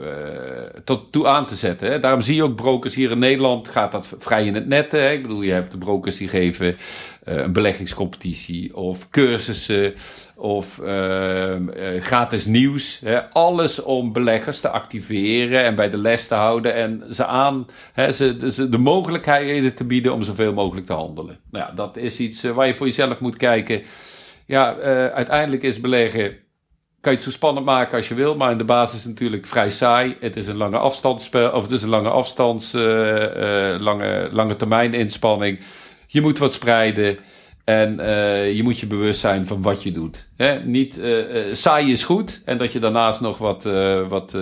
tot 0.84 1.12
toe 1.12 1.26
aan 1.26 1.46
te 1.46 1.56
zetten. 1.56 1.90
Hè. 1.90 2.00
Daarom 2.00 2.20
zie 2.20 2.34
je 2.34 2.42
ook 2.42 2.56
brokers 2.56 2.94
hier 2.94 3.10
in 3.10 3.18
Nederland, 3.18 3.68
gaat 3.68 3.92
dat 3.92 4.14
vrij 4.18 4.46
in 4.46 4.54
het 4.54 4.66
net. 4.66 4.92
Hè. 4.92 5.10
Ik 5.10 5.22
bedoel, 5.22 5.42
je 5.42 5.52
hebt 5.52 5.70
de 5.70 5.78
brokers 5.78 6.16
die 6.16 6.28
geven 6.28 6.76
een 7.24 7.52
beleggingscompetitie 7.52 8.76
of 8.76 9.10
cursussen 9.10 9.94
of 10.36 10.80
uh, 10.82 11.54
gratis 12.00 12.46
nieuws. 12.46 13.00
Hè, 13.04 13.30
alles 13.30 13.82
om 13.82 14.12
beleggers 14.12 14.60
te 14.60 14.68
activeren 14.68 15.64
en 15.64 15.74
bij 15.74 15.90
de 15.90 15.98
les 15.98 16.26
te 16.28 16.34
houden 16.34 16.74
en 16.74 17.02
ze 17.10 17.24
aan 17.24 17.66
hè, 17.92 18.12
ze, 18.12 18.68
de 18.68 18.78
mogelijkheden 18.78 19.74
te 19.74 19.84
bieden 19.84 20.12
om 20.12 20.22
zoveel 20.22 20.52
mogelijk 20.52 20.86
te 20.86 20.92
handelen. 20.92 21.38
Nou 21.50 21.64
ja, 21.66 21.74
dat 21.74 21.96
is 21.96 22.18
iets 22.18 22.44
uh, 22.44 22.52
waar 22.52 22.66
je 22.66 22.74
voor 22.74 22.86
jezelf 22.86 23.20
moet 23.20 23.36
kijken. 23.36 23.82
Ja, 24.46 24.76
uh, 24.78 24.84
uiteindelijk 25.06 25.62
is 25.62 25.80
beleggen. 25.80 26.36
Kan 27.04 27.12
je 27.12 27.18
het 27.18 27.28
zo 27.28 27.34
spannend 27.34 27.66
maken 27.66 27.96
als 27.96 28.08
je 28.08 28.14
wil, 28.14 28.36
maar 28.36 28.50
in 28.50 28.58
de 28.58 28.64
basis 28.64 28.98
is 28.98 29.04
natuurlijk 29.04 29.46
vrij 29.46 29.70
saai. 29.70 30.16
Het 30.20 30.36
is 30.36 30.46
een 30.46 30.56
lange 30.56 30.78
afstandsspel, 30.78 31.50
of 31.50 31.62
het 31.62 31.70
is 31.70 31.82
een 31.82 31.88
lange 31.88 32.08
afstands, 32.08 32.72
lange, 33.78 34.28
lange 34.32 34.56
termijn 34.56 34.94
inspanning. 34.94 35.58
Je 36.06 36.20
moet 36.20 36.38
wat 36.38 36.52
spreiden. 36.54 37.18
En 37.64 38.00
uh, 38.00 38.52
je 38.52 38.62
moet 38.62 38.78
je 38.78 38.86
bewust 38.86 39.20
zijn 39.20 39.46
van 39.46 39.62
wat 39.62 39.82
je 39.82 39.92
doet. 39.92 40.28
Hè? 40.36 40.64
Niet 40.64 40.98
uh, 40.98 41.24
saai 41.52 41.92
is 41.92 42.04
goed. 42.04 42.42
En 42.44 42.58
dat 42.58 42.72
je 42.72 42.78
daarnaast 42.78 43.20
nog 43.20 43.38
wat, 43.38 43.64
uh, 43.64 44.08
wat 44.08 44.36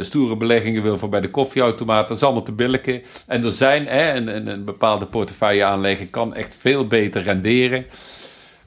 stoere 0.00 0.36
beleggingen 0.36 0.82
wil 0.82 0.98
voor 0.98 1.08
bij 1.08 1.20
de 1.20 1.30
koffieautomaat. 1.30 2.08
Dat 2.08 2.16
is 2.16 2.22
allemaal 2.22 2.42
te 2.42 2.52
billijken. 2.52 3.02
En 3.26 3.44
er 3.44 3.52
zijn 3.52 3.86
hè, 3.86 4.14
een, 4.14 4.36
een, 4.36 4.46
een 4.46 4.64
bepaalde 4.64 5.06
portefeuille 5.06 5.64
aanleggen 5.64 6.10
kan 6.10 6.34
echt 6.34 6.56
veel 6.60 6.86
beter 6.86 7.22
renderen. 7.22 7.86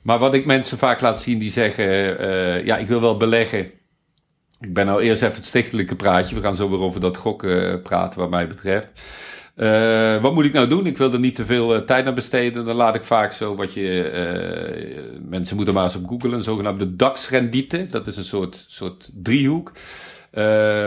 Maar 0.04 0.20
wat 0.20 0.34
ik 0.34 0.46
mensen 0.46 0.78
vaak 0.78 1.02
laat 1.02 1.22
zien 1.22 1.40
die 1.40 1.52
zeggen: 1.52 1.86
Ja, 2.66 2.78
ik 2.78 2.88
wil 2.88 3.02
wel 3.02 3.18
beleggen. 3.18 3.72
Ik 4.60 4.74
ben 4.74 4.86
nou 4.86 5.02
eerst 5.02 5.22
even 5.22 5.36
het 5.36 5.46
stichtelijke 5.46 5.96
praatje. 5.96 6.36
We 6.36 6.42
gaan 6.42 6.56
zo 6.56 6.70
weer 6.70 6.80
over 6.80 7.00
dat 7.00 7.18
gokken 7.18 7.82
praten, 7.82 8.20
wat 8.20 8.30
mij 8.30 8.48
betreft. 8.48 8.90
Uh, 9.56 10.22
wat 10.22 10.34
moet 10.34 10.46
ik 10.46 10.54
nou 10.54 10.68
doen? 10.68 10.86
Ik 10.86 10.98
wil 10.98 11.14
er 11.14 11.20
niet 11.20 11.36
te 11.36 11.46
veel 11.46 11.86
tijd 11.86 12.06
aan 12.06 12.14
besteden. 12.14 12.66
Dan 12.66 12.76
laat 12.76 12.96
ik 12.96 13.04
vaak 13.04 13.32
zo 13.32 13.56
wat 13.56 13.74
je. 13.74 15.20
Mensen 15.30 15.56
moeten 15.56 15.74
maar 15.74 15.84
eens 15.84 15.96
op 15.96 16.08
googlen. 16.08 16.34
Een 16.34 16.44
zogenaamde 16.44 16.96
DAX-rendite. 16.96 17.88
Dat 17.90 18.08
is 18.08 18.18
een 18.18 18.24
soort, 18.24 18.66
soort 18.68 19.10
driehoek. 19.14 19.72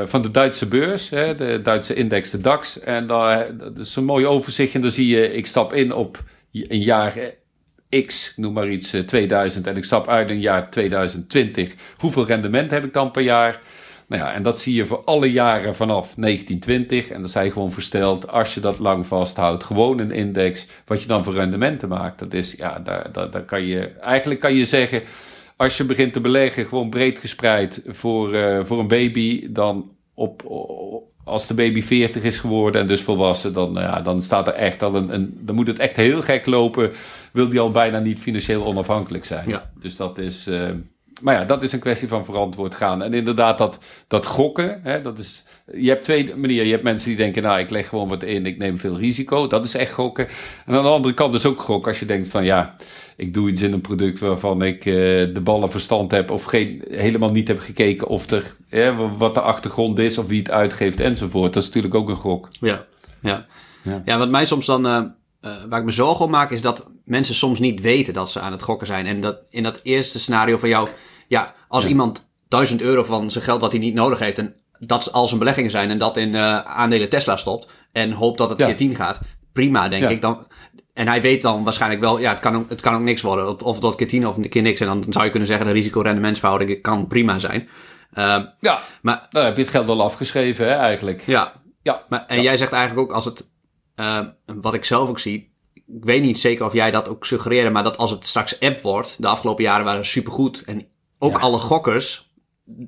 van 0.04 0.22
de 0.22 0.30
Duitse 0.30 0.66
beurs, 0.66 1.10
hè, 1.10 1.34
de 1.34 1.60
Duitse 1.62 1.94
index, 1.94 2.30
de 2.30 2.40
DAX. 2.40 2.80
En 2.80 3.06
daar, 3.06 3.56
dat 3.56 3.78
is 3.78 3.96
een 3.96 4.04
mooi 4.04 4.26
overzicht. 4.26 4.74
En 4.74 4.80
dan 4.80 4.90
zie 4.90 5.06
je, 5.06 5.32
ik 5.32 5.46
stap 5.46 5.72
in 5.72 5.92
op 5.92 6.22
een 6.52 6.80
jaar 6.80 7.16
X, 8.06 8.32
noem 8.36 8.52
maar 8.52 8.68
iets, 8.68 8.94
2000. 9.06 9.66
En 9.66 9.76
ik 9.76 9.84
stap 9.84 10.08
uit 10.08 10.30
in 10.30 10.40
jaar 10.40 10.70
2020. 10.70 11.74
Hoeveel 11.96 12.26
rendement 12.26 12.70
heb 12.70 12.84
ik 12.84 12.92
dan 12.92 13.10
per 13.10 13.22
jaar? 13.22 13.60
Nou 14.08 14.22
ja, 14.22 14.32
en 14.32 14.42
dat 14.42 14.60
zie 14.60 14.74
je 14.74 14.86
voor 14.86 15.04
alle 15.04 15.32
jaren 15.32 15.76
vanaf 15.76 16.14
1920. 16.14 17.08
En 17.08 17.20
dat 17.20 17.30
zijn 17.30 17.50
gewoon 17.50 17.72
versteld, 17.72 18.28
als 18.28 18.54
je 18.54 18.60
dat 18.60 18.78
lang 18.78 19.06
vasthoudt, 19.06 19.64
gewoon 19.64 19.98
een 19.98 20.10
index, 20.10 20.66
wat 20.84 21.02
je 21.02 21.08
dan 21.08 21.24
voor 21.24 21.34
rendementen 21.34 21.88
maakt. 21.88 22.18
Dat 22.18 22.34
is, 22.34 22.52
ja, 22.52 22.78
daar, 22.78 23.12
daar, 23.12 23.30
daar 23.30 23.44
kan 23.44 23.62
je, 23.62 23.88
eigenlijk 23.88 24.40
kan 24.40 24.54
je 24.54 24.64
zeggen, 24.64 25.02
als 25.56 25.76
je 25.76 25.84
begint 25.84 26.12
te 26.12 26.20
beleggen, 26.20 26.66
gewoon 26.66 26.90
breed 26.90 27.18
gespreid 27.18 27.82
voor, 27.86 28.34
uh, 28.34 28.64
voor 28.64 28.78
een 28.78 28.88
baby, 28.88 29.52
dan 29.52 29.90
op, 30.14 30.42
als 31.26 31.46
de 31.46 31.54
baby 31.54 31.82
40 31.82 32.22
is 32.22 32.38
geworden 32.38 32.80
en 32.80 32.86
dus 32.86 33.02
volwassen, 33.02 33.52
dan, 33.52 33.72
nou 33.72 33.86
ja, 33.86 34.00
dan 34.00 34.22
staat 34.22 34.46
er 34.46 34.52
echt 34.52 34.82
al 34.82 34.94
een, 34.94 35.14
een, 35.14 35.38
dan 35.40 35.54
moet 35.54 35.66
het 35.66 35.78
echt 35.78 35.96
heel 35.96 36.22
gek 36.22 36.46
lopen, 36.46 36.92
wil 37.32 37.48
die 37.48 37.60
al 37.60 37.70
bijna 37.70 37.98
niet 37.98 38.20
financieel 38.20 38.64
onafhankelijk 38.64 39.24
zijn. 39.24 39.48
Ja. 39.48 39.70
Dus 39.80 39.96
dat 39.96 40.18
is, 40.18 40.48
uh, 40.48 40.68
maar 41.20 41.34
ja, 41.34 41.44
dat 41.44 41.62
is 41.62 41.72
een 41.72 41.80
kwestie 41.80 42.08
van 42.08 42.24
verantwoord 42.24 42.74
gaan. 42.74 43.02
En 43.02 43.14
inderdaad, 43.14 43.58
dat, 43.58 43.78
dat 44.08 44.26
gokken, 44.26 44.80
hè, 44.82 45.02
dat 45.02 45.18
is. 45.18 45.44
Je 45.72 45.88
hebt 45.88 46.04
twee 46.04 46.34
manieren. 46.36 46.66
Je 46.66 46.72
hebt 46.72 46.82
mensen 46.82 47.08
die 47.08 47.16
denken, 47.16 47.42
nou, 47.42 47.60
ik 47.60 47.70
leg 47.70 47.88
gewoon 47.88 48.08
wat 48.08 48.22
in, 48.22 48.46
ik 48.46 48.58
neem 48.58 48.78
veel 48.78 48.98
risico. 48.98 49.46
Dat 49.46 49.64
is 49.64 49.74
echt 49.74 49.92
gokken. 49.92 50.28
En 50.66 50.74
aan 50.74 50.82
de 50.82 50.88
andere 50.88 51.14
kant 51.14 51.34
is 51.34 51.46
ook 51.46 51.60
gokken 51.60 51.90
als 51.90 52.00
je 52.00 52.06
denkt 52.06 52.28
van, 52.28 52.44
ja, 52.44 52.74
ik 53.16 53.34
doe 53.34 53.48
iets 53.50 53.62
in 53.62 53.72
een 53.72 53.80
product 53.80 54.18
waarvan 54.18 54.62
ik 54.62 54.84
uh, 54.84 54.94
de 55.34 55.40
ballen 55.42 55.70
verstand 55.70 56.10
heb 56.10 56.30
of 56.30 56.44
geen, 56.44 56.82
helemaal 56.90 57.30
niet 57.30 57.48
heb 57.48 57.58
gekeken 57.58 58.06
of 58.06 58.30
er, 58.30 59.16
wat 59.18 59.34
de 59.34 59.40
achtergrond 59.40 59.98
is 59.98 60.18
of 60.18 60.26
wie 60.26 60.38
het 60.38 60.50
uitgeeft 60.50 61.00
enzovoort. 61.00 61.52
Dat 61.52 61.62
is 61.62 61.68
natuurlijk 61.68 61.94
ook 61.94 62.08
een 62.08 62.16
gok. 62.16 62.48
Ja, 62.60 62.84
ja. 63.20 63.46
ja. 63.82 64.02
ja 64.04 64.18
wat 64.18 64.30
mij 64.30 64.44
soms 64.44 64.66
dan, 64.66 64.86
uh, 64.86 65.02
uh, 65.42 65.50
waar 65.68 65.78
ik 65.78 65.84
me 65.84 65.90
zorgen 65.90 66.24
om 66.24 66.30
maak, 66.30 66.50
is 66.50 66.60
dat 66.60 66.90
mensen 67.04 67.34
soms 67.34 67.58
niet 67.58 67.80
weten 67.80 68.14
dat 68.14 68.30
ze 68.30 68.40
aan 68.40 68.52
het 68.52 68.62
gokken 68.62 68.86
zijn. 68.86 69.06
En 69.06 69.20
dat 69.20 69.38
in 69.50 69.62
dat 69.62 69.80
eerste 69.82 70.18
scenario 70.18 70.58
van 70.58 70.68
jou, 70.68 70.88
ja, 71.28 71.54
als 71.68 71.86
iemand 71.86 72.28
1000 72.48 72.82
euro 72.82 73.04
van 73.04 73.30
zijn 73.30 73.44
geld 73.44 73.60
dat 73.60 73.72
hij 73.72 73.80
niet 73.80 73.94
nodig 73.94 74.18
heeft 74.18 74.38
en 74.38 74.54
dat 74.78 75.12
al 75.12 75.26
zijn 75.26 75.38
beleggingen 75.38 75.70
zijn 75.70 75.90
en 75.90 75.98
dat 75.98 76.16
in 76.16 76.34
uh, 76.34 76.58
aandelen 76.60 77.08
Tesla 77.08 77.36
stopt 77.36 77.68
en 77.92 78.12
hoopt 78.12 78.38
dat 78.38 78.48
het 78.48 78.64
keer 78.64 78.76
10 78.76 78.94
gaat, 78.94 79.20
prima 79.52 79.88
denk 79.88 80.08
ik. 80.08 80.20
Dan, 80.20 80.46
en 80.94 81.08
hij 81.08 81.20
weet 81.20 81.42
dan 81.42 81.64
waarschijnlijk 81.64 82.00
wel, 82.00 82.18
ja, 82.18 82.30
het 82.30 82.40
kan 82.40 82.56
ook, 82.56 82.70
het 82.70 82.80
kan 82.80 82.94
ook 82.94 83.00
niks 83.00 83.22
worden. 83.22 83.62
Of 83.62 83.80
dat 83.80 83.94
keer 83.94 84.06
10 84.06 84.26
of 84.26 84.36
een 84.36 84.48
keer 84.48 84.62
niks. 84.62 84.80
En 84.80 84.86
dan 84.86 85.04
zou 85.08 85.24
je 85.24 85.30
kunnen 85.30 85.48
zeggen, 85.48 85.66
de 85.66 85.72
risico-rendementsverhouding 85.72 86.82
kan 86.82 87.06
prima 87.06 87.38
zijn. 87.38 87.68
Uh, 88.14 88.42
ja, 88.60 88.80
maar 89.02 89.26
dan 89.30 89.44
heb 89.44 89.56
je 89.56 89.62
het 89.62 89.70
geld 89.70 89.86
wel 89.86 90.02
afgeschreven, 90.02 90.66
hè, 90.66 90.72
eigenlijk. 90.72 91.22
Ja, 91.26 91.52
ja. 91.82 92.02
Maar, 92.08 92.24
en 92.26 92.42
jij 92.42 92.56
zegt 92.56 92.72
eigenlijk 92.72 93.08
ook, 93.08 93.14
als 93.14 93.24
het, 93.24 93.50
uh, 93.96 94.20
wat 94.44 94.74
ik 94.74 94.84
zelf 94.84 95.08
ook 95.08 95.18
zie, 95.18 95.54
ik 95.74 96.04
weet 96.04 96.22
niet 96.22 96.38
zeker 96.38 96.64
of 96.64 96.72
jij 96.72 96.90
dat 96.90 97.08
ook 97.08 97.24
suggereerde, 97.24 97.70
maar 97.70 97.82
dat 97.82 97.98
als 97.98 98.10
het 98.10 98.26
straks 98.26 98.60
app 98.60 98.80
wordt, 98.80 99.22
de 99.22 99.26
afgelopen 99.26 99.64
jaren 99.64 99.84
waren 99.84 100.06
supergoed. 100.06 100.64
En 100.64 100.88
ook 101.18 101.38
alle 101.38 101.58
gokkers, 101.58 102.25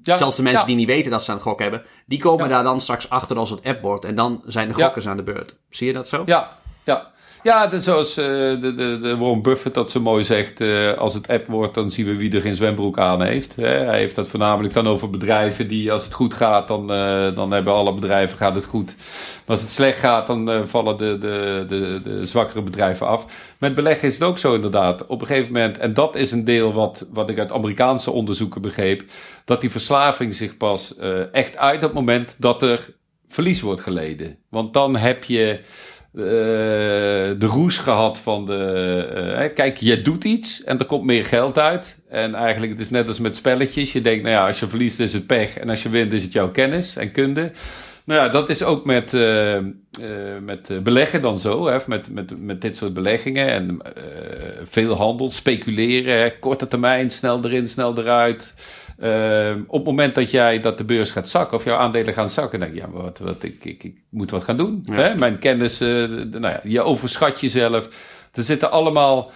ja, 0.02 0.16
zelfs 0.16 0.36
de 0.36 0.42
mensen 0.42 0.66
die 0.66 0.76
niet 0.76 0.86
weten 0.86 1.10
dat 1.10 1.22
ze 1.22 1.30
aan 1.30 1.36
het 1.36 1.46
gokken 1.46 1.70
hebben, 1.70 1.84
die 2.06 2.18
komen 2.18 2.48
daar 2.48 2.62
dan 2.62 2.80
straks 2.80 3.10
achter 3.10 3.36
als 3.36 3.50
het 3.50 3.64
app 3.64 3.80
wordt. 3.80 4.04
En 4.04 4.14
dan 4.14 4.42
zijn 4.46 4.68
de 4.68 4.74
gokkers 4.74 5.08
aan 5.08 5.16
de 5.16 5.22
beurt. 5.22 5.56
Zie 5.70 5.86
je 5.86 5.92
dat 5.92 6.08
zo? 6.08 6.22
Ja, 6.26 6.56
ja. 6.84 7.10
Ja, 7.42 7.66
dus 7.66 7.84
zoals 7.84 8.18
uh, 8.18 8.24
de, 8.24 8.74
de, 8.76 8.98
de 9.02 9.16
Warren 9.16 9.42
Buffett 9.42 9.74
dat 9.74 9.90
zo 9.90 10.00
mooi 10.00 10.24
zegt, 10.24 10.60
uh, 10.60 10.92
als 10.92 11.14
het 11.14 11.28
app 11.28 11.46
wordt, 11.46 11.74
dan 11.74 11.90
zien 11.90 12.06
we 12.06 12.16
wie 12.16 12.34
er 12.34 12.40
geen 12.40 12.54
zwembroek 12.54 12.98
aan 12.98 13.22
heeft. 13.22 13.56
Hè? 13.56 13.66
Hij 13.66 13.98
heeft 13.98 14.14
dat 14.14 14.28
voornamelijk 14.28 14.74
dan 14.74 14.86
over 14.86 15.10
bedrijven 15.10 15.68
die, 15.68 15.92
als 15.92 16.04
het 16.04 16.12
goed 16.12 16.34
gaat, 16.34 16.68
dan, 16.68 16.92
uh, 16.92 17.34
dan 17.34 17.52
hebben 17.52 17.72
alle 17.72 17.94
bedrijven 17.94 18.38
gaat 18.38 18.54
het 18.54 18.64
goed. 18.64 18.94
Maar 18.96 19.56
als 19.56 19.60
het 19.60 19.70
slecht 19.70 19.98
gaat, 19.98 20.26
dan 20.26 20.68
vallen 20.68 20.96
de, 20.96 21.18
de, 21.18 21.64
de, 21.68 22.00
de 22.04 22.26
zwakkere 22.26 22.62
bedrijven 22.62 23.06
af. 23.06 23.26
Met 23.58 23.74
beleggen 23.74 24.08
is 24.08 24.14
het 24.14 24.22
ook 24.22 24.38
zo 24.38 24.54
inderdaad. 24.54 25.06
Op 25.06 25.20
een 25.20 25.26
gegeven 25.26 25.52
moment, 25.52 25.78
en 25.78 25.94
dat 25.94 26.16
is 26.16 26.32
een 26.32 26.44
deel 26.44 26.72
wat, 26.72 27.06
wat 27.12 27.28
ik 27.28 27.38
uit 27.38 27.52
Amerikaanse 27.52 28.10
onderzoeken 28.10 28.62
begreep, 28.62 29.02
dat 29.44 29.60
die 29.60 29.70
verslaving 29.70 30.34
zich 30.34 30.56
pas 30.56 30.94
echt 31.32 31.56
uit 31.56 31.76
op 31.76 31.82
het 31.82 31.92
moment 31.92 32.36
dat 32.38 32.62
er 32.62 32.94
verlies 33.28 33.60
wordt 33.60 33.80
geleden. 33.80 34.38
Want 34.48 34.72
dan 34.72 34.96
heb 34.96 35.24
je 35.24 35.60
uh, 36.14 36.24
de 37.38 37.46
roes 37.46 37.78
gehad 37.78 38.18
van 38.18 38.46
de. 38.46 39.08
Uh, 39.38 39.54
kijk, 39.54 39.76
je 39.76 40.02
doet 40.02 40.24
iets 40.24 40.64
en 40.64 40.78
er 40.78 40.84
komt 40.84 41.04
meer 41.04 41.24
geld 41.24 41.58
uit. 41.58 41.98
En 42.08 42.34
eigenlijk, 42.34 42.72
het 42.72 42.80
is 42.80 42.90
net 42.90 43.08
als 43.08 43.18
met 43.18 43.36
spelletjes. 43.36 43.92
Je 43.92 44.00
denkt, 44.00 44.22
nou 44.22 44.34
ja, 44.34 44.46
als 44.46 44.60
je 44.60 44.66
verliest 44.66 45.00
is 45.00 45.12
het 45.12 45.26
pech. 45.26 45.58
En 45.58 45.68
als 45.68 45.82
je 45.82 45.88
wint 45.88 46.12
is 46.12 46.22
het 46.22 46.32
jouw 46.32 46.50
kennis 46.50 46.96
en 46.96 47.12
kunde. 47.12 47.50
Nou 48.04 48.24
ja, 48.24 48.28
dat 48.28 48.48
is 48.48 48.62
ook 48.62 48.84
met, 48.84 49.12
uh, 49.12 49.56
met 50.40 50.82
beleggen 50.82 51.22
dan 51.22 51.40
zo. 51.40 51.66
Hè, 51.66 51.78
met, 51.86 52.12
met, 52.12 52.40
met 52.40 52.60
dit 52.60 52.76
soort 52.76 52.94
beleggingen. 52.94 53.48
En 53.48 53.78
veel 54.64 54.94
handel, 54.94 55.30
speculeren. 55.30 56.38
Korte 56.38 56.68
termijn, 56.68 57.10
snel 57.10 57.44
erin, 57.44 57.68
snel 57.68 57.98
eruit. 57.98 58.54
Uh, 59.02 59.50
op 59.66 59.78
het 59.78 59.84
moment 59.84 60.14
dat 60.14 60.30
jij 60.30 60.60
dat 60.60 60.78
de 60.78 60.84
beurs 60.84 61.10
gaat 61.10 61.28
zakken 61.28 61.56
of 61.56 61.64
jouw 61.64 61.76
aandelen 61.76 62.14
gaan 62.14 62.30
zakken, 62.30 62.60
dan 62.60 62.68
denk 62.68 62.80
je, 62.80 62.86
ja, 62.86 63.02
wat, 63.02 63.18
wat, 63.18 63.42
ik, 63.42 63.64
ik, 63.64 63.84
ik 63.84 63.96
moet 64.10 64.30
wat 64.30 64.44
gaan 64.44 64.56
doen. 64.56 64.82
Hè? 64.90 65.14
Mijn 65.14 65.38
kennis, 65.38 65.80
uh, 65.80 65.88
nou 66.30 66.40
ja, 66.40 66.60
je 66.64 66.82
overschat 66.82 67.40
jezelf. 67.40 67.88
Er 68.32 68.42
zitten 68.42 68.70
allemaal 68.70 69.30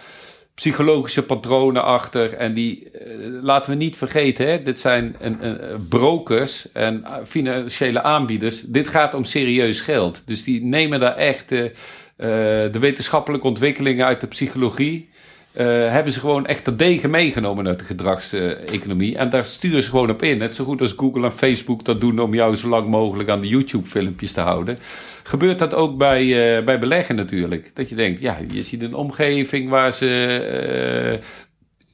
psychologische 0.55 1.23
patronen 1.23 1.85
achter. 1.85 2.35
En 2.35 2.55
die 2.55 2.91
uh, 2.93 3.43
laten 3.43 3.71
we 3.71 3.77
niet 3.77 3.97
vergeten, 3.97 4.47
hè? 4.47 4.63
dit 4.63 4.81
zijn 4.81 5.17
een, 5.21 5.47
een, 5.47 5.89
brokers 5.89 6.73
en 6.73 7.05
financiële 7.27 8.03
aanbieders. 8.03 8.61
Dit 8.61 8.89
gaat 8.89 9.15
om 9.15 9.25
serieus 9.25 9.81
geld. 9.81 10.23
Dus 10.27 10.45
die 10.45 10.65
nemen 10.65 11.01
daar 11.01 11.17
echt 11.17 11.49
de 11.49 12.79
wetenschappelijke 12.81 13.47
ontwikkelingen 13.47 14.07
uit 14.07 14.21
de 14.21 14.27
psychologie 14.27 15.11
uh, 15.57 15.65
hebben 15.91 16.13
ze 16.13 16.21
gewoon 16.21 16.47
echt 16.47 16.65
de 16.65 16.77
degen 16.77 17.11
meegenomen 17.11 17.67
uit 17.67 17.79
de 17.79 17.85
gedragseconomie. 17.85 19.17
en 19.17 19.31
daar 19.31 19.45
sturen 19.45 19.83
ze 19.83 19.91
gewoon 19.91 20.11
op 20.11 20.23
in. 20.23 20.39
Net 20.39 20.55
zo 20.55 20.65
goed 20.65 20.81
als 20.81 20.93
Google 20.93 21.25
en 21.25 21.33
Facebook 21.33 21.85
dat 21.85 22.01
doen 22.01 22.19
om 22.19 22.35
jou 22.35 22.57
zo 22.57 22.69
lang 22.69 22.89
mogelijk 22.89 23.29
aan 23.29 23.41
de 23.41 23.49
YouTube-filmpjes 23.49 24.33
te 24.33 24.41
houden. 24.41 24.79
Gebeurt 25.23 25.59
dat 25.59 25.75
ook 25.75 25.97
bij, 25.97 26.25
uh, 26.59 26.65
bij 26.65 26.79
beleggen 26.79 27.15
natuurlijk. 27.15 27.71
Dat 27.75 27.89
je 27.89 27.95
denkt, 27.95 28.21
ja, 28.21 28.39
je 28.51 28.63
ziet 28.63 28.83
een 28.83 28.95
omgeving 28.95 29.69
waar 29.69 29.93
ze. 29.93 31.21
Uh, 31.21 31.27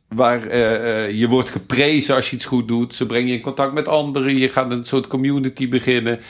waar 0.08 0.56
je 1.12 1.28
wordt 1.28 1.50
geprezen 1.50 2.14
als 2.14 2.30
je 2.30 2.36
iets 2.36 2.44
goed 2.44 2.68
doet. 2.68 2.94
Ze 2.94 3.06
brengen 3.06 3.28
je 3.28 3.34
in 3.34 3.40
contact 3.40 3.72
met 3.72 3.88
anderen. 3.88 4.36
Je 4.36 4.48
gaat 4.48 4.70
een 4.70 4.84
soort 4.84 5.06
community 5.06 5.68
beginnen. 5.68 6.20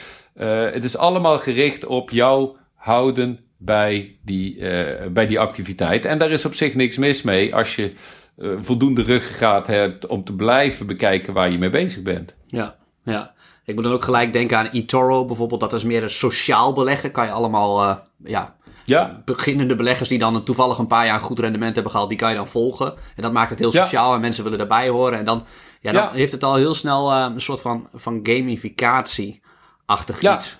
het 0.73 0.83
is 0.83 0.97
allemaal 0.97 1.37
gericht 1.37 1.85
op 1.85 2.09
jou 2.09 2.55
houden 2.75 3.48
bij 3.61 4.17
die, 4.21 4.57
uh, 4.57 5.07
bij 5.11 5.27
die 5.27 5.39
activiteit. 5.39 6.05
En 6.05 6.17
daar 6.17 6.31
is 6.31 6.45
op 6.45 6.55
zich 6.55 6.75
niks 6.75 6.97
mis 6.97 7.21
mee 7.21 7.55
als 7.55 7.75
je 7.75 7.93
uh, 8.37 8.57
voldoende 8.61 9.01
ruggengraat 9.01 9.67
hebt 9.67 10.07
om 10.07 10.23
te 10.23 10.35
blijven 10.35 10.87
bekijken 10.87 11.33
waar 11.33 11.51
je 11.51 11.57
mee 11.57 11.69
bezig 11.69 12.03
bent. 12.03 12.33
Ja, 12.45 12.75
Ja, 13.03 13.33
ik 13.65 13.75
moet 13.75 13.83
dan 13.83 13.93
ook 13.93 14.03
gelijk 14.03 14.33
denken 14.33 14.57
aan 14.57 14.69
eToro 14.71 15.25
bijvoorbeeld. 15.25 15.59
Dat 15.59 15.73
is 15.73 15.83
meer 15.83 16.03
een 16.03 16.09
sociaal 16.09 16.73
beleggen. 16.73 17.11
Kan 17.11 17.25
je 17.25 17.31
allemaal, 17.31 17.83
uh, 17.83 17.95
ja, 18.23 18.55
ja. 18.85 19.21
beginnende 19.25 19.75
beleggers 19.75 20.09
die 20.09 20.19
dan 20.19 20.43
toevallig 20.43 20.77
een 20.77 20.87
paar 20.87 21.05
jaar 21.05 21.15
een 21.15 21.21
goed 21.21 21.39
rendement 21.39 21.73
hebben 21.73 21.91
gehaald, 21.91 22.09
die 22.09 22.17
kan 22.17 22.29
je 22.29 22.35
dan 22.35 22.47
volgen. 22.47 22.93
En 23.15 23.21
dat 23.21 23.31
maakt 23.31 23.49
het 23.49 23.59
heel 23.59 23.71
sociaal 23.71 24.13
en 24.13 24.21
mensen 24.21 24.43
willen 24.43 24.57
daarbij 24.57 24.89
horen. 24.89 25.19
En 25.19 25.25
dan, 25.25 25.45
ja, 25.81 25.91
dan 25.91 26.09
heeft 26.11 26.31
het 26.31 26.43
al 26.43 26.55
heel 26.55 26.73
snel 26.73 27.11
uh, 27.11 27.27
een 27.33 27.41
soort 27.41 27.61
van, 27.61 27.87
van 27.93 28.19
gamificatie-achtig 28.23 30.21
iets. 30.21 30.57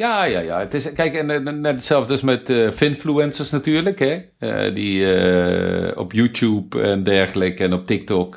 Ja, 0.00 0.24
ja, 0.24 0.40
ja. 0.40 0.58
Het 0.58 0.74
is, 0.74 0.92
kijk, 0.92 1.14
en, 1.14 1.60
net 1.60 1.74
hetzelfde 1.74 2.12
dus 2.12 2.22
met 2.22 2.50
uh, 2.50 2.70
finfluencers 2.70 3.50
natuurlijk. 3.50 3.98
Hè? 3.98 4.22
Uh, 4.40 4.74
die 4.74 5.00
uh, 5.00 5.96
op 5.96 6.12
YouTube 6.12 6.82
en 6.82 7.02
dergelijke 7.02 7.64
en 7.64 7.72
op 7.72 7.86
TikTok 7.86 8.36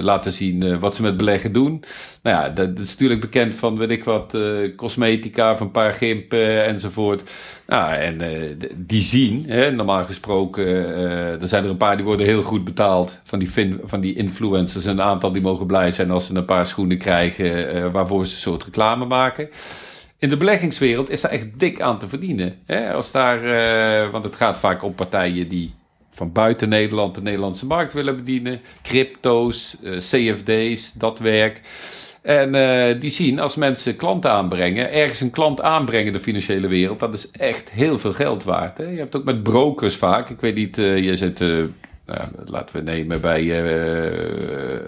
laten 0.00 0.32
zien 0.32 0.78
wat 0.78 0.94
ze 0.94 1.02
met 1.02 1.16
beleggen 1.16 1.52
doen. 1.52 1.84
Nou 2.22 2.36
ja, 2.36 2.48
dat, 2.48 2.80
is 2.80 2.90
natuurlijk 2.90 3.20
bekend 3.20 3.54
van, 3.54 3.78
weet 3.78 3.90
ik 3.90 4.04
wat, 4.04 4.36
cosmetica, 4.76 5.56
van 5.56 5.66
een 5.66 5.72
paar 5.72 5.94
gimpen 5.94 6.64
enzovoort. 6.64 7.30
Nou, 7.66 7.94
en 7.94 8.18
die 8.76 9.02
zien, 9.02 9.44
hè, 9.48 9.70
normaal 9.70 10.04
gesproken, 10.04 10.66
er 11.40 11.48
zijn 11.48 11.64
er 11.64 11.70
een 11.70 11.76
paar 11.76 11.96
die 11.96 12.04
worden 12.04 12.26
heel 12.26 12.42
goed 12.42 12.64
betaald 12.64 13.18
van 13.24 13.38
die, 13.38 13.48
fin, 13.48 13.80
van 13.84 14.00
die 14.00 14.14
influencers. 14.14 14.84
En 14.84 14.90
een 14.90 15.02
aantal 15.02 15.32
die 15.32 15.42
mogen 15.42 15.66
blij 15.66 15.90
zijn 15.90 16.10
als 16.10 16.26
ze 16.26 16.34
een 16.34 16.44
paar 16.44 16.66
schoenen 16.66 16.98
krijgen 16.98 17.92
waarvoor 17.92 18.26
ze 18.26 18.32
een 18.32 18.38
soort 18.38 18.64
reclame 18.64 19.04
maken 19.04 19.48
in 20.18 20.28
de 20.28 20.36
beleggingswereld 20.36 21.10
is 21.10 21.20
daar 21.20 21.30
echt 21.30 21.58
dik 21.58 21.80
aan 21.80 21.98
te 21.98 22.08
verdienen. 22.08 22.58
Hè? 22.66 22.92
Als 22.92 23.10
daar, 23.10 23.44
uh, 23.44 24.10
want 24.10 24.24
het 24.24 24.36
gaat 24.36 24.58
vaak 24.58 24.82
om 24.82 24.94
partijen 24.94 25.48
die 25.48 25.74
van 26.10 26.32
buiten 26.32 26.68
Nederland 26.68 27.14
de 27.14 27.22
Nederlandse 27.22 27.66
markt 27.66 27.92
willen 27.92 28.16
bedienen. 28.16 28.60
Crypto's, 28.82 29.76
eh, 29.82 29.96
CFD's, 29.96 30.92
dat 30.92 31.18
werk. 31.18 31.60
En 32.22 32.54
uh, 32.54 33.00
die 33.00 33.10
zien 33.10 33.38
als 33.40 33.56
mensen 33.56 33.96
klanten 33.96 34.30
aanbrengen, 34.30 34.92
ergens 34.92 35.20
een 35.20 35.30
klant 35.30 35.60
aanbrengen 35.60 36.12
de 36.12 36.18
financiële 36.18 36.68
wereld, 36.68 37.00
dat 37.00 37.14
is 37.14 37.30
echt 37.30 37.70
heel 37.70 37.98
veel 37.98 38.12
geld 38.12 38.44
waard. 38.44 38.78
Hè? 38.78 38.84
Je 38.84 38.98
hebt 38.98 39.16
ook 39.16 39.24
met 39.24 39.42
brokers 39.42 39.96
vaak, 39.96 40.30
ik 40.30 40.40
weet 40.40 40.54
niet, 40.54 40.76
je 40.76 41.16
zit 41.16 41.38
nou, 41.38 42.28
laten 42.44 42.76
we 42.76 42.82
nemen 42.82 43.20
bij 43.20 43.58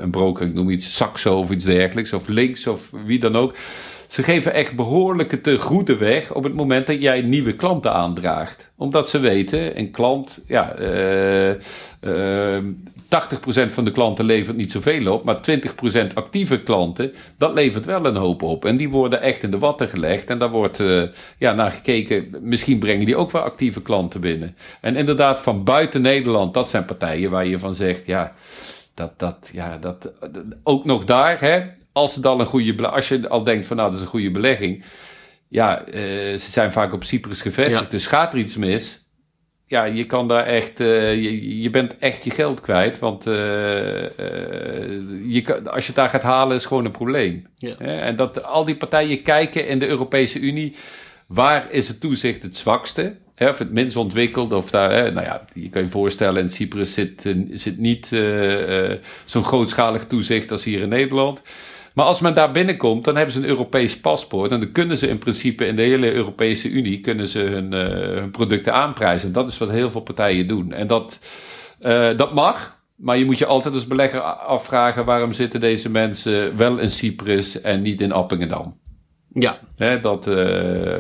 een 0.01 0.11
broker, 0.11 0.47
ik 0.47 0.55
noem 0.55 0.70
iets 0.70 0.97
Saxo 0.97 1.39
of 1.39 1.51
iets 1.51 1.64
dergelijks, 1.64 2.12
of 2.12 2.29
Links 2.29 2.66
of 2.66 2.91
wie 3.05 3.18
dan 3.18 3.37
ook. 3.37 3.55
Ze 4.09 4.22
geven 4.22 4.52
echt 4.52 4.76
behoorlijke 4.76 5.40
te 5.40 5.59
goede 5.59 5.96
weg 5.96 6.34
op 6.34 6.44
het 6.44 6.54
moment 6.54 6.86
dat 6.86 7.02
jij 7.02 7.20
nieuwe 7.20 7.54
klanten 7.54 7.92
aandraagt. 7.92 8.70
Omdat 8.76 9.09
ze 9.09 9.18
weten, 9.18 9.78
een 9.78 9.90
klant, 9.90 10.44
ja, 10.46 10.78
uh, 10.78 11.50
uh, 12.00 12.64
80% 13.09 13.72
van 13.72 13.84
de 13.84 13.92
klanten 13.92 14.24
levert 14.24 14.56
niet 14.56 14.72
zoveel 14.72 15.12
op, 15.12 15.24
maar 15.24 15.40
20% 16.11 16.14
actieve 16.14 16.62
klanten, 16.62 17.12
dat 17.38 17.54
levert 17.54 17.84
wel 17.84 18.04
een 18.04 18.16
hoop 18.16 18.42
op. 18.42 18.64
En 18.64 18.76
die 18.76 18.88
worden 18.88 19.22
echt 19.22 19.42
in 19.42 19.50
de 19.50 19.59
watten 19.59 19.88
gelegd 19.88 20.28
en 20.28 20.38
daar 20.38 20.50
wordt 20.50 20.78
uh, 20.78 21.02
ja, 21.38 21.52
naar 21.52 21.70
gekeken, 21.70 22.34
misschien 22.40 22.78
brengen 22.78 23.06
die 23.06 23.16
ook 23.16 23.30
wel 23.30 23.42
actieve 23.42 23.82
klanten 23.82 24.20
binnen. 24.20 24.56
En 24.80 24.96
inderdaad, 24.96 25.40
van 25.40 25.64
buiten 25.64 26.02
Nederland, 26.02 26.54
dat 26.54 26.70
zijn 26.70 26.84
partijen 26.84 27.30
waar 27.30 27.46
je 27.46 27.59
van 27.59 27.74
zegt, 27.74 28.06
ja, 28.06 28.34
dat, 28.94 29.18
dat, 29.18 29.50
ja, 29.52 29.78
dat, 29.78 30.11
ook 30.62 30.84
nog 30.84 31.04
daar, 31.04 31.40
hè, 31.40 31.62
als 31.99 32.14
het 32.14 32.26
al 32.26 32.40
een 32.40 32.46
goede, 32.46 32.88
als 32.88 33.09
je 33.09 33.28
al 33.28 33.44
denkt 33.44 33.66
van 33.66 33.76
nou, 33.76 33.88
dat 33.88 33.99
is 33.99 34.05
een 34.05 34.11
goede 34.11 34.30
belegging. 34.30 34.84
Ja, 35.49 35.86
uh, 35.86 35.94
ze 36.38 36.51
zijn 36.51 36.72
vaak 36.72 36.92
op 36.92 37.05
Cyprus 37.05 37.40
gevestigd, 37.40 37.90
dus 37.90 38.07
gaat 38.07 38.32
er 38.32 38.38
iets 38.38 38.57
mis. 38.57 39.07
Ja, 39.66 39.84
je 39.84 40.05
kan 40.05 40.28
daar 40.28 40.46
echt, 40.46 40.80
uh, 40.80 41.14
je, 41.14 41.61
je 41.61 41.70
bent 41.70 41.99
echt 41.99 42.24
je 42.24 42.30
geld 42.30 42.61
kwijt. 42.61 42.99
Want 42.99 43.26
uh, 43.26 43.34
je 45.26 45.42
kan, 45.44 45.66
als 45.66 45.80
je 45.80 45.86
het 45.86 45.94
daar 45.94 46.09
gaat 46.09 46.22
halen, 46.22 46.57
is 46.57 46.66
gewoon 46.66 46.84
een 46.84 46.90
probleem. 46.90 47.46
Ja. 47.57 47.78
En 47.78 48.16
dat 48.16 48.42
al 48.42 48.64
die 48.64 48.76
partijen 48.76 49.22
kijken 49.22 49.66
in 49.66 49.78
de 49.78 49.88
Europese 49.88 50.40
Unie, 50.40 50.76
waar 51.26 51.70
is 51.70 51.88
het 51.88 52.01
toezicht 52.01 52.42
het 52.42 52.57
zwakste? 52.57 53.16
Hè, 53.34 53.49
of 53.49 53.59
het 53.59 53.72
minst 53.72 53.96
ontwikkeld, 53.96 54.53
of 54.53 54.70
daar, 54.70 54.90
hè, 54.92 55.11
nou 55.12 55.26
ja, 55.26 55.44
je 55.55 55.68
kan 55.68 55.82
je 55.82 55.88
voorstellen, 55.88 56.42
in 56.42 56.51
Cyprus 56.51 56.92
zit, 56.92 57.24
zit 57.51 57.78
niet 57.78 58.07
zo'n 59.24 59.44
grootschalig 59.44 60.07
toezicht 60.07 60.51
als 60.51 60.64
hier 60.64 60.80
in 60.80 60.88
Nederland. 60.88 61.42
Maar 61.99 62.07
als 62.07 62.20
men 62.20 62.34
daar 62.34 62.53
binnenkomt, 62.53 63.05
dan 63.05 63.16
hebben 63.16 63.34
ze 63.34 63.38
een 63.38 63.49
Europees 63.49 64.01
paspoort. 64.01 64.51
En 64.51 64.61
dan 64.61 64.72
kunnen 64.72 64.96
ze 64.96 65.09
in 65.09 65.18
principe 65.18 65.66
in 65.66 65.76
de 65.76 65.82
hele 65.82 66.12
Europese 66.12 66.70
Unie 66.70 67.01
kunnen 67.01 67.28
ze 67.28 67.38
hun, 67.38 67.72
uh, 67.72 68.18
hun 68.18 68.30
producten 68.30 68.72
aanprijzen. 68.72 69.32
Dat 69.32 69.51
is 69.51 69.59
wat 69.59 69.70
heel 69.70 69.90
veel 69.90 70.01
partijen 70.01 70.46
doen. 70.46 70.72
En 70.72 70.86
dat, 70.86 71.18
uh, 71.80 72.16
dat 72.16 72.34
mag. 72.34 72.80
Maar 72.96 73.18
je 73.18 73.24
moet 73.24 73.38
je 73.38 73.46
altijd 73.46 73.74
als 73.74 73.86
belegger 73.86 74.20
afvragen 74.20 75.05
waarom 75.05 75.32
zitten 75.32 75.61
deze 75.61 75.90
mensen 75.90 76.57
wel 76.57 76.78
in 76.78 76.90
Cyprus 76.90 77.61
en 77.61 77.82
niet 77.82 78.01
in 78.01 78.12
Appingedam. 78.12 78.78
Ja. 79.32 79.59
Hè, 79.76 80.01
dat, 80.01 80.26
uh, 80.26 80.94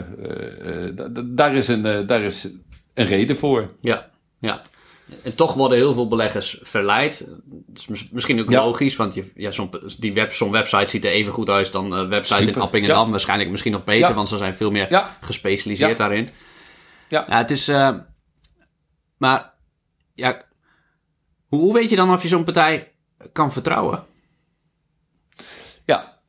daar, 1.24 1.54
is 1.54 1.68
een, 1.68 2.06
daar 2.06 2.22
is 2.22 2.48
een 2.94 3.06
reden 3.06 3.36
voor. 3.36 3.70
Ja, 3.80 4.08
ja. 4.38 4.62
En 5.22 5.34
toch 5.34 5.54
worden 5.54 5.78
heel 5.78 5.92
veel 5.92 6.08
beleggers 6.08 6.58
verleid. 6.62 7.26
Dat 7.46 7.88
is 7.88 8.10
misschien 8.10 8.40
ook 8.40 8.50
logisch, 8.50 8.96
want 8.96 9.14
je, 9.14 9.30
ja, 9.34 9.50
zo'n 9.50 9.70
die 9.98 10.12
web, 10.12 10.32
zo'n 10.32 10.50
website 10.50 10.90
ziet 10.90 11.04
er 11.04 11.10
even 11.10 11.32
goed 11.32 11.48
uit 11.48 11.72
dan 11.72 11.92
een 11.92 12.08
website 12.08 12.42
in 12.42 12.60
Appingedam. 12.60 13.04
Ja. 13.04 13.10
Waarschijnlijk 13.10 13.50
misschien 13.50 13.72
nog 13.72 13.84
beter, 13.84 14.14
want 14.14 14.28
ze 14.28 14.36
zijn 14.36 14.54
veel 14.54 14.70
meer 14.70 15.10
gespecialiseerd 15.20 15.96
daarin. 15.96 16.28
Ja. 17.08 17.24
het 17.28 17.50
is... 17.50 17.68
Uh, 17.68 17.90
maar, 19.16 19.54
ja... 20.14 20.40
Hoe, 21.46 21.60
hoe 21.60 21.72
weet 21.72 21.90
je 21.90 21.96
dan 21.96 22.12
of 22.12 22.22
je 22.22 22.28
zo'n 22.28 22.44
partij 22.44 22.92
kan 23.32 23.52
vertrouwen? 23.52 24.04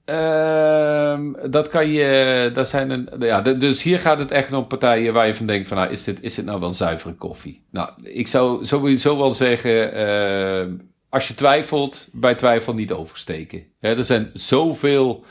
Ehm, 0.10 1.51
dat 1.51 1.68
kan 1.68 1.89
je, 1.89 2.51
dat 2.53 2.70
zijn 2.70 2.89
een, 2.89 3.10
ja, 3.20 3.41
dus 3.41 3.84
hier 3.84 3.99
gaat 3.99 4.20
het 4.20 4.32
echt 4.32 4.53
om 4.53 4.68
partijen 4.68 5.14
waar 5.14 5.28
je 5.28 5.36
van 5.36 5.45
denkt 5.45 5.68
van, 5.68 5.78
nou, 5.78 5.91
is 5.91 6.03
dit, 6.03 6.18
is 6.22 6.36
dit 6.36 6.45
nou 6.45 6.60
wel 6.60 6.72
zuivere 6.72 7.14
koffie? 7.14 7.64
Nou, 7.72 7.89
ik 8.03 8.28
zou 8.28 8.66
sowieso 8.66 9.18
wel 9.18 9.32
zeggen, 9.32 9.97
uh, 9.97 10.74
als 11.10 11.28
je 11.28 11.36
twijfelt, 11.36 12.07
bij 12.12 12.36
twijfel 12.36 12.74
niet 12.74 12.91
oversteken. 12.91 13.64
er 13.80 14.03
zijn 14.03 14.30
zoveel 14.34 15.24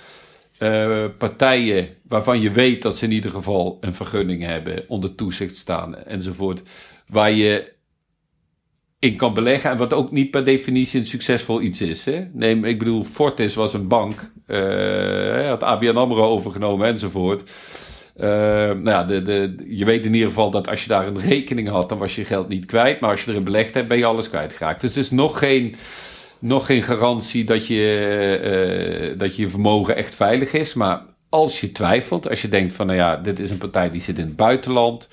uh, 0.58 1.04
partijen 1.18 1.88
waarvan 2.08 2.40
je 2.40 2.50
weet 2.50 2.82
dat 2.82 2.98
ze 2.98 3.04
in 3.04 3.12
ieder 3.12 3.30
geval 3.30 3.78
een 3.80 3.94
vergunning 3.94 4.44
hebben, 4.44 4.84
onder 4.88 5.14
toezicht 5.14 5.56
staan 5.56 5.96
enzovoort, 5.96 6.62
waar 7.06 7.30
je 7.30 7.72
in 8.98 9.16
kan 9.16 9.34
beleggen. 9.34 9.70
En 9.70 9.76
wat 9.76 9.92
ook 9.92 10.10
niet 10.10 10.30
per 10.30 10.44
definitie 10.44 11.00
een 11.00 11.06
succesvol 11.06 11.62
iets 11.62 11.80
is. 11.80 12.04
Hè? 12.04 12.26
Neem, 12.32 12.64
ik 12.64 12.78
bedoel, 12.78 13.04
Fortis 13.04 13.54
was 13.54 13.74
een 13.74 13.88
bank. 13.88 14.32
Uh, 14.46 15.48
had 15.48 15.62
ABN 15.62 15.96
AMRO 15.96 16.28
overgenomen 16.28 16.86
enzovoort. 16.86 17.50
Uh, 18.16 18.24
nou 18.24 18.88
ja, 18.88 19.04
de, 19.04 19.22
de, 19.22 19.64
je 19.68 19.84
weet 19.84 20.04
in 20.04 20.14
ieder 20.14 20.28
geval 20.28 20.50
dat 20.50 20.68
als 20.68 20.82
je 20.82 20.88
daar 20.88 21.06
een 21.06 21.20
rekening 21.20 21.68
had, 21.68 21.88
dan 21.88 21.98
was 21.98 22.14
je 22.14 22.24
geld 22.24 22.48
niet 22.48 22.66
kwijt. 22.66 23.00
Maar 23.00 23.10
als 23.10 23.24
je 23.24 23.30
erin 23.30 23.44
belegd 23.44 23.74
hebt, 23.74 23.88
ben 23.88 23.98
je 23.98 24.04
alles 24.04 24.28
kwijtgeraakt. 24.28 24.80
Dus 24.80 24.92
er 24.92 24.98
is 24.98 25.10
nog 25.10 25.38
geen, 25.38 25.74
nog 26.38 26.66
geen 26.66 26.82
garantie 26.82 27.44
dat 27.44 27.66
je, 27.66 29.10
uh, 29.12 29.18
dat 29.18 29.36
je 29.36 29.48
vermogen 29.48 29.96
echt 29.96 30.14
veilig 30.14 30.52
is. 30.52 30.74
Maar 30.74 31.02
als 31.28 31.60
je 31.60 31.72
twijfelt, 31.72 32.28
als 32.28 32.42
je 32.42 32.48
denkt 32.48 32.72
van, 32.72 32.86
nou 32.86 32.98
ja, 32.98 33.16
dit 33.16 33.38
is 33.38 33.50
een 33.50 33.58
partij 33.58 33.90
die 33.90 34.00
zit 34.00 34.18
in 34.18 34.24
het 34.24 34.36
buitenland 34.36 35.08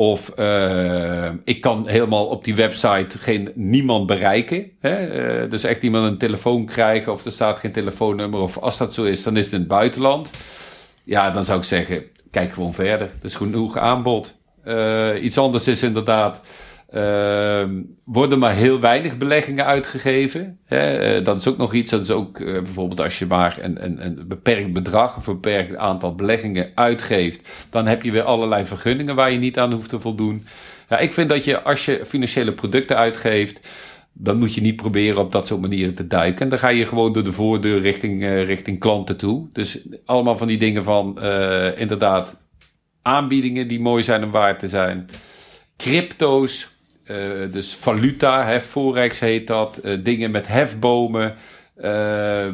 of 0.00 0.32
uh, 0.36 1.30
ik 1.44 1.60
kan 1.60 1.88
helemaal 1.88 2.26
op 2.26 2.44
die 2.44 2.54
website 2.54 3.18
geen, 3.18 3.52
niemand 3.54 4.06
bereiken. 4.06 4.70
Hè? 4.80 5.42
Uh, 5.42 5.50
dus 5.50 5.64
echt 5.64 5.82
iemand 5.82 6.06
een 6.06 6.18
telefoon 6.18 6.66
krijgen 6.66 7.12
of 7.12 7.24
er 7.24 7.32
staat 7.32 7.58
geen 7.58 7.72
telefoonnummer. 7.72 8.40
Of 8.40 8.58
als 8.58 8.76
dat 8.76 8.94
zo 8.94 9.04
is, 9.04 9.22
dan 9.22 9.36
is 9.36 9.44
het 9.44 9.52
in 9.52 9.58
het 9.58 9.68
buitenland. 9.68 10.30
Ja, 11.04 11.30
dan 11.30 11.44
zou 11.44 11.58
ik 11.58 11.64
zeggen, 11.64 12.02
kijk 12.30 12.52
gewoon 12.52 12.74
verder. 12.74 13.06
Er 13.06 13.24
is 13.24 13.34
genoeg 13.34 13.76
aanbod. 13.76 14.34
Uh, 14.64 15.22
iets 15.22 15.38
anders 15.38 15.68
is 15.68 15.82
inderdaad 15.82 16.40
uh, 16.94 17.64
worden 18.04 18.38
maar 18.38 18.54
heel 18.54 18.80
weinig 18.80 19.16
beleggingen 19.16 19.64
uitgegeven. 19.64 20.58
Hè? 20.64 21.18
Uh, 21.18 21.24
dat 21.24 21.40
is 21.40 21.48
ook 21.48 21.56
nog 21.56 21.74
iets, 21.74 21.90
dat 21.90 22.00
is 22.00 22.10
ook 22.10 22.38
uh, 22.38 22.52
bijvoorbeeld 22.52 23.00
als 23.00 23.18
je 23.18 23.26
maar 23.26 23.56
een, 23.60 24.24
beperkt 24.28 24.72
bedrag 24.72 25.16
of 25.16 25.26
een 25.26 25.40
beperkt 25.40 25.76
aantal 25.76 26.14
beleggingen 26.14 26.70
uitgeeft, 26.74 27.68
dan 27.70 27.86
heb 27.86 28.02
je 28.02 28.10
weer 28.10 28.22
allerlei 28.22 28.66
vergunningen 28.66 29.14
waar 29.14 29.32
je 29.32 29.38
niet 29.38 29.58
aan 29.58 29.72
hoeft 29.72 29.88
te 29.88 30.00
voldoen. 30.00 30.46
Ja, 30.88 30.98
ik 30.98 31.12
vind 31.12 31.28
dat 31.28 31.44
je 31.44 31.62
als 31.62 31.84
je 31.84 32.00
financiële 32.06 32.52
producten 32.52 32.96
uitgeeft, 32.96 33.68
dan 34.12 34.38
moet 34.38 34.54
je 34.54 34.60
niet 34.60 34.76
proberen 34.76 35.20
op 35.20 35.32
dat 35.32 35.46
soort 35.46 35.60
manieren 35.60 35.94
te 35.94 36.06
duiken. 36.06 36.40
En 36.40 36.48
dan 36.48 36.58
ga 36.58 36.68
je 36.68 36.86
gewoon 36.86 37.12
door 37.12 37.24
de 37.24 37.32
voordeur 37.32 37.80
richting, 37.80 38.24
richting 38.24 38.78
klanten 38.78 39.16
toe. 39.16 39.48
Dus 39.52 39.88
allemaal 40.04 40.36
van 40.36 40.46
die 40.46 40.58
dingen 40.58 40.84
van 40.84 41.22
inderdaad 41.76 42.36
aanbiedingen 43.02 43.68
die 43.68 43.80
mooi 43.80 44.02
zijn 44.02 44.24
om 44.24 44.30
waard 44.30 44.58
te 44.58 44.68
zijn. 44.68 45.08
Crypto's, 45.76 46.77
dus 47.50 47.74
valuta, 47.74 48.46
hè, 48.46 48.60
forex 48.60 49.20
heet 49.20 49.46
dat, 49.46 49.80
uh, 49.84 49.98
dingen 50.04 50.30
met 50.30 50.46
hefbomen. 50.46 51.34
Uh, 51.76 52.46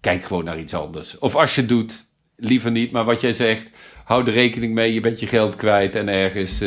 kijk 0.00 0.24
gewoon 0.24 0.44
naar 0.44 0.58
iets 0.58 0.74
anders. 0.74 1.18
Of 1.18 1.36
als 1.36 1.54
je 1.54 1.60
het 1.60 1.70
doet, 1.70 2.06
liever 2.36 2.70
niet, 2.70 2.90
maar 2.90 3.04
wat 3.04 3.20
jij 3.20 3.32
zegt, 3.32 3.70
hou 4.04 4.26
er 4.26 4.32
rekening 4.32 4.74
mee, 4.74 4.92
je 4.92 5.00
bent 5.00 5.20
je 5.20 5.26
geld 5.26 5.56
kwijt 5.56 5.96
en 5.96 6.08
ergens 6.08 6.58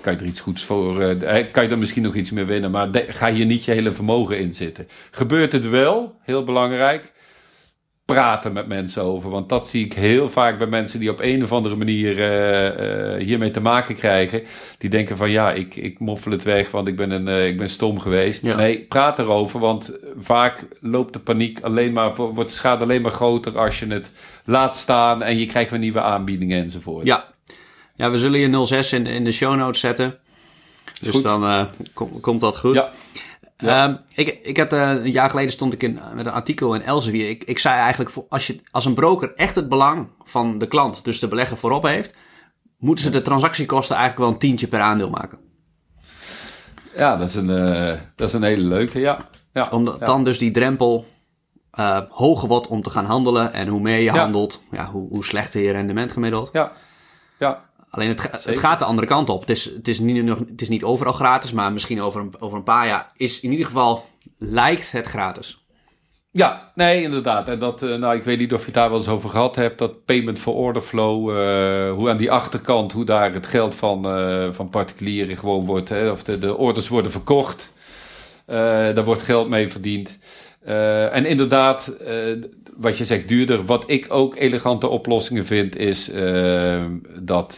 kan 0.00 0.12
je 0.12 0.18
er 0.18 0.24
iets 0.24 0.40
goeds 0.40 0.64
voor, 0.64 1.16
kan 1.52 1.64
je 1.64 1.70
er 1.70 1.78
misschien 1.78 2.02
nog 2.02 2.14
iets 2.14 2.30
meer 2.30 2.46
winnen, 2.46 2.70
maar 2.70 2.88
ga 3.08 3.32
hier 3.32 3.46
niet 3.46 3.64
je 3.64 3.72
hele 3.72 3.92
vermogen 3.92 4.38
in 4.38 4.52
zitten. 4.52 4.88
Gebeurt 5.10 5.52
het 5.52 5.68
wel, 5.68 6.18
heel 6.22 6.44
belangrijk, 6.44 7.12
praten 8.14 8.52
met 8.52 8.66
mensen 8.66 9.02
over. 9.02 9.30
Want 9.30 9.48
dat 9.48 9.68
zie 9.68 9.84
ik 9.84 9.92
heel 9.92 10.30
vaak 10.30 10.58
bij 10.58 10.66
mensen 10.66 11.00
die 11.00 11.10
op 11.10 11.20
een 11.20 11.42
of 11.42 11.52
andere 11.52 11.76
manier 11.76 12.18
uh, 12.18 13.16
uh, 13.16 13.26
hiermee 13.26 13.50
te 13.50 13.60
maken 13.60 13.94
krijgen. 13.94 14.42
Die 14.78 14.90
denken 14.90 15.16
van 15.16 15.30
ja, 15.30 15.52
ik, 15.52 15.76
ik 15.76 15.98
moffel 15.98 16.30
het 16.30 16.44
weg, 16.44 16.70
want 16.70 16.88
ik 16.88 16.96
ben, 16.96 17.10
een, 17.10 17.26
uh, 17.26 17.46
ik 17.46 17.56
ben 17.58 17.68
stom 17.68 17.98
geweest. 17.98 18.44
Ja. 18.44 18.56
Nee, 18.56 18.78
praat 18.78 19.18
erover, 19.18 19.60
want 19.60 19.98
vaak 20.20 20.66
loopt 20.80 21.12
de 21.12 21.18
paniek 21.18 21.60
alleen 21.60 21.92
maar, 21.92 22.14
wordt 22.14 22.50
de 22.50 22.56
schade 22.56 22.84
alleen 22.84 23.02
maar 23.02 23.10
groter 23.10 23.58
als 23.58 23.78
je 23.78 23.86
het 23.86 24.10
laat 24.44 24.76
staan 24.76 25.22
en 25.22 25.38
je 25.38 25.46
krijgt 25.46 25.70
weer 25.70 25.78
nieuwe 25.78 26.00
aanbiedingen 26.00 26.62
enzovoort. 26.62 27.06
Ja, 27.06 27.24
ja 27.94 28.10
we 28.10 28.18
zullen 28.18 28.40
je 28.40 28.66
06 28.66 28.92
in, 28.92 29.06
in 29.06 29.24
de 29.24 29.32
show 29.32 29.56
notes 29.56 29.80
zetten. 29.80 30.18
Dus 31.00 31.10
goed. 31.14 31.22
dan 31.22 31.68
kom, 31.94 32.20
komt 32.20 32.40
dat 32.40 32.58
goed. 32.58 32.74
Ja. 32.74 32.90
Ja. 33.60 33.88
Um, 33.88 33.98
ik, 34.14 34.28
ik 34.28 34.56
had, 34.56 34.72
uh, 34.72 34.90
een 34.90 35.10
jaar 35.10 35.30
geleden 35.30 35.50
stond 35.50 35.72
ik 35.72 35.82
in, 35.82 35.98
met 36.14 36.26
een 36.26 36.32
artikel 36.32 36.74
in 36.74 36.82
Elsevier. 36.82 37.28
Ik, 37.28 37.44
ik 37.44 37.58
zei 37.58 37.78
eigenlijk, 37.78 38.10
als, 38.28 38.46
je, 38.46 38.60
als 38.70 38.84
een 38.84 38.94
broker 38.94 39.34
echt 39.34 39.54
het 39.54 39.68
belang 39.68 40.08
van 40.24 40.58
de 40.58 40.66
klant, 40.66 41.04
dus 41.04 41.18
de 41.18 41.28
belegger 41.28 41.56
voorop 41.56 41.82
heeft, 41.82 42.14
moeten 42.78 43.04
ze 43.04 43.10
de 43.10 43.22
transactiekosten 43.22 43.96
eigenlijk 43.96 44.24
wel 44.24 44.34
een 44.34 44.40
tientje 44.40 44.68
per 44.68 44.80
aandeel 44.80 45.10
maken. 45.10 45.38
Ja, 46.96 47.16
dat 47.16 47.28
is 47.28 47.34
een, 47.34 47.48
uh, 47.50 47.98
dat 48.16 48.28
is 48.28 48.34
een 48.34 48.42
hele 48.42 48.62
leuke, 48.64 49.00
ja. 49.00 49.28
ja 49.52 49.68
Omdat 49.70 49.98
ja. 49.98 50.04
dan 50.06 50.24
dus 50.24 50.38
die 50.38 50.50
drempel 50.50 51.06
uh, 51.78 52.00
hoger 52.08 52.48
wordt 52.48 52.66
om 52.66 52.82
te 52.82 52.90
gaan 52.90 53.04
handelen. 53.04 53.52
En 53.52 53.68
hoe 53.68 53.80
meer 53.80 54.00
je 54.00 54.10
handelt, 54.10 54.62
ja, 54.70 54.86
hoe, 54.86 55.08
hoe 55.08 55.24
slechter 55.24 55.60
je 55.60 55.72
rendement 55.72 56.12
gemiddeld. 56.12 56.50
Ja, 56.52 56.72
ja. 57.38 57.67
Alleen 57.90 58.08
het, 58.08 58.44
het, 58.44 58.58
gaat 58.58 58.78
de 58.78 58.84
andere 58.84 59.06
kant 59.06 59.28
op. 59.28 59.40
Het 59.40 59.50
is, 59.50 59.64
het, 59.64 59.88
is 59.88 59.98
niet, 59.98 60.24
nog, 60.24 60.38
het 60.38 60.60
is 60.60 60.68
niet 60.68 60.84
overal 60.84 61.12
gratis, 61.12 61.52
maar 61.52 61.72
misschien 61.72 62.02
over 62.02 62.20
een, 62.20 62.32
over 62.38 62.56
een 62.56 62.62
paar 62.62 62.86
jaar 62.86 63.10
is 63.16 63.40
in 63.40 63.50
ieder 63.50 63.66
geval 63.66 64.04
lijkt 64.38 64.92
het 64.92 65.06
gratis. 65.06 65.62
Ja, 66.30 66.72
nee, 66.74 67.02
inderdaad. 67.02 67.48
En 67.48 67.58
dat, 67.58 67.80
nou, 67.80 68.16
ik 68.16 68.22
weet 68.22 68.38
niet 68.38 68.52
of 68.52 68.58
je 68.58 68.64
het 68.64 68.74
daar 68.74 68.88
wel 68.88 68.98
eens 68.98 69.08
over 69.08 69.30
gehad 69.30 69.56
hebt. 69.56 69.78
Dat 69.78 70.04
payment 70.04 70.38
for 70.38 70.54
order 70.54 70.82
flow, 70.82 71.30
uh, 71.30 71.92
hoe 71.92 72.10
aan 72.10 72.16
die 72.16 72.30
achterkant, 72.30 72.92
hoe 72.92 73.04
daar 73.04 73.32
het 73.32 73.46
geld 73.46 73.74
van, 73.74 74.18
uh, 74.18 74.48
van 74.52 74.68
particulieren 74.68 75.36
gewoon 75.36 75.64
wordt, 75.64 75.88
hè, 75.88 76.10
of 76.10 76.22
de, 76.22 76.38
de 76.38 76.56
orders 76.56 76.88
worden 76.88 77.10
verkocht. 77.10 77.72
Uh, 78.46 78.56
daar 78.56 79.04
wordt 79.04 79.22
geld 79.22 79.48
mee 79.48 79.68
verdiend. 79.68 80.18
En 81.12 81.26
inderdaad, 81.26 81.92
wat 82.76 82.98
je 82.98 83.04
zegt, 83.04 83.28
duurder. 83.28 83.64
Wat 83.64 83.84
ik 83.86 84.06
ook 84.08 84.36
elegante 84.36 84.88
oplossingen 84.88 85.44
vind, 85.44 85.76
is 85.76 86.14
uh, 86.14 86.84
dat 87.20 87.54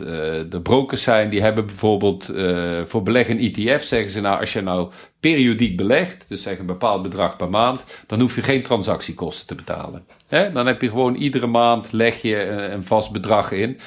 de 0.49 0.61
brokers 0.63 1.03
zijn, 1.03 1.31
die 1.31 1.43
hebben 1.43 1.67
bijvoorbeeld 1.67 2.33
voor 2.85 3.03
beleggen 3.03 3.39
in 3.39 3.53
ETF, 3.53 3.83
zeggen 3.83 4.11
ze 4.11 4.21
nou, 4.21 4.41
als 4.41 4.53
je 4.53 4.61
nou 4.61 4.91
periodiek 5.21 5.77
belegt, 5.77 6.25
dus 6.29 6.43
zeg 6.43 6.59
een 6.59 6.67
bepaald 6.67 7.03
bedrag 7.03 7.37
per 7.37 7.51
maand, 7.51 7.85
dan 8.07 8.21
hoef 8.21 8.35
je 8.35 8.43
geen 8.43 8.63
transactiekosten 8.63 9.47
te 9.47 9.55
betalen. 9.55 10.05
Hè? 10.27 10.53
Dan 10.53 10.67
heb 10.67 10.83
je 10.83 10.89
gewoon 10.89 11.15
iedere 11.15 11.47
maand 11.47 11.93
leg 11.93 12.23
je 12.23 12.45
een 12.49 12.85
vast 12.85 13.13
bedrag 13.13 13.53
in. 13.53 13.79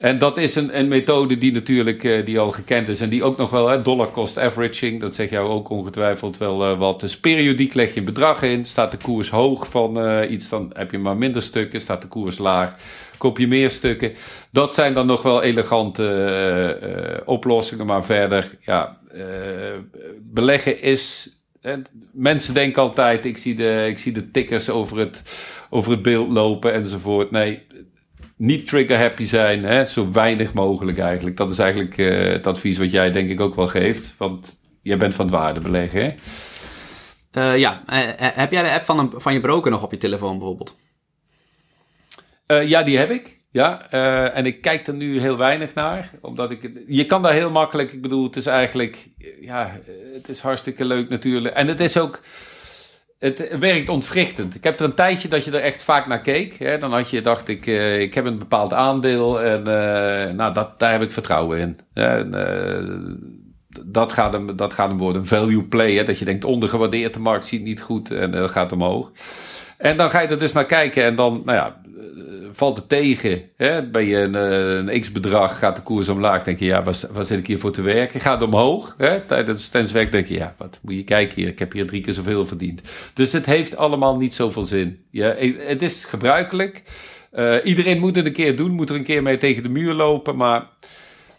En 0.00 0.18
dat 0.18 0.38
is 0.38 0.54
een, 0.54 0.78
een 0.78 0.88
methode 0.88 1.38
die 1.38 1.52
natuurlijk 1.52 2.04
uh, 2.04 2.24
die 2.24 2.38
al 2.38 2.50
gekend 2.50 2.88
is 2.88 3.00
en 3.00 3.08
die 3.08 3.24
ook 3.24 3.36
nog 3.36 3.50
wel, 3.50 3.68
hè, 3.68 3.82
dollar 3.82 4.10
cost 4.10 4.38
averaging, 4.38 5.00
dat 5.00 5.14
zegt 5.14 5.30
jou 5.30 5.48
ook 5.48 5.68
ongetwijfeld 5.68 6.38
wel 6.38 6.70
uh, 6.70 6.78
wat. 6.78 7.00
Dus 7.00 7.18
periodiek 7.18 7.74
leg 7.74 7.94
je 7.94 7.98
een 7.98 8.04
bedrag 8.06 8.42
in, 8.42 8.64
staat 8.64 8.90
de 8.90 8.96
koers 8.96 9.30
hoog 9.30 9.68
van 9.68 10.06
uh, 10.06 10.30
iets, 10.30 10.48
dan 10.48 10.70
heb 10.72 10.90
je 10.90 10.98
maar 10.98 11.16
minder 11.16 11.42
stukken, 11.42 11.80
staat 11.80 12.02
de 12.02 12.08
koers 12.08 12.38
laag, 12.38 12.74
koop 13.18 13.38
je 13.38 13.48
meer 13.48 13.70
stukken. 13.70 14.12
Dat 14.50 14.74
zijn 14.74 14.94
dan 14.94 15.06
nog 15.06 15.22
wel 15.22 15.42
elegante 15.42 17.22
oplossingen, 17.24 17.86
maar 17.86 18.04
verder, 18.04 18.56
ja, 18.60 18.98
beleggen 20.20 20.82
is, 20.82 21.34
mensen 22.12 22.54
denken 22.54 22.82
altijd, 22.82 23.24
ik 23.24 23.36
zie 23.36 23.54
de, 23.54 23.86
ik 23.88 23.98
zie 23.98 24.12
de 24.12 24.30
tickers 24.30 24.70
over 24.70 24.98
het, 24.98 25.22
over 25.70 25.90
het 25.90 26.02
beeld 26.02 26.28
lopen 26.28 26.72
enzovoort. 26.72 27.30
Nee, 27.30 27.62
niet 28.40 28.66
trigger 28.66 28.98
happy 28.98 29.24
zijn, 29.24 29.64
hè? 29.64 29.84
zo 29.84 30.12
weinig 30.12 30.52
mogelijk 30.52 30.98
eigenlijk. 30.98 31.36
Dat 31.36 31.50
is 31.50 31.58
eigenlijk 31.58 31.96
uh, 31.96 32.32
het 32.32 32.46
advies 32.46 32.78
wat 32.78 32.90
jij 32.90 33.10
denk 33.10 33.30
ik 33.30 33.40
ook 33.40 33.54
wel 33.54 33.68
geeft. 33.68 34.14
Want 34.16 34.60
jij 34.82 34.96
bent 34.96 35.14
van 35.14 35.26
het 35.26 35.34
waarde 35.34 35.60
beleggen, 35.60 36.02
hè? 36.02 36.14
Uh, 37.32 37.58
ja, 37.58 37.82
uh, 37.92 37.98
heb 38.16 38.52
jij 38.52 38.62
de 38.62 38.70
app 38.70 38.82
van, 38.82 38.98
een, 38.98 39.12
van 39.16 39.32
je 39.32 39.40
broker 39.40 39.70
nog 39.70 39.82
op 39.82 39.90
je 39.90 39.96
telefoon 39.96 40.38
bijvoorbeeld? 40.38 40.76
ja, 42.46 42.82
die 42.82 42.98
heb 42.98 43.10
ik. 43.10 43.40
Ja, 43.50 43.90
en 44.32 44.46
ik 44.46 44.60
kijk 44.60 44.86
er 44.86 44.94
nu 44.94 45.20
heel 45.20 45.36
weinig 45.36 45.74
naar. 45.74 46.10
Omdat 46.20 46.50
ik, 46.50 46.70
je 46.86 47.06
kan 47.06 47.22
daar 47.22 47.32
heel 47.32 47.50
makkelijk, 47.50 47.92
ik 47.92 48.02
bedoel, 48.02 48.24
het 48.24 48.36
is 48.36 48.46
eigenlijk, 48.46 49.08
ja, 49.40 49.80
het 50.12 50.28
is 50.28 50.40
hartstikke 50.40 50.84
leuk 50.84 51.08
natuurlijk. 51.08 51.54
En 51.54 51.66
het 51.68 51.80
is 51.80 51.96
ook, 51.96 52.20
het 53.20 53.58
werkt 53.58 53.88
ontwrichtend. 53.88 54.54
Ik 54.54 54.64
heb 54.64 54.80
er 54.80 54.84
een 54.84 54.94
tijdje 54.94 55.28
dat 55.28 55.44
je 55.44 55.50
er 55.50 55.62
echt 55.62 55.82
vaak 55.82 56.06
naar 56.06 56.20
keek. 56.20 56.58
Hè? 56.58 56.78
Dan 56.78 56.92
had 56.92 57.10
je 57.10 57.20
dacht 57.20 57.48
ik, 57.48 57.66
uh, 57.66 58.00
ik 58.00 58.14
heb 58.14 58.24
een 58.24 58.38
bepaald 58.38 58.72
aandeel 58.72 59.40
en 59.40 59.60
uh, 59.60 60.34
nou, 60.36 60.54
dat, 60.54 60.78
daar 60.78 60.92
heb 60.92 61.02
ik 61.02 61.12
vertrouwen 61.12 61.58
in. 61.58 61.78
En, 61.92 62.30
uh, 62.34 63.84
dat, 63.86 64.12
gaat 64.12 64.32
hem, 64.32 64.56
dat 64.56 64.72
gaat 64.72 64.88
hem 64.88 64.98
worden. 64.98 65.26
Value 65.26 65.62
play, 65.62 65.94
hè? 65.94 66.04
dat 66.04 66.18
je 66.18 66.24
denkt 66.24 66.44
ondergewaardeerd, 66.44 67.14
de 67.14 67.20
markt 67.20 67.44
ziet 67.44 67.62
niet 67.62 67.80
goed 67.80 68.10
en 68.10 68.30
dat 68.30 68.50
gaat 68.50 68.72
omhoog. 68.72 69.10
En 69.80 69.96
dan 69.96 70.10
ga 70.10 70.20
je 70.20 70.28
er 70.28 70.38
dus 70.38 70.52
naar 70.52 70.66
kijken 70.66 71.04
en 71.04 71.14
dan, 71.14 71.42
nou 71.44 71.58
ja, 71.58 71.80
valt 72.52 72.76
het 72.76 72.88
tegen. 72.88 73.42
Hè? 73.56 73.86
Ben 73.86 74.04
je 74.04 74.16
een, 74.16 74.34
een 74.34 75.00
x-bedrag, 75.00 75.58
gaat 75.58 75.76
de 75.76 75.82
koers 75.82 76.08
omlaag, 76.08 76.44
denk 76.44 76.58
je, 76.58 76.64
ja, 76.64 76.82
waar, 76.82 77.24
zit 77.24 77.38
ik 77.38 77.46
hier 77.46 77.58
voor 77.58 77.72
te 77.72 77.82
werken? 77.82 78.20
Gaat 78.20 78.42
omhoog? 78.42 78.94
Hè? 78.98 79.20
Tijdens 79.20 79.68
tenswerk 79.68 80.12
denk 80.12 80.26
je, 80.26 80.34
ja, 80.34 80.54
wat 80.58 80.78
moet 80.82 80.94
je 80.94 81.04
kijken 81.04 81.40
hier? 81.40 81.48
Ik 81.48 81.58
heb 81.58 81.72
hier 81.72 81.86
drie 81.86 82.00
keer 82.00 82.12
zoveel 82.12 82.46
verdiend. 82.46 82.80
Dus 83.14 83.32
het 83.32 83.46
heeft 83.46 83.76
allemaal 83.76 84.16
niet 84.16 84.34
zoveel 84.34 84.66
zin. 84.66 85.04
Ja, 85.10 85.34
het 85.58 85.82
is 85.82 86.04
gebruikelijk. 86.04 86.82
Uh, 87.34 87.54
iedereen 87.64 88.00
moet 88.00 88.16
het 88.16 88.26
een 88.26 88.32
keer 88.32 88.56
doen, 88.56 88.70
moet 88.70 88.90
er 88.90 88.96
een 88.96 89.04
keer 89.04 89.22
mee 89.22 89.38
tegen 89.38 89.62
de 89.62 89.68
muur 89.68 89.94
lopen, 89.94 90.36
maar 90.36 90.66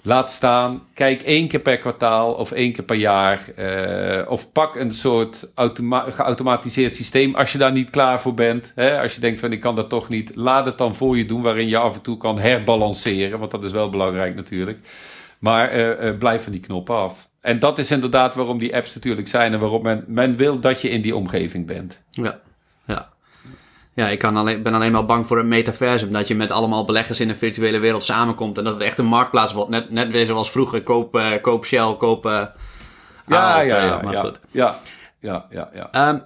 laat 0.01 0.31
staan. 0.31 0.81
Kijk 0.93 1.21
één 1.21 1.47
keer 1.47 1.59
per 1.59 1.77
kwartaal 1.77 2.33
of 2.33 2.51
één 2.51 2.73
keer 2.73 2.83
per 2.83 2.95
jaar. 2.95 3.41
Uh, 3.59 4.31
of 4.31 4.51
pak 4.51 4.75
een 4.75 4.91
soort 4.91 5.51
automa 5.55 5.99
geautomatiseerd 6.09 6.95
systeem 6.95 7.35
als 7.35 7.51
je 7.51 7.57
daar 7.57 7.71
niet 7.71 7.89
klaar 7.89 8.21
voor 8.21 8.33
bent. 8.33 8.71
Hè? 8.75 9.01
Als 9.01 9.15
je 9.15 9.21
denkt 9.21 9.39
van 9.39 9.51
ik 9.51 9.59
kan 9.59 9.75
dat 9.75 9.89
toch 9.89 10.09
niet. 10.09 10.31
Laat 10.35 10.65
het 10.65 10.77
dan 10.77 10.95
voor 10.95 11.17
je 11.17 11.25
doen 11.25 11.41
waarin 11.41 11.67
je 11.67 11.77
af 11.77 11.95
en 11.95 12.01
toe 12.01 12.17
kan 12.17 12.39
herbalanceren. 12.39 13.39
Want 13.39 13.51
dat 13.51 13.63
is 13.63 13.71
wel 13.71 13.89
belangrijk 13.89 14.35
natuurlijk. 14.35 14.79
Maar 15.39 15.75
uh, 15.75 16.03
uh, 16.03 16.17
blijf 16.17 16.43
van 16.43 16.51
die 16.51 16.61
knoppen 16.61 16.95
af. 16.95 17.29
En 17.41 17.59
dat 17.59 17.77
is 17.77 17.91
inderdaad 17.91 18.35
waarom 18.35 18.57
die 18.57 18.75
apps 18.75 18.95
natuurlijk 18.95 19.27
zijn. 19.27 19.53
En 19.53 19.59
waarom 19.59 19.83
men, 19.83 20.03
men 20.07 20.35
wil 20.35 20.59
dat 20.59 20.81
je 20.81 20.89
in 20.89 21.01
die 21.01 21.15
omgeving 21.15 21.65
bent. 21.65 21.99
Ja. 22.09 22.39
Ja, 24.01 24.07
ik 24.07 24.19
kan 24.19 24.37
alleen, 24.37 24.63
ben 24.63 24.73
alleen 24.73 24.91
maar 24.91 25.05
bang 25.05 25.27
voor 25.27 25.37
het 25.37 25.45
metaversum. 25.45 26.11
Dat 26.11 26.27
je 26.27 26.35
met 26.35 26.51
allemaal 26.51 26.85
beleggers 26.85 27.19
in 27.19 27.29
een 27.29 27.35
virtuele 27.35 27.79
wereld 27.79 28.03
samenkomt. 28.03 28.57
En 28.57 28.63
dat 28.63 28.73
het 28.73 28.83
echt 28.83 28.99
een 28.99 29.05
marktplaats 29.05 29.53
wordt. 29.53 29.69
Net, 29.69 29.89
net 29.89 30.11
weer 30.11 30.25
zoals 30.25 30.51
vroeger. 30.51 30.83
Koop, 30.83 31.15
uh, 31.15 31.31
koop 31.41 31.65
Shell, 31.65 31.95
koop... 31.97 32.25
Uh, 32.25 32.31
ja, 33.27 33.61
ja, 33.61 33.83
ja, 33.83 34.01
maar 34.01 34.13
ja, 34.13 34.21
goed. 34.21 34.39
ja, 34.51 34.75
ja, 35.19 35.45
ja, 35.49 35.69
ja. 35.73 36.09
Um, 36.09 36.23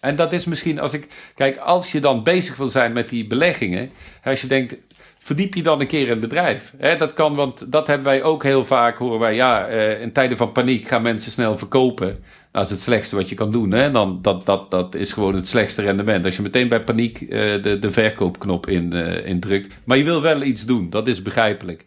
en 0.00 0.16
dat 0.16 0.32
is 0.32 0.44
misschien 0.44 0.80
als 0.80 0.92
ik... 0.92 1.32
Kijk, 1.34 1.56
als 1.56 1.92
je 1.92 2.00
dan 2.00 2.22
bezig 2.22 2.56
wil 2.56 2.68
zijn 2.68 2.92
met 2.92 3.08
die 3.08 3.26
beleggingen. 3.26 3.90
Als 4.24 4.40
je 4.40 4.46
denkt, 4.46 4.76
verdiep 5.24 5.54
je 5.54 5.62
dan 5.62 5.80
een 5.80 5.86
keer 5.86 6.02
in 6.02 6.10
het 6.10 6.20
bedrijf. 6.20 6.74
Hè, 6.76 6.96
dat 6.96 7.12
kan, 7.12 7.34
want 7.34 7.72
dat 7.72 7.86
hebben 7.86 8.06
wij 8.06 8.22
ook 8.22 8.42
heel 8.42 8.64
vaak, 8.64 8.96
horen 8.98 9.18
wij, 9.18 9.34
ja, 9.34 9.70
uh, 9.70 10.00
in 10.00 10.12
tijden 10.12 10.36
van 10.36 10.52
paniek 10.52 10.88
gaan 10.88 11.02
mensen 11.02 11.30
snel 11.30 11.58
verkopen. 11.58 12.24
Dat 12.50 12.64
is 12.64 12.70
het 12.70 12.80
slechtste 12.80 13.16
wat 13.16 13.28
je 13.28 13.34
kan 13.34 13.52
doen. 13.52 13.70
Hè? 13.70 13.90
Dan, 13.90 14.18
dat, 14.22 14.46
dat, 14.46 14.70
dat 14.70 14.94
is 14.94 15.12
gewoon 15.12 15.34
het 15.34 15.48
slechtste 15.48 15.82
rendement. 15.82 16.24
Als 16.24 16.36
je 16.36 16.42
meteen 16.42 16.68
bij 16.68 16.82
paniek 16.82 17.20
uh, 17.20 17.28
de, 17.62 17.78
de 17.78 17.90
verkoopknop 17.90 18.66
in, 18.66 18.94
uh, 18.94 19.26
indrukt. 19.26 19.74
Maar 19.84 19.96
je 19.96 20.04
wil 20.04 20.22
wel 20.22 20.42
iets 20.42 20.64
doen, 20.64 20.90
dat 20.90 21.08
is 21.08 21.22
begrijpelijk. 21.22 21.84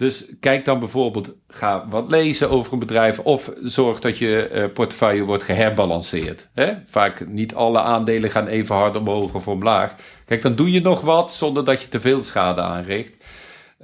Dus 0.00 0.24
kijk 0.40 0.64
dan 0.64 0.78
bijvoorbeeld, 0.78 1.34
ga 1.48 1.86
wat 1.88 2.10
lezen 2.10 2.50
over 2.50 2.72
een 2.72 2.78
bedrijf. 2.78 3.18
Of 3.18 3.50
zorg 3.62 4.00
dat 4.00 4.18
je 4.18 4.50
uh, 4.54 4.64
portefeuille 4.74 5.24
wordt 5.24 5.44
geherbalanceerd. 5.44 6.48
Hè? 6.54 6.72
Vaak 6.86 7.26
niet 7.26 7.54
alle 7.54 7.80
aandelen 7.80 8.30
gaan 8.30 8.46
even 8.46 8.74
hard 8.74 8.96
omhoog 8.96 9.34
of 9.34 9.48
omlaag. 9.48 9.94
Kijk, 10.26 10.42
dan 10.42 10.54
doe 10.54 10.72
je 10.72 10.80
nog 10.80 11.00
wat 11.00 11.34
zonder 11.34 11.64
dat 11.64 11.82
je 11.82 11.88
te 11.88 12.00
veel 12.00 12.22
schade 12.22 12.60
aanricht. 12.60 13.12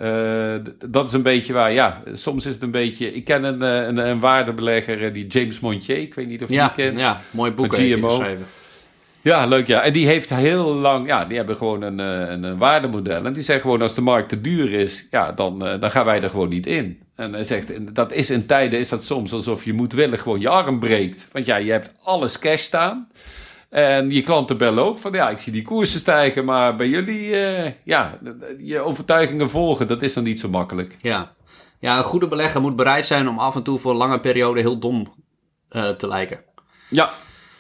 Uh, 0.01 0.55
dat 0.87 1.07
is 1.07 1.12
een 1.12 1.23
beetje 1.23 1.53
waar, 1.53 1.73
ja, 1.73 2.03
soms 2.12 2.47
is 2.47 2.55
het 2.55 2.62
een 2.62 2.71
beetje... 2.71 3.12
Ik 3.12 3.25
ken 3.25 3.45
een, 3.45 3.61
een, 3.61 3.97
een 3.97 4.21
waardebelegger, 4.21 5.12
die 5.12 5.27
James 5.27 5.61
Montier, 5.61 5.99
ik 5.99 6.14
weet 6.14 6.29
niet 6.29 6.43
of 6.43 6.49
je 6.49 6.55
ja, 6.55 6.73
die 6.75 6.85
kent. 6.85 6.99
Ja, 6.99 7.21
mooi 7.31 7.53
boek 7.53 7.77
heeft 7.77 8.01
hij 8.01 8.11
geschreven. 8.11 8.47
Ja, 9.27 9.47
leuk 9.47 9.66
ja. 9.66 9.81
En 9.83 9.93
die 9.93 10.07
heeft 10.07 10.31
heel 10.31 10.74
lang, 10.74 11.07
ja, 11.07 11.24
die 11.24 11.37
hebben 11.37 11.57
gewoon 11.57 11.83
een, 11.83 11.99
een, 11.99 12.43
een 12.43 12.59
waardemodel. 12.59 13.24
En 13.24 13.33
die 13.33 13.43
zeggen 13.43 13.64
gewoon, 13.64 13.83
als 13.83 13.95
de 13.95 14.01
markt 14.01 14.29
te 14.29 14.41
duur 14.41 14.72
is, 14.72 15.07
ja, 15.11 15.33
dan, 15.33 15.59
dan 15.59 15.91
gaan 15.91 16.05
wij 16.05 16.22
er 16.22 16.31
gewoon 16.31 16.49
niet 16.49 16.66
in. 16.66 17.03
En 17.16 17.33
hij 17.33 17.45
zegt, 17.45 17.95
dat 17.95 18.12
is 18.12 18.31
in 18.31 18.47
tijden, 18.47 18.79
is 18.79 18.89
dat 18.89 19.05
soms 19.05 19.33
alsof 19.33 19.64
je 19.64 19.72
moedwillig 19.72 20.22
gewoon 20.22 20.41
je 20.41 20.49
arm 20.49 20.79
breekt. 20.79 21.29
Want 21.33 21.47
ja, 21.47 21.57
je 21.57 21.70
hebt 21.70 21.93
alles 22.03 22.39
cash 22.39 22.62
staan. 22.62 23.09
En 23.68 24.11
je 24.11 24.22
klanten 24.22 24.59
bellen 24.59 24.85
ook 24.85 24.99
van 24.99 25.12
ja, 25.12 25.29
ik 25.31 25.39
zie 25.39 25.53
die 25.53 25.62
koersen 25.62 26.01
stijgen, 26.01 26.45
maar 26.45 26.77
bij 26.77 26.89
jullie, 26.89 27.29
uh, 27.29 27.70
ja, 27.85 28.18
je 28.59 28.79
overtuigingen 28.79 29.51
volgen, 29.51 29.89
dat 29.89 30.03
is 30.03 30.14
dan 30.14 30.24
niet 30.24 30.41
zo 30.41 30.49
makkelijk. 30.49 30.97
Ja. 31.01 31.33
ja, 31.79 31.99
een 31.99 32.05
goede 32.05 32.29
belegger 32.29 32.61
moet 32.61 32.77
bereid 32.77 33.07
zijn 33.07 33.29
om 33.29 33.39
af 33.39 33.55
en 33.57 33.62
toe 33.62 33.79
voor 33.79 33.91
een 33.91 33.97
lange 33.97 34.20
periode 34.20 34.61
heel 34.61 34.79
dom 34.79 35.14
uh, 35.70 35.89
te 35.89 36.09
lijken. 36.09 36.41
Ja, 36.89 37.11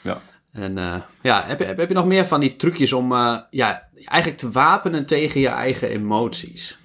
ja. 0.02 0.20
En 0.56 0.78
uh, 0.78 0.94
ja, 1.22 1.42
heb, 1.46 1.58
heb, 1.58 1.76
heb, 1.76 1.88
je 1.88 1.94
nog 1.94 2.06
meer 2.06 2.26
van 2.26 2.40
die 2.40 2.56
trucjes 2.56 2.92
om 2.92 3.12
uh, 3.12 3.38
ja, 3.50 3.88
eigenlijk 4.04 4.40
te 4.40 4.50
wapenen 4.50 5.06
tegen 5.06 5.40
je 5.40 5.48
eigen 5.48 5.88
emoties? 5.88 6.78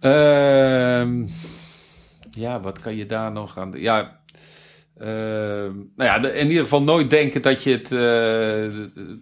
Uh, 0.00 1.06
ja, 2.30 2.60
wat 2.60 2.78
kan 2.78 2.96
je 2.96 3.06
daar 3.06 3.32
nog 3.32 3.58
aan... 3.58 3.72
Ja, 3.76 4.20
uh, 4.98 5.06
nou 5.06 5.86
ja, 5.96 6.28
in 6.28 6.48
ieder 6.48 6.62
geval 6.62 6.82
nooit 6.82 7.10
denken 7.10 7.42
dat 7.42 7.62
je, 7.62 7.70
het, 7.70 7.90
uh, 7.90 9.14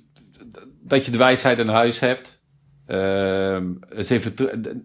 dat 0.81 1.05
je 1.05 1.11
de 1.11 1.19
wijsheid 1.19 1.59
in 1.59 1.69
huis 1.69 2.01
hebt. 2.01 2.43
Eens 2.87 4.11
even 4.11 4.35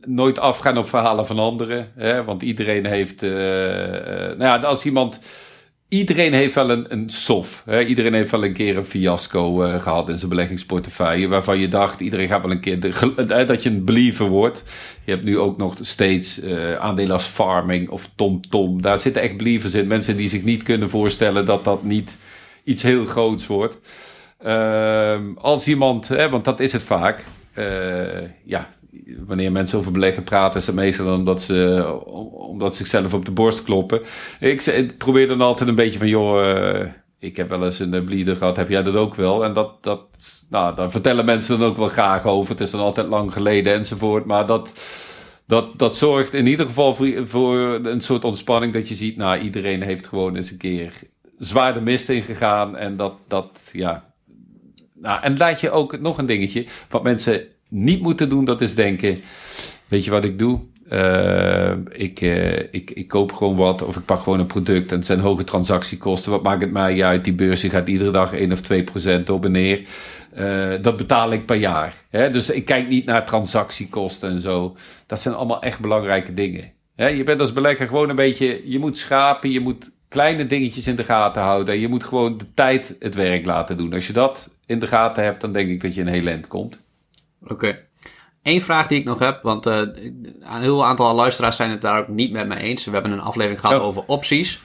nooit 0.08 0.40
afgaan 0.40 0.78
op 0.78 0.90
verhalen 0.90 1.28
van 1.28 1.40
anderen. 1.40 1.92
Hè? 1.96 2.24
Want 2.24 2.42
iedereen 2.42 2.86
heeft. 2.86 3.22
Nou 3.22 4.44
ja, 4.44 4.58
als 4.58 4.86
iemand 4.86 5.20
iedereen 5.90 6.34
heeft 6.34 6.56
wel 6.56 6.70
een, 6.70 6.86
een 6.90 7.10
sof. 7.10 7.64
Hè? 7.66 7.84
Iedereen 7.84 8.14
heeft 8.14 8.32
wel 8.32 8.44
een 8.44 8.54
keer 8.54 8.78
een 8.78 8.86
fiasco 8.86 9.64
uh, 9.64 9.82
gehad 9.82 10.10
in 10.10 10.18
zijn 10.18 10.30
beleggingsportefeuille. 10.30 11.28
Waarvan 11.28 11.60
je 11.60 11.68
dacht, 11.68 12.00
iedereen 12.00 12.28
gaat 12.28 12.42
wel 12.42 12.52
een 12.52 12.60
keer 12.60 12.80
dat 13.48 13.64
je 13.64 13.70
een 13.70 13.86
believer 13.86 14.28
wordt. 14.28 14.64
Je 15.04 15.12
hebt 15.12 15.24
nu 15.24 15.40
ook 15.40 15.58
nog 15.58 15.76
steeds 15.82 16.44
uh, 16.44 16.76
aandelen 16.76 17.12
als 17.12 17.26
farming 17.26 17.90
of 17.90 18.10
TomTom. 18.16 18.50
Tom. 18.50 18.82
Daar 18.82 18.98
zitten 18.98 19.22
echt 19.22 19.38
believers 19.38 19.74
in. 19.74 19.88
Mensen 19.88 20.18
die 20.18 20.30
zich 20.30 20.44
niet 20.44 20.64
kunnen 20.64 20.90
voorstellen 20.90 21.46
dat 21.46 21.64
dat 21.64 21.84
niet 21.84 22.18
iets 22.64 22.84
heel 22.84 23.06
groots 23.06 23.48
wordt. 23.48 23.78
Uh, 24.46 25.20
als 25.36 25.68
iemand, 25.68 26.08
hè, 26.08 26.30
want 26.30 26.46
dat 26.46 26.60
is 26.60 26.74
het 26.74 26.84
vaak. 26.84 27.24
Uh, 27.56 27.66
ja, 28.44 28.70
wanneer 29.26 29.52
mensen 29.52 29.78
over 29.78 29.92
beleggen 29.92 30.24
praten, 30.24 30.60
is 30.60 30.66
het 30.66 30.76
meestal 30.76 31.14
omdat 31.14 31.42
ze, 31.42 31.88
omdat 32.32 32.72
ze 32.72 32.78
zichzelf 32.78 33.14
op 33.14 33.26
de 33.26 33.32
borst 33.32 33.64
kloppen. 33.64 34.02
Ik, 34.40 34.94
probeer 34.98 35.28
dan 35.28 35.42
altijd 35.42 35.70
een 35.70 35.76
beetje 35.76 36.00
van, 36.00 36.08
joh, 36.08 36.44
uh, 36.44 36.86
ik 37.20 37.38
heb 37.38 37.50
wel 37.50 37.66
eens 37.66 37.80
een 37.80 38.04
bleeder 38.04 38.36
gehad, 38.36 38.58
heb 38.58 38.70
jij 38.70 38.84
dat 38.84 38.96
ook 38.96 39.16
wel? 39.16 39.44
En 39.44 39.54
dat, 39.54 39.84
dat, 39.84 40.02
nou, 40.50 40.76
daar 40.76 40.92
vertellen 40.92 41.26
mensen 41.26 41.60
dan 41.60 41.70
ook 41.70 41.78
wel 41.78 41.88
graag 41.88 42.26
over. 42.26 42.52
Het 42.52 42.62
is 42.62 42.72
dan 42.72 42.82
altijd 42.82 43.08
lang 43.08 43.34
geleden 43.34 43.74
enzovoort. 43.74 44.26
Maar 44.26 44.46
dat, 44.46 44.72
dat, 45.46 45.80
dat 45.80 45.96
zorgt 45.96 46.34
in 46.34 46.48
ieder 46.48 46.66
geval 46.66 46.96
voor, 46.96 47.28
voor 47.28 47.58
een 47.84 48.02
soort 48.02 48.24
ontspanning 48.24 48.74
dat 48.74 48.88
je 48.88 48.96
ziet, 48.96 49.18
nou, 49.18 49.40
iedereen 49.40 49.82
heeft 49.82 50.08
gewoon 50.08 50.36
eens 50.36 50.52
een 50.52 50.58
keer 50.58 50.94
zwaar 51.38 51.74
de 51.74 51.82
mist 51.82 52.10
ingegaan. 52.10 52.78
En 52.78 52.96
dat, 52.96 53.14
dat, 53.28 53.70
ja. 53.72 54.14
Nou, 54.94 55.22
en 55.22 55.38
laat 55.38 55.62
je 55.62 55.72
ook 55.72 56.00
nog 56.00 56.18
een 56.18 56.26
dingetje, 56.26 56.66
wat 56.90 57.04
mensen 57.04 57.48
niet 57.70 58.02
moeten 58.02 58.30
doen, 58.30 58.46
dat 58.46 58.62
is 58.62 58.76
denken: 58.76 59.18
weet 59.88 60.06
je 60.06 60.12
wat 60.12 60.24
ik 60.24 60.40
doe? 60.40 60.60
Uh, 60.94 61.72
ik, 61.92 62.22
uh, 62.22 62.60
ik, 62.60 62.92
ik 62.92 63.08
koop 63.08 63.32
gewoon 63.32 63.56
wat 63.56 63.84
of 63.84 63.96
ik 63.96 64.06
pak 64.06 64.20
gewoon 64.22 64.40
een 64.40 64.48
product 64.48 64.92
en 64.92 64.98
het 64.98 65.06
zijn 65.06 65.20
hoge 65.20 65.44
transactiekosten. 65.44 66.32
Wat 66.32 66.44
maakt 66.44 66.62
het 66.62 66.72
mij 66.72 67.04
uit? 67.04 67.24
Die 67.24 67.34
beurs 67.34 67.64
gaat 67.64 67.88
iedere 67.88 68.12
dag 68.12 68.34
1 68.34 68.52
of 68.52 68.62
2 68.62 68.84
procent 68.84 69.30
op 69.30 69.46
en 69.46 69.52
neer. 69.52 69.82
Uh, 70.38 70.74
dat 70.82 70.98
betaal 70.98 71.32
ik 71.32 71.46
per 71.46 71.56
jaar. 71.56 71.94
Hè? 72.10 72.30
Dus 72.30 72.50
ik 72.50 72.66
kijk 72.66 72.88
niet 72.88 73.06
naar 73.06 73.26
transactiekosten 73.26 74.30
en 74.30 74.42
zo. 74.42 74.76
Dat 75.06 75.20
zijn 75.20 75.36
allemaal 75.36 75.62
echt 75.62 75.80
belangrijke 75.80 76.34
dingen. 76.34 76.72
Hè? 76.96 77.08
Je 77.08 77.24
bent 77.24 77.40
als 77.40 77.54
belegger 77.54 77.88
gewoon 77.88 78.10
een 78.10 78.16
beetje, 78.16 78.62
je 78.66 78.80
moet 78.80 78.98
schapen, 78.98 79.52
je 79.52 79.60
moet 79.60 79.92
kleine 80.08 80.46
dingetjes 80.46 80.88
in 80.88 80.96
de 80.96 81.04
gaten 81.04 81.42
houden. 81.42 81.74
En 81.74 81.80
je 81.80 81.88
moet 81.88 82.04
gewoon 82.04 82.38
de 82.38 82.54
tijd 82.54 82.96
het 83.00 83.16
werk 83.16 83.46
laten 83.46 83.78
doen. 83.78 83.94
Als 83.94 84.08
je 84.08 84.14
dat 84.14 84.50
in 84.66 84.80
de 84.80 84.88
gaten 84.88 85.24
hebt, 85.24 85.42
dan 85.42 85.54
denk 85.54 85.70
ik 85.70 85.82
dat 85.82 85.96
je 85.96 86.02
een 86.02 86.08
heel 86.08 86.28
eind 86.28 86.48
komt. 86.48 86.80
Oké. 87.44 87.54
Okay. 87.54 87.80
Eén 88.44 88.62
vraag 88.62 88.88
die 88.88 89.00
ik 89.00 89.06
nog 89.06 89.20
heb, 89.20 89.44
want 89.44 89.68
uh, 89.68 89.78
een 89.78 90.42
heel 90.42 90.86
aantal 90.86 91.16
luisteraars 91.16 91.56
zijn 91.56 91.72
het 91.72 91.82
daar 91.82 92.00
ook 92.00 92.08
niet 92.08 92.32
met 92.32 92.48
me 92.48 92.56
eens. 92.56 92.86
We 92.86 92.92
hebben 92.92 93.12
een 93.12 93.22
aflevering 93.22 93.60
gehad 93.60 93.80
oh. 93.80 93.86
over 93.86 94.04
opties. 94.06 94.62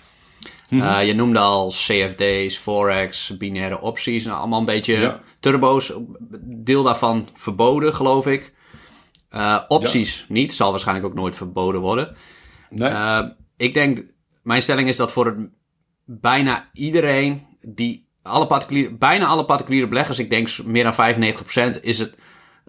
Mm 0.69 0.81
-hmm. 0.81 0.89
uh, 0.89 1.07
je 1.07 1.15
noemde 1.15 1.39
al 1.39 1.69
CFD's, 1.69 2.57
Forex, 2.57 3.37
binaire 3.37 3.81
opties. 3.81 4.25
Nou, 4.25 4.39
allemaal 4.39 4.59
een 4.59 4.65
beetje 4.65 5.01
ja. 5.01 5.21
turbo's. 5.41 5.93
Deel 6.41 6.83
daarvan 6.83 7.29
verboden, 7.35 7.95
geloof 7.95 8.27
ik. 8.27 8.53
Uh, 9.31 9.61
opties 9.69 10.19
ja. 10.19 10.25
niet, 10.29 10.53
zal 10.53 10.71
waarschijnlijk 10.71 11.07
ook 11.07 11.15
nooit 11.15 11.37
verboden 11.37 11.81
worden. 11.81 12.17
Nee. 12.71 13.33
ik 13.57 13.75
denk, 13.75 14.07
mijn 14.43 14.63
stelling 14.63 14.89
is 14.89 14.97
dat 14.97 15.13
voor 15.13 15.27
het, 15.27 15.37
bijna 16.05 16.71
iedereen 16.73 17.47
die, 17.61 18.09
alle 18.23 18.47
particuliere, 18.47 18.95
bijna 18.95 19.27
alle 19.27 19.45
particuliere 19.45 19.89
beleggers, 19.89 20.19
ik 20.19 20.31
denk 20.31 20.65
meer 20.65 20.85
dan 20.85 21.15
95%, 21.77 21.81
is 21.81 21.99
het 21.99 22.15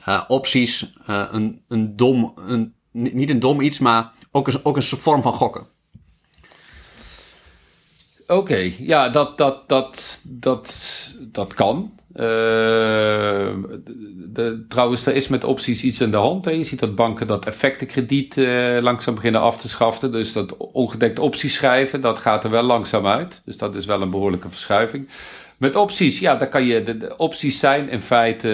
uh, 0.07 0.23
opties 0.27 0.93
uh, 1.09 1.27
een, 1.31 1.61
een 1.67 1.95
dom, 1.95 2.33
een, 2.35 2.73
niet 2.91 3.29
een 3.29 3.39
dom 3.39 3.61
iets, 3.61 3.79
maar 3.79 4.11
ook 4.31 4.47
een, 4.47 4.59
ook 4.63 4.75
een 4.75 4.83
vorm 4.83 5.21
van 5.21 5.33
gokken. 5.33 5.67
Oké, 8.27 8.71
ja, 8.77 9.09
dat, 9.09 9.37
dat, 9.37 9.69
dat, 9.69 10.21
dat, 10.23 11.17
dat 11.21 11.53
kan. 11.53 11.93
Uh, 12.15 12.21
de, 14.27 14.65
trouwens, 14.69 15.05
er 15.05 15.15
is 15.15 15.27
met 15.27 15.43
opties 15.43 15.83
iets 15.83 16.01
aan 16.01 16.11
de 16.11 16.17
hand. 16.17 16.45
Hè. 16.45 16.51
Je 16.51 16.63
ziet 16.63 16.79
dat 16.79 16.95
banken 16.95 17.27
dat 17.27 17.45
effectenkrediet 17.45 18.37
uh, 18.37 18.77
langzaam 18.81 19.15
beginnen 19.15 19.41
af 19.41 19.57
te 19.57 19.69
schaffen. 19.69 20.11
Dus 20.11 20.33
dat 20.33 20.57
ongedekte 20.57 21.21
opties 21.21 21.53
schrijven, 21.53 22.01
dat 22.01 22.19
gaat 22.19 22.43
er 22.43 22.49
wel 22.49 22.63
langzaam 22.63 23.07
uit. 23.07 23.41
Dus 23.45 23.57
dat 23.57 23.75
is 23.75 23.85
wel 23.85 24.01
een 24.01 24.09
behoorlijke 24.09 24.49
verschuiving. 24.49 25.07
Met 25.57 25.75
opties, 25.75 26.19
ja, 26.19 26.35
daar 26.35 26.49
kan 26.49 26.65
je. 26.65 26.83
De, 26.83 27.17
opties 27.17 27.59
zijn 27.59 27.89
in 27.89 28.01
feite 28.01 28.49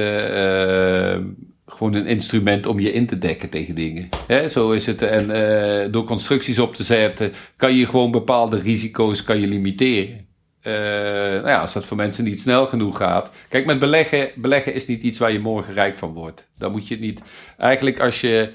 uh, 1.16 1.26
gewoon 1.66 1.94
een 1.94 2.08
instrument 2.08 2.66
om 2.66 2.80
je 2.80 2.94
in 2.94 3.06
te 3.06 3.18
dekken 3.18 3.50
tegen 3.50 3.76
dingen. 3.76 4.10
Hè, 4.28 4.48
zo 4.48 4.72
is 4.72 4.86
het. 4.86 5.02
En 5.02 5.30
uh, 5.30 5.92
door 5.92 6.04
constructies 6.04 6.60
op 6.60 6.76
te 6.76 6.84
zetten, 6.84 7.34
kan 7.56 7.76
je 7.76 7.88
gewoon 7.88 8.12
bepaalde 8.12 8.58
risico's 8.58 9.24
kan 9.24 9.40
je 9.40 9.48
limiteren. 9.48 10.30
Uh, 10.64 10.74
nou 10.74 11.48
ja, 11.48 11.60
als 11.60 11.74
dat 11.74 11.86
voor 11.86 11.98
mensen 11.98 12.24
niet 12.24 12.42
snel 12.42 12.68
genoeg 12.68 12.98
gaat. 12.98 13.30
Kijk, 13.50 13.66
met 13.66 13.80
beleggen, 13.80 14.30
beleggen 14.36 14.74
is 14.74 14.88
niet 14.88 15.02
iets 15.02 15.20
waar 15.20 15.32
je 15.32 15.40
morgen 15.40 15.74
rijk 15.74 15.98
van 15.98 16.14
wordt. 16.14 16.48
Dan 16.58 16.72
moet 16.72 16.88
je 16.88 16.94
het 16.94 17.04
niet. 17.04 17.22
Eigenlijk 17.58 18.00
als 18.00 18.22
je 18.22 18.50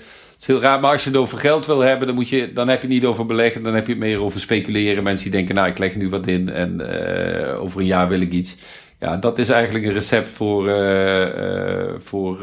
is 0.49 0.55
heel 0.55 0.63
raar, 0.63 0.81
maar 0.81 0.93
als 0.93 1.05
je 1.05 1.11
het 1.11 1.19
over 1.19 1.39
geld 1.39 1.67
wil 1.67 1.81
hebben, 1.81 2.07
dan, 2.07 2.17
moet 2.17 2.29
je, 2.29 2.53
dan 2.53 2.69
heb 2.69 2.81
je 2.81 2.87
het 2.87 2.97
niet 2.97 3.05
over 3.05 3.27
beleggen, 3.27 3.63
dan 3.63 3.75
heb 3.75 3.87
je 3.87 3.93
het 3.93 4.01
meer 4.01 4.21
over 4.21 4.41
speculeren. 4.41 5.03
Mensen 5.03 5.25
die 5.25 5.33
denken, 5.33 5.55
nou, 5.55 5.69
ik 5.69 5.79
leg 5.79 5.97
nu 5.97 6.09
wat 6.09 6.27
in 6.27 6.49
en 6.49 6.81
uh, 6.81 7.63
over 7.63 7.81
een 7.81 7.87
jaar 7.87 8.09
wil 8.09 8.21
ik 8.21 8.33
iets. 8.33 8.57
Ja, 9.01 9.17
dat 9.17 9.39
is 9.39 9.49
eigenlijk 9.49 9.85
een 9.85 9.93
recept 9.93 10.29
voor, 10.29 10.69
uh, 10.69 11.21
uh, 11.21 11.95
voor 11.99 12.39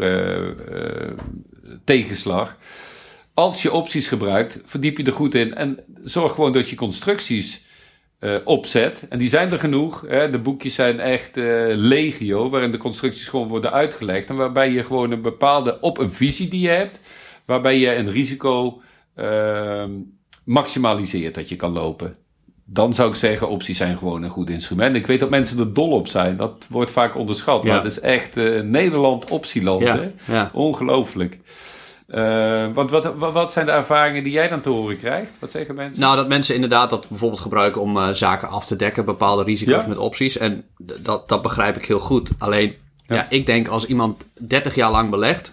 tegenslag. 1.84 2.58
Als 3.34 3.62
je 3.62 3.72
opties 3.72 4.08
gebruikt, 4.08 4.60
verdiep 4.66 4.98
je 4.98 5.04
er 5.04 5.14
goed 5.14 5.36
in 5.36 5.56
en 5.56 5.80
zorg 6.04 6.34
gewoon 6.34 6.54
dat 6.54 6.70
je 6.70 6.76
constructies 6.76 7.66
opzet. 8.44 9.06
En 9.10 9.18
die 9.18 9.30
zijn 9.30 9.52
er 9.52 9.60
genoeg. 9.60 10.06
Hè. 10.08 10.30
De 10.30 10.40
boekjes 10.40 10.76
zijn 10.76 11.00
echt 11.00 11.32
legio, 11.76 12.50
waarin 12.50 12.72
de 12.72 12.78
constructies 12.78 13.28
gewoon 13.28 13.48
worden 13.48 13.72
uitgelegd. 13.72 14.30
En 14.30 14.36
waarbij 14.36 14.72
je 14.72 14.84
gewoon 14.84 15.12
een 15.12 15.22
bepaalde, 15.22 15.80
op 15.80 15.98
een 15.98 16.12
visie 16.12 16.48
die 16.48 16.62
je 16.62 16.70
hebt, 16.70 17.00
waarbij 17.46 17.80
je 17.80 17.96
een 17.96 18.12
risico 18.12 18.82
uh, 19.16 19.84
maximaliseert 20.44 21.36
dat 21.36 21.50
je 21.50 21.56
kan 21.56 21.72
lopen. 21.72 22.16
Dan 22.66 22.94
zou 22.94 23.10
ik 23.10 23.16
zeggen, 23.16 23.50
opties 23.50 23.78
zijn 23.78 23.98
gewoon 23.98 24.24
een 24.24 24.30
goed 24.30 24.50
instrument. 24.50 24.96
Ik 24.96 25.08
weet 25.08 25.20
dat 25.20 25.30
mensen 25.30 25.60
er 25.60 25.74
dol 25.74 25.92
op 25.92 26.08
zijn. 26.08 26.38
Dat 26.38 26.68
wordt 26.70 26.92
vaak 26.92 27.16
onderschat. 27.16 27.64
Ja. 27.64 27.74
Maar 27.74 27.84
het 27.84 27.92
is 27.92 28.00
echt 28.00 28.38
uh, 28.38 28.62
Nederland 28.62 29.30
optieland. 29.30 29.82
Ja. 29.82 30.00
Hè? 30.00 30.34
Ja. 30.34 30.50
Ongelooflijk. 30.54 31.40
Uh, 32.08 32.66
wat, 32.74 32.90
wat, 32.90 33.14
wat, 33.34 33.52
zijn 33.52 33.66
de 33.66 33.72
ervaringen 33.72 34.24
die 34.24 34.34
jij 34.34 34.48
dan 34.48 34.62
te 34.62 34.70
horen 34.70 34.98
krijgt? 34.98 35.32
Wat 35.40 35.52
zeggen 35.52 35.76
mensen? 35.76 36.02
Nou, 36.02 36.16
dat 36.16 36.28
mensen 36.28 36.56
inderdaad 36.56 36.90
dat 36.90 37.10
bijvoorbeeld 37.10 37.42
gebruiken 37.42 37.82
om 37.82 37.98
uh, 37.98 38.10
zaken 38.10 38.50
af 38.50 38.66
te 38.66 38.76
dekken, 38.76 39.06
bepaalde 39.06 39.44
risico's 39.44 39.82
ja? 39.82 39.88
met 39.88 39.98
opties. 39.98 40.38
En 40.38 40.66
dat, 41.02 41.30
dat 41.30 41.42
begrijp 41.42 41.78
ik 41.78 41.86
heel 41.86 42.00
goed. 42.00 42.32
Alleen, 42.38 42.76
ja. 43.06 43.16
ja. 43.16 43.26
ik 43.30 43.46
denk 43.46 43.68
als 43.68 43.86
iemand 43.86 44.26
30 44.40 44.76
jaar 44.76 44.92
lang 44.92 45.10
belegt, 45.10 45.53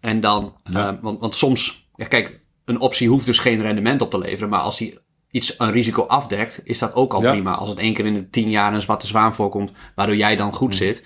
en 0.00 0.20
dan, 0.20 0.56
ja. 0.64 0.92
uh, 0.92 0.98
want, 1.00 1.20
want 1.20 1.34
soms, 1.34 1.88
ja, 1.94 2.06
kijk, 2.06 2.40
een 2.64 2.80
optie 2.80 3.08
hoeft 3.08 3.26
dus 3.26 3.38
geen 3.38 3.60
rendement 3.60 4.00
op 4.00 4.10
te 4.10 4.18
leveren, 4.18 4.48
maar 4.48 4.60
als 4.60 4.78
die 4.78 4.98
iets 5.30 5.54
een 5.58 5.70
risico 5.70 6.02
afdekt, 6.02 6.60
is 6.64 6.78
dat 6.78 6.94
ook 6.94 7.14
al 7.14 7.22
ja. 7.22 7.30
prima. 7.30 7.54
Als 7.54 7.68
het 7.68 7.78
één 7.78 7.94
keer 7.94 8.06
in 8.06 8.14
de 8.14 8.30
tien 8.30 8.50
jaar 8.50 8.74
een 8.74 8.82
zwarte 8.82 9.06
zwaan 9.06 9.34
voorkomt, 9.34 9.72
waardoor 9.94 10.16
jij 10.16 10.36
dan 10.36 10.52
goed 10.52 10.68
mm. 10.68 10.76
zit. 10.76 11.04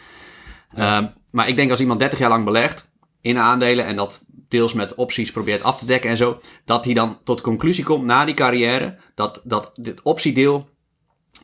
Uh, 0.78 0.98
maar 1.30 1.48
ik 1.48 1.56
denk 1.56 1.70
als 1.70 1.80
iemand 1.80 1.98
30 1.98 2.18
jaar 2.18 2.28
lang 2.28 2.44
belegt 2.44 2.90
in 3.20 3.38
aandelen 3.38 3.86
en 3.86 3.96
dat 3.96 4.24
deels 4.48 4.72
met 4.72 4.94
opties 4.94 5.32
probeert 5.32 5.62
af 5.62 5.78
te 5.78 5.86
dekken 5.86 6.10
en 6.10 6.16
zo, 6.16 6.40
dat 6.64 6.84
hij 6.84 6.94
dan 6.94 7.18
tot 7.24 7.36
de 7.36 7.42
conclusie 7.42 7.84
komt 7.84 8.04
na 8.04 8.24
die 8.24 8.34
carrière 8.34 8.96
dat, 9.14 9.40
dat 9.44 9.70
dit 9.74 10.02
optiedeel 10.02 10.68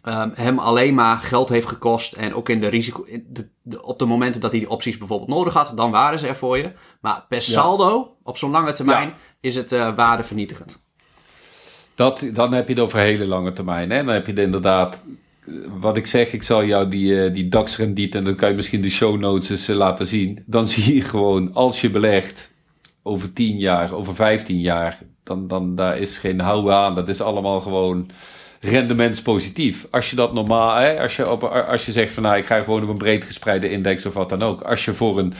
um, 0.09 0.33
hem 0.35 0.59
alleen 0.59 0.95
maar 0.95 1.17
geld 1.17 1.49
heeft 1.49 1.67
gekost. 1.67 2.13
En 2.13 2.35
ook 2.35 2.49
in 2.49 2.61
de 2.61 2.69
risico. 2.69 3.07
De, 3.27 3.49
de, 3.63 3.83
op 3.83 3.99
de 3.99 4.05
momenten 4.05 4.41
dat 4.41 4.51
hij 4.51 4.61
die 4.61 4.71
opties 4.71 4.99
bijvoorbeeld 4.99 5.31
nodig 5.31 5.53
had, 5.53 5.73
dan 5.77 5.91
waren 5.91 6.19
ze 6.19 6.27
er 6.27 6.37
voor 6.37 6.59
je. 6.59 6.73
Maar 7.01 7.25
per 7.29 7.43
saldo, 7.43 7.97
ja. 7.97 8.15
op 8.23 8.37
zo'n 8.37 8.51
lange 8.51 8.73
termijn, 8.73 9.09
ja. 9.09 9.15
is 9.41 9.57
het 9.57 9.73
uh, 9.73 9.95
waardevernietigend. 9.95 10.79
Dat, 11.95 12.27
dan 12.33 12.53
heb 12.53 12.69
je 12.69 12.75
het 12.75 12.83
over 12.83 12.99
hele 12.99 13.27
lange 13.27 13.53
termijn. 13.53 13.91
Hè? 13.91 14.05
Dan 14.05 14.15
heb 14.15 14.27
je 14.27 14.33
het 14.33 14.41
inderdaad. 14.41 15.03
Wat 15.81 15.97
ik 15.97 16.07
zeg, 16.07 16.33
ik 16.33 16.43
zal 16.43 16.65
jou 16.65 16.89
die, 16.89 17.13
uh, 17.13 17.35
die 17.35 17.49
DAX-rendiet 17.49 18.15
en 18.15 18.25
dan 18.25 18.35
kan 18.35 18.49
je 18.49 18.55
misschien 18.55 18.83
de 18.83 18.91
show 18.91 19.19
notes 19.19 19.51
eens 19.51 19.67
laten 19.67 20.07
zien. 20.07 20.43
Dan 20.47 20.69
zie 20.75 20.95
je 20.95 21.01
gewoon, 21.01 21.55
als 21.55 21.81
je 21.81 21.91
belegt 21.91 22.51
over 23.03 23.33
10 23.33 23.59
jaar, 23.59 23.93
over 23.93 24.15
15 24.15 24.61
jaar, 24.61 24.99
dan, 25.23 25.49
dan 25.49 25.75
daar 25.75 25.99
is 25.99 26.19
geen 26.19 26.41
houden 26.41 26.75
aan. 26.75 26.95
Dat 26.95 27.09
is 27.09 27.21
allemaal 27.21 27.61
gewoon 27.61 28.11
rendementspositief. 28.61 29.87
Als 29.91 30.11
je 30.11 30.17
dat 30.17 30.33
normaal, 30.33 30.77
hè, 30.77 31.01
als, 31.01 31.17
je 31.17 31.31
op, 31.31 31.45
als 31.45 31.87
je 31.87 31.93
zegt 31.93 32.13
van 32.13 32.23
nou, 32.23 32.37
ik 32.37 32.47
ga 32.47 32.63
gewoon 32.63 32.83
op 32.83 32.89
een 32.89 32.99
breed 32.99 33.25
gespreide 33.25 33.71
index 33.71 34.07
of 34.07 34.15
wat 34.15 34.29
dan 34.29 34.43
ook. 34.43 34.63
Als 34.63 34.85
je 34.85 34.95
voor 34.95 35.19
een 35.19 35.35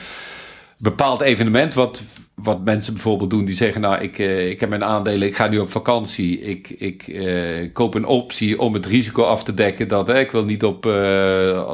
bepaald 0.77 1.21
evenement, 1.21 1.73
wat, 1.73 2.03
wat 2.35 2.63
mensen 2.63 2.93
bijvoorbeeld 2.93 3.29
doen, 3.29 3.45
die 3.45 3.55
zeggen: 3.55 3.81
Nou, 3.81 4.01
ik, 4.01 4.17
uh, 4.17 4.49
ik 4.49 4.59
heb 4.59 4.69
mijn 4.69 4.83
aandelen, 4.83 5.27
ik 5.27 5.35
ga 5.35 5.47
nu 5.47 5.57
op 5.57 5.71
vakantie. 5.71 6.41
Ik, 6.41 6.69
ik 6.69 7.07
uh, 7.07 7.73
koop 7.73 7.93
een 7.93 8.05
optie 8.05 8.59
om 8.59 8.73
het 8.73 8.85
risico 8.85 9.23
af 9.23 9.43
te 9.43 9.53
dekken. 9.53 9.87
Dat 9.87 10.07
hè, 10.07 10.19
ik 10.19 10.31
wil 10.31 10.45
niet 10.45 10.63
op, 10.63 10.85
uh, 10.85 11.73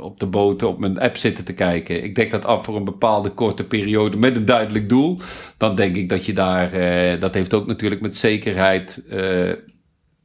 op 0.00 0.20
de 0.20 0.26
boot 0.26 0.62
op 0.62 0.78
mijn 0.78 0.98
app 0.98 1.16
zitten 1.16 1.44
te 1.44 1.52
kijken. 1.52 2.04
Ik 2.04 2.14
dek 2.14 2.30
dat 2.30 2.44
af 2.44 2.64
voor 2.64 2.76
een 2.76 2.84
bepaalde 2.84 3.30
korte 3.30 3.64
periode 3.64 4.16
met 4.16 4.36
een 4.36 4.44
duidelijk 4.44 4.88
doel. 4.88 5.18
Dan 5.56 5.76
denk 5.76 5.96
ik 5.96 6.08
dat 6.08 6.26
je 6.26 6.32
daar, 6.32 6.70
dat 7.18 7.34
heeft 7.34 7.54
ook 7.54 7.66
natuurlijk 7.66 8.00
met 8.00 8.16
zekerheid 8.16 9.02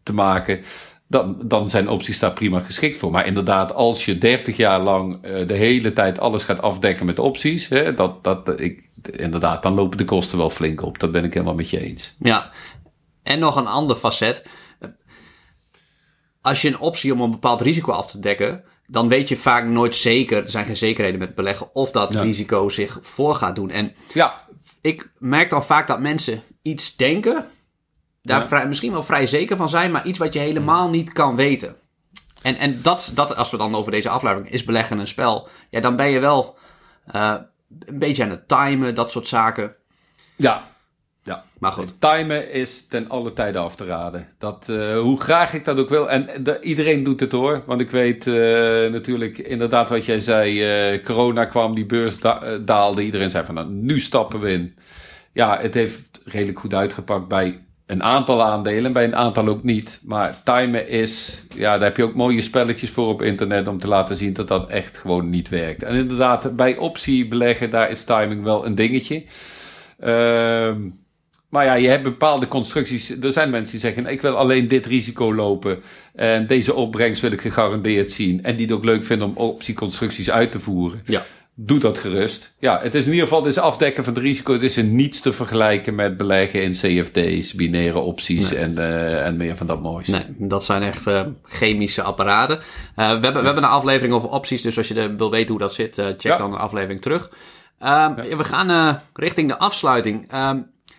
te 0.08 0.14
maken 0.14 0.60
dan, 1.08 1.38
dan 1.44 1.70
zijn 1.70 1.90
opties 1.90 2.20
daar 2.20 2.34
prima 2.34 2.60
geschikt 2.60 2.98
voor. 2.98 3.12
Maar 3.12 3.26
inderdaad, 3.26 3.74
als 3.74 4.06
je 4.06 4.18
30 4.18 4.58
jaar 4.58 4.80
lang 4.80 5.26
uh, 5.26 5.48
de 5.48 5.54
hele 5.54 5.94
tijd 5.94 6.20
alles 6.20 6.44
gaat 6.44 6.62
afdekken 6.62 7.06
met 7.06 7.20
opties, 7.20 7.68
hè, 7.68 7.94
dat, 7.94 8.24
dat, 8.24 8.60
ik, 8.60 8.90
inderdaad, 9.12 9.64
dan 9.64 9.74
lopen 9.74 9.98
de 9.98 10.04
kosten 10.04 10.38
wel 10.38 10.50
flink 10.50 10.82
op. 10.82 11.00
Dat 11.00 11.12
ben 11.12 11.24
ik 11.24 11.34
helemaal 11.34 11.56
met 11.56 11.70
je 11.70 11.80
eens. 11.80 12.16
Ja, 12.20 12.52
en 13.24 13.40
nog 13.40 13.56
een 13.56 13.68
ander 13.68 13.96
facet. 13.96 14.46
Als 16.42 16.62
je 16.62 16.68
een 16.68 16.80
optie 16.80 17.14
om 17.14 17.22
een 17.22 17.32
bepaald 17.32 17.62
risico 17.62 17.92
af 17.92 18.12
te 18.12 18.20
dekken, 18.20 18.64
dan 18.86 19.08
weet 19.08 19.30
je 19.30 19.38
vaak 19.38 19.66
nooit 19.66 19.96
zeker, 19.96 20.44
er 20.44 20.50
zijn 20.50 20.66
geen 20.66 20.78
zekerheden 20.78 21.20
met 21.20 21.36
beleggen, 21.36 21.76
of 21.76 21.92
dat 21.92 22.16
risico 22.16 22.70
zich 22.70 23.00
voor 23.02 23.36
gaat 23.36 23.56
doen. 23.56 23.70
En 23.70 23.94
ja. 24.14 24.48
ik 24.82 25.10
merk 25.18 25.50
dan 25.50 25.66
vaak 25.66 25.88
dat 25.88 26.00
mensen 26.00 26.42
iets 26.62 26.96
denken 26.96 27.46
daar 28.28 28.48
vrij, 28.48 28.68
misschien 28.68 28.92
wel 28.92 29.04
vrij 29.04 29.28
zeker 29.28 29.58
van 29.58 29.70
zijn, 29.70 29.92
maar 29.92 30.06
iets 30.06 30.20
wat 30.20 30.34
je 30.34 30.40
helemaal 30.40 30.90
niet 30.90 31.12
kan 31.14 31.36
weten. 31.36 31.76
En, 32.42 32.56
en 32.56 32.82
dat, 32.82 33.12
dat, 33.16 33.36
als 33.36 33.52
we 33.52 33.58
dan 33.58 33.76
over 33.76 33.92
deze 33.92 34.10
aflevering, 34.10 34.52
is 34.52 34.64
beleggen 34.64 35.00
een 35.00 35.08
spel. 35.08 35.48
Ja, 35.70 35.80
dan 35.80 35.96
ben 35.96 36.10
je 36.10 36.20
wel 36.20 36.58
uh, 37.16 37.36
een 37.86 38.00
beetje 38.00 38.24
aan 38.24 38.30
het 38.30 38.48
timen, 38.48 38.96
dat 38.96 39.12
soort 39.12 39.28
zaken. 39.28 39.76
Ja, 40.36 40.68
ja. 41.24 41.44
maar 41.60 41.72
goed. 41.72 42.02
Timen 42.02 42.52
is 42.52 42.88
ten 42.88 43.10
alle 43.10 43.34
tijde 43.34 43.58
af 43.58 43.76
te 43.76 43.86
raden. 43.86 44.28
Dat, 44.38 44.68
uh, 44.70 45.00
hoe 45.00 45.22
graag 45.22 45.54
ik 45.54 45.66
dat 45.66 45.78
ook 45.78 45.90
wil. 45.90 46.10
En 46.10 46.44
de, 46.44 46.60
iedereen 46.62 47.04
doet 47.04 47.20
het 47.20 47.32
hoor. 47.32 47.64
Want 47.66 47.82
ik 47.82 47.92
weet 47.92 48.26
uh, 48.26 48.36
natuurlijk 48.92 49.38
inderdaad 49.38 49.90
wat 49.90 50.06
jij 50.06 50.20
zei. 50.20 51.02
corona 51.02 51.46
kwam, 51.46 51.76
die 51.76 51.86
beurs 51.86 52.20
da 52.20 52.58
daalde. 52.58 53.04
Iedereen 53.04 53.30
zei 53.30 53.46
van 53.46 53.56
nou, 53.56 53.70
nu 53.70 54.00
stappen 54.00 54.40
we 54.40 54.52
in. 54.52 54.78
Ja, 55.34 55.60
het 55.62 55.74
heeft 55.74 56.22
redelijk 56.24 56.60
goed 56.60 56.74
uitgepakt 56.74 57.28
bij 57.28 57.67
een 57.88 58.04
aantal 58.04 58.44
aandelen, 58.44 58.94
bij 58.94 59.04
een 59.04 59.16
aantal 59.16 59.48
ook 59.48 59.64
niet. 59.64 60.00
Maar 60.04 60.44
timen 60.44 60.90
is, 60.90 61.44
ja, 61.56 61.78
daar 61.78 61.88
heb 61.88 61.98
je 61.98 62.04
ook 62.04 62.16
mooie 62.16 62.42
spelletjes 62.42 62.90
voor 62.90 63.08
op 63.08 63.22
internet 63.22 63.68
om 63.68 63.80
te 63.80 63.88
laten 63.88 64.16
zien 64.16 64.34
dat 64.34 64.48
dat 64.48 64.70
echt 64.70 64.98
gewoon 64.98 65.30
niet 65.30 65.50
werkt. 65.50 65.84
En 65.84 65.96
inderdaad, 65.96 66.56
bij 66.56 66.78
optie 66.78 67.28
beleggen, 67.28 67.70
daar 67.70 67.90
is 67.90 68.04
timing 68.04 68.44
wel 68.44 68.66
een 68.66 68.76
dingetje. 68.76 69.24
Ehm, 70.00 70.82
maar 71.50 71.66
ja, 71.66 71.74
je 71.74 71.88
hebt 71.88 72.04
bepaalde 72.04 72.48
constructies. 72.48 73.22
Er 73.22 73.32
zijn 73.32 73.50
mensen 73.50 73.72
die 73.72 73.80
zeggen: 73.80 74.06
Ik 74.06 74.22
wil 74.22 74.38
alleen 74.38 74.68
dit 74.68 74.86
risico 74.86 75.34
lopen. 75.34 75.80
En 76.16 76.48
deze 76.48 76.74
opbrengst 76.74 77.22
wil 77.22 77.32
ik 77.32 77.42
gegarandeerd 77.42 78.12
zien. 78.12 78.44
En 78.44 78.56
die 78.56 78.66
het 78.66 78.76
ook 78.76 78.84
leuk 78.84 79.04
vinden 79.04 79.28
om 79.28 79.38
optieconstructies 79.38 80.32
uit 80.32 80.52
te 80.52 80.60
voeren. 80.60 81.02
Ja 81.06 81.22
doe 81.60 81.80
dat 81.80 82.00
gerust. 82.00 82.54
Ja, 82.60 82.80
het 82.82 82.96
is 82.96 83.06
in 83.06 83.12
ieder 83.12 83.28
geval 83.28 83.44
het 83.44 83.52
is 83.52 83.60
afdekken 83.60 84.04
van 84.04 84.14
het 84.14 84.24
risico. 84.24 84.54
Het 84.54 84.62
is 84.62 84.78
in 84.78 84.96
niets 84.96 85.22
te 85.22 85.34
vergelijken 85.34 85.96
met 85.96 86.18
beleggen 86.18 86.64
in 86.64 86.72
CFD's, 86.72 87.54
binaire 87.54 88.00
opties 88.00 88.54
en, 88.54 88.72
uh, 88.72 89.26
en 89.26 89.38
meer 89.38 89.58
van 89.58 89.68
dat 89.68 89.82
moois. 89.82 90.08
Nee, 90.08 90.22
dat 90.38 90.66
zijn 90.66 90.82
echt 90.82 91.08
uh, 91.08 91.22
chemische 91.44 92.02
apparaten. 92.02 92.58
Uh, 92.58 92.62
we, 92.96 93.04
hebben, 93.04 93.34
we 93.34 93.46
hebben 93.46 93.64
een 93.64 93.70
aflevering 93.70 94.14
over 94.14 94.30
opties, 94.30 94.62
dus 94.62 94.78
als 94.78 94.88
je 94.88 95.16
wil 95.16 95.32
weten 95.32 95.50
hoe 95.50 95.60
dat 95.60 95.74
zit, 95.74 95.96
check 95.96 96.22
ja. 96.22 96.38
dan 96.38 96.54
een 96.54 96.60
aflevering 96.60 97.02
terug. 97.02 97.32
Ja. 97.80 98.16
We 98.16 98.44
gaan 98.44 99.00
richting 99.14 99.48
de 99.48 99.58
afsluiting. 99.58 100.32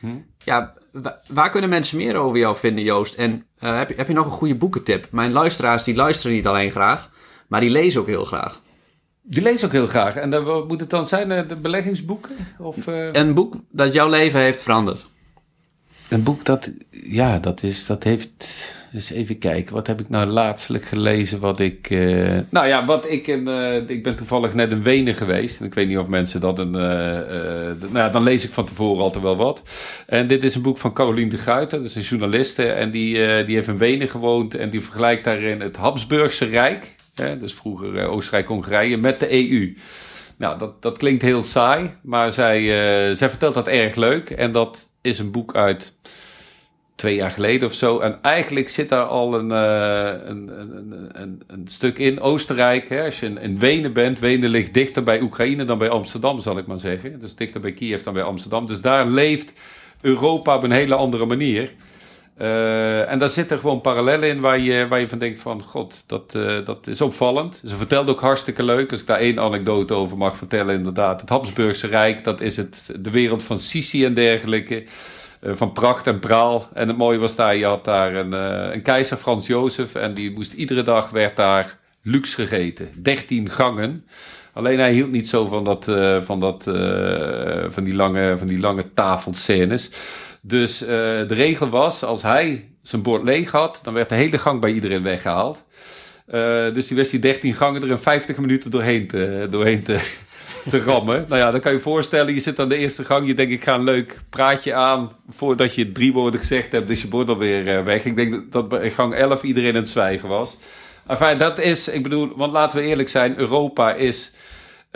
Hm? 0.01 0.17
Ja, 0.45 0.75
waar 1.29 1.51
kunnen 1.51 1.71
mensen 1.71 1.97
meer 1.97 2.17
over 2.17 2.39
jou 2.39 2.57
vinden, 2.57 2.85
Joost? 2.85 3.15
En 3.15 3.47
heb, 3.59 3.89
je, 3.89 3.95
heb 3.97 4.09
je 4.09 4.15
nog 4.15 4.25
een 4.25 4.31
goede 4.31 4.55
boekentip? 4.55 5.07
Mijn 5.11 5.33
luisteraars 5.33 5.85
die 5.85 5.95
luisteren 5.95 6.37
niet 6.37 6.47
alleen 6.47 6.71
graag, 6.71 7.11
maar 7.49 7.61
die 7.61 7.71
lezen 7.71 8.01
ook 8.01 8.07
heel 8.07 8.25
graag. 8.25 8.61
Die 9.31 9.43
lees 9.43 9.65
ook 9.65 9.73
heel 9.73 9.87
graag. 9.87 10.17
En 10.17 10.31
dan, 10.31 10.45
wat 10.45 10.69
moet 10.69 10.81
het 10.81 10.91
dan 10.91 11.07
zijn? 11.07 11.33
Eh, 11.33 11.49
de 11.49 11.57
beleggingsboeken? 11.57 12.37
Of, 12.59 12.87
uh... 12.87 13.13
Een 13.13 13.35
boek 13.35 13.55
dat 13.71 13.95
jouw 13.95 14.09
leven 14.09 14.41
heeft 14.41 14.63
veranderd. 14.63 15.07
Een 16.09 16.23
boek 16.23 16.45
dat, 16.45 16.71
ja, 16.91 17.39
dat, 17.39 17.63
is, 17.63 17.87
dat 17.87 18.05
heeft. 18.05 18.33
Dus 18.93 19.11
even 19.11 19.39
kijken, 19.39 19.75
wat 19.75 19.87
heb 19.87 20.01
ik 20.01 20.09
nou 20.09 20.27
laatstelijk 20.27 20.85
gelezen? 20.85 21.41
Wat 21.41 21.61
ik. 21.61 21.91
Uh... 21.91 22.39
nou 22.51 22.67
ja, 22.67 22.85
wat 22.85 23.11
ik. 23.11 23.27
In, 23.27 23.49
ik 23.87 24.03
ben 24.03 24.17
toevallig 24.17 24.55
net 24.55 24.73
in 24.73 24.83
Wenen 24.83 25.15
geweest. 25.15 25.61
En 25.61 25.67
ik 25.67 25.75
weet 25.75 25.89
niet 25.89 25.99
of 25.99 26.09
mensen 26.09 26.41
dat 26.41 26.59
een. 26.59 26.71
nou 26.71 27.77
ja, 27.93 28.09
dan 28.09 28.23
lees 28.23 28.45
ik 28.45 28.53
van 28.53 28.67
tevoren 28.67 29.03
altijd 29.03 29.23
wel 29.23 29.37
wat. 29.37 29.63
En 30.07 30.27
dit 30.27 30.45
is 30.45 30.55
een 30.55 30.63
boek 30.63 30.79
van 30.79 30.93
Caroline 30.93 31.31
de 31.31 31.39
Guiter, 31.39 31.79
dat 31.79 31.87
is 31.87 31.95
een 31.95 32.03
journaliste. 32.03 32.73
En 32.73 32.91
die, 32.91 33.15
die 33.45 33.55
heeft 33.55 33.69
in 33.69 33.79
Wenen 33.79 34.09
gewoond. 34.09 34.55
En 34.55 34.71
die 34.71 34.83
vergelijkt 34.83 35.25
daarin 35.25 35.61
het 35.61 35.77
Habsburgse 35.77 36.45
Rijk 36.45 36.97
dus 37.27 37.55
vroeger 37.55 37.99
eh, 37.99 38.13
Oostenrijk-Hongarije 38.13 38.97
met 38.97 39.21
de 39.21 39.33
EU. 39.33 39.77
Nou, 40.37 40.59
dat, 40.59 40.83
dat 40.83 40.99
klinkt 40.99 41.23
heel 41.23 41.45
saai, 41.45 41.91
maar 42.03 42.33
zij, 42.33 42.61
uh, 42.61 43.17
zij 43.17 43.29
vertelt 43.29 43.55
dat 43.55 43.67
erg 43.67 43.95
leuk. 43.95 44.31
En 44.31 44.53
dat 44.53 44.89
is 45.01 45.19
een 45.19 45.31
boek 45.31 45.55
uit 45.55 45.99
twee 46.95 47.15
jaar 47.15 47.31
geleden 47.31 47.69
of 47.69 47.75
zo. 47.75 47.99
En 47.99 48.19
eigenlijk 48.23 48.69
zit 48.69 48.89
daar 48.89 49.05
al 49.05 49.35
een, 49.35 49.51
uh, 49.51 50.29
een, 50.29 50.61
een, 50.61 51.11
een, 51.23 51.43
een, 51.47 51.69
stuk 51.69 51.99
in. 51.99 52.21
Oostenrijk, 52.21 52.89
hè, 52.89 53.05
als 53.05 53.21
je 53.21 53.27
in, 53.27 53.39
in, 53.39 53.59
Wenen 53.59 53.93
bent. 53.93 54.19
Wenen 54.19 54.51
ligt 54.51 54.75
dichter 54.75 55.03
bij 55.03 55.21
Oekraïne 55.21 55.65
dan 55.65 55.79
bij 55.79 55.89
Amsterdam, 55.89 56.41
zal 56.41 56.59
ik 56.59 56.67
maar 56.67 56.79
zeggen. 56.79 57.21
Dus 57.21 57.35
dichter 57.35 57.61
bij 57.61 57.73
Kiev 57.73 58.03
dan 58.03 58.15
bij 58.15 58.23
Amsterdam. 58.23 58.67
Dus 58.67 58.81
daar 58.81 59.07
leeft 59.07 59.53
Europa 60.01 60.57
op 60.57 60.63
een 60.63 60.71
hele 60.71 60.95
andere 60.95 61.27
manier. 61.27 61.73
Uh, 62.41 63.11
en 63.11 63.19
daar 63.19 63.31
zitten 63.31 63.59
gewoon 63.59 63.81
parallellen 63.81 64.29
in 64.29 64.41
waar 64.41 64.59
je, 64.59 64.89
waar 64.89 65.01
je 65.01 65.09
van 65.09 65.19
denkt 65.19 65.41
van... 65.41 65.63
God, 65.63 66.05
dat, 66.07 66.35
uh, 66.37 66.65
dat 66.65 66.87
is 66.87 67.01
opvallend. 67.01 67.63
Ze 67.65 67.77
vertelt 67.77 68.11
ook 68.11 68.21
hartstikke 68.21 68.63
leuk. 68.63 68.91
Als 68.91 69.01
ik 69.01 69.07
daar 69.07 69.19
één 69.19 69.39
anekdote 69.39 69.95
over 69.95 70.17
mag 70.17 70.37
vertellen 70.37 70.75
inderdaad. 70.75 71.21
Het 71.21 71.31
Habsburgse 71.31 71.87
Rijk, 71.87 72.25
dat 72.25 72.41
is 72.41 72.57
het, 72.57 72.95
de 73.01 73.11
wereld 73.11 73.43
van 73.43 73.61
Sisi 73.61 74.05
en 74.05 74.15
dergelijke. 74.15 74.85
Uh, 75.43 75.53
van 75.55 75.73
pracht 75.73 76.07
en 76.07 76.19
praal. 76.19 76.69
En 76.75 76.89
het 76.89 76.97
mooie 76.97 77.19
was 77.19 77.37
daar, 77.37 77.57
je 77.57 77.65
had 77.65 77.85
daar 77.85 78.15
een, 78.15 78.33
een 78.73 78.83
keizer, 78.83 79.17
Frans 79.17 79.47
Jozef. 79.47 79.95
En 79.95 80.15
die 80.15 80.33
moest 80.33 80.53
iedere 80.53 80.83
dag, 80.83 81.11
werd 81.11 81.37
daar 81.37 81.79
luxe 82.03 82.47
gegeten. 82.47 82.91
Dertien 82.97 83.49
gangen. 83.49 84.05
Alleen 84.53 84.79
hij 84.79 84.93
hield 84.93 85.11
niet 85.11 85.29
zo 85.29 85.47
van, 85.47 85.65
dat, 85.65 85.85
van, 86.25 86.41
dat, 86.41 86.63
van, 87.69 87.85
die, 87.85 87.95
lange, 87.95 88.39
van 88.39 88.47
die 88.47 88.59
lange 88.59 88.85
tafelscènes. 88.95 89.91
Dus 90.41 90.83
uh, 90.83 90.89
de 90.89 91.35
regel 91.35 91.69
was, 91.69 92.05
als 92.05 92.23
hij 92.23 92.69
zijn 92.83 93.03
bord 93.03 93.23
leeg 93.23 93.51
had, 93.51 93.81
dan 93.83 93.95
werd 93.95 94.09
de 94.09 94.15
hele 94.15 94.39
gang 94.39 94.61
bij 94.61 94.73
iedereen 94.73 95.03
weggehaald. 95.03 95.65
Uh, 96.35 96.75
dus 96.75 96.87
die 96.87 96.97
wist 96.97 97.11
die 97.11 97.21
13 97.21 97.55
gangen 97.55 97.83
er 97.83 97.91
in 97.91 97.99
50 97.99 98.37
minuten 98.37 98.71
doorheen 98.71 99.07
te, 99.07 99.47
doorheen 99.51 99.83
te, 99.83 100.01
rammen. 100.71 101.25
Nou 101.29 101.41
ja, 101.41 101.51
dan 101.51 101.61
kan 101.61 101.73
je 101.73 101.81
voorstellen, 101.81 102.35
je 102.35 102.41
zit 102.41 102.59
aan 102.59 102.69
de 102.69 102.77
eerste 102.77 103.05
gang, 103.05 103.27
je 103.27 103.35
denkt 103.35 103.53
ik 103.53 103.63
ga 103.63 103.75
een 103.75 103.85
leuk 103.85 104.21
praatje 104.31 104.75
aan 104.75 105.11
voordat 105.31 105.75
je 105.75 105.93
drie 105.93 106.13
woorden 106.13 106.41
gezegd 106.41 106.73
hebt, 106.73 106.89
dus 106.89 107.03
je 107.03 107.09
bord 107.09 107.29
alweer 107.29 107.79
uh, 107.79 107.85
weg. 107.85 108.05
Ik 108.05 108.17
denk 108.17 108.53
dat 108.53 108.69
bij 108.69 108.91
gang 108.91 109.15
11 109.15 109.43
iedereen 109.43 109.69
in 109.69 109.75
het 109.75 109.89
zwijgen 109.89 110.29
was. 110.29 110.57
Enfin, 111.07 111.39
dat 111.39 111.59
is, 111.59 111.89
ik 111.89 112.03
bedoel, 112.03 112.33
want 112.37 112.53
laten 112.53 112.79
we 112.79 112.85
eerlijk 112.85 113.09
zijn, 113.09 113.39
Europa 113.39 113.95
is 113.95 114.33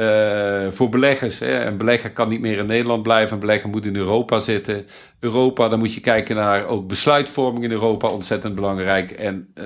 uh, 0.03 0.73
voor 0.73 0.89
beleggers, 0.89 1.39
hè, 1.39 1.65
een 1.65 1.77
belegger 1.77 2.11
kan 2.11 2.29
niet 2.29 2.41
meer 2.41 2.59
in 2.59 2.67
Nederland 2.67 3.03
blijven, 3.03 3.35
een 3.35 3.41
belegger 3.41 3.69
moet 3.69 3.85
in 3.85 3.97
Europa 3.97 4.41
zitten. 4.41 4.87
Europa, 5.21 5.69
dan 5.69 5.79
moet 5.79 5.95
je 5.95 6.01
kijken 6.01 6.37
naar 6.37 6.67
ook 6.67 6.89
besluitvorming 6.89 7.65
in 7.65 7.71
Europa, 7.71 8.09
ontzettend 8.09 8.55
belangrijk. 8.55 9.11
En 9.11 9.53
uh, 9.55 9.65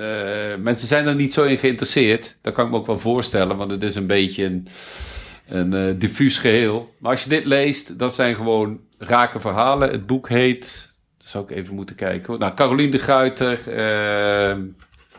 mensen 0.59 0.87
zijn 0.87 1.07
er 1.07 1.15
niet 1.15 1.33
zo 1.33 1.43
in 1.43 1.57
geïnteresseerd. 1.57 2.35
Dat 2.41 2.53
kan 2.53 2.65
ik 2.65 2.71
me 2.71 2.77
ook 2.77 2.85
wel 2.85 2.99
voorstellen, 2.99 3.57
want 3.57 3.71
het 3.71 3.83
is 3.83 3.95
een 3.95 4.07
beetje 4.07 4.45
een, 4.45 4.67
een 5.47 5.75
uh, 5.75 5.93
diffuus 5.99 6.37
geheel. 6.37 6.93
Maar 6.99 7.11
als 7.11 7.23
je 7.23 7.29
dit 7.29 7.45
leest, 7.45 7.99
dat 7.99 8.13
zijn 8.13 8.35
gewoon 8.35 8.79
rake 8.97 9.39
verhalen. 9.39 9.91
Het 9.91 10.05
boek 10.05 10.29
heet, 10.29 10.93
dat 11.17 11.27
zou 11.27 11.43
ik 11.43 11.57
even 11.57 11.75
moeten 11.75 11.95
kijken. 11.95 12.39
Nou, 12.39 12.53
Caroline 12.53 12.91
de 12.91 12.99
Guiter. 12.99 13.59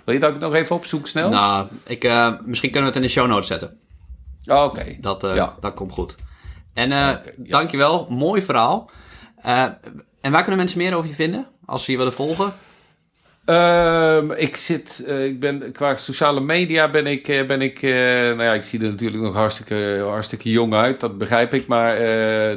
wil 0.05 0.15
je 0.15 0.21
dat 0.21 0.35
ik 0.35 0.41
nog 0.41 0.55
even 0.55 0.77
opzoek 0.77 1.07
snel? 1.07 1.29
Nou, 1.29 1.67
ik, 1.87 2.03
misschien 2.45 2.71
kunnen 2.71 2.91
we 2.91 2.97
het 2.97 2.97
in 2.97 3.03
de 3.03 3.09
show 3.09 3.27
notes 3.27 3.47
zetten. 3.47 3.88
Oh, 4.49 4.65
oké. 4.65 4.97
Dat, 5.01 5.25
uh, 5.25 5.49
dat 5.61 5.75
komt 5.75 5.93
goed. 5.93 6.17
En 6.75 6.91
uh, 6.91 6.97
okay, 6.97 7.35
dankjewel. 7.37 8.07
Mooi 8.09 8.43
verhaal. 8.43 8.91
Uh, 9.47 9.63
en 10.21 10.33
waar 10.33 10.41
kunnen 10.41 10.57
mensen 10.57 10.79
meer 10.79 10.95
over 10.95 11.09
je 11.09 11.15
vinden? 11.15 11.47
Als 11.65 11.85
ze 11.85 11.91
je 11.91 11.97
willen 11.97 12.13
volgen? 12.13 12.53
Ehm, 13.49 14.31
ik 14.31 14.57
zit, 14.57 15.05
uh, 15.07 15.25
ik 15.25 15.41
ben, 15.41 15.73
qua 15.73 15.97
sociale 15.97 16.41
media 16.41 16.91
ben 16.91 17.07
ik, 17.07 17.29
uh, 17.29 17.47
ben 17.47 17.63
ik 17.63 17.83
uh, 17.83 17.93
nou 17.93 18.43
ja, 18.43 18.53
ik 18.55 18.63
zie 18.63 18.81
er 18.81 18.89
natuurlijk 18.89 19.23
nog 19.23 19.35
hartstikke, 19.35 20.05
hartstikke 20.09 20.51
jong 20.51 20.75
uit, 20.75 21.01
dat 21.01 21.19
begrijp 21.19 21.55
ik, 21.55 21.67
maar 21.67 21.97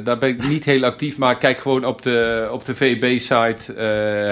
daar 0.04 0.18
ben 0.18 0.28
ik 0.28 0.48
niet 0.48 0.64
heel 0.64 0.84
actief. 0.84 1.18
Maar 1.18 1.38
kijk 1.38 1.58
gewoon 1.58 1.84
op 1.84 2.02
de, 2.02 2.48
op 2.50 2.64
de 2.64 2.74
VB-site. 2.74 3.72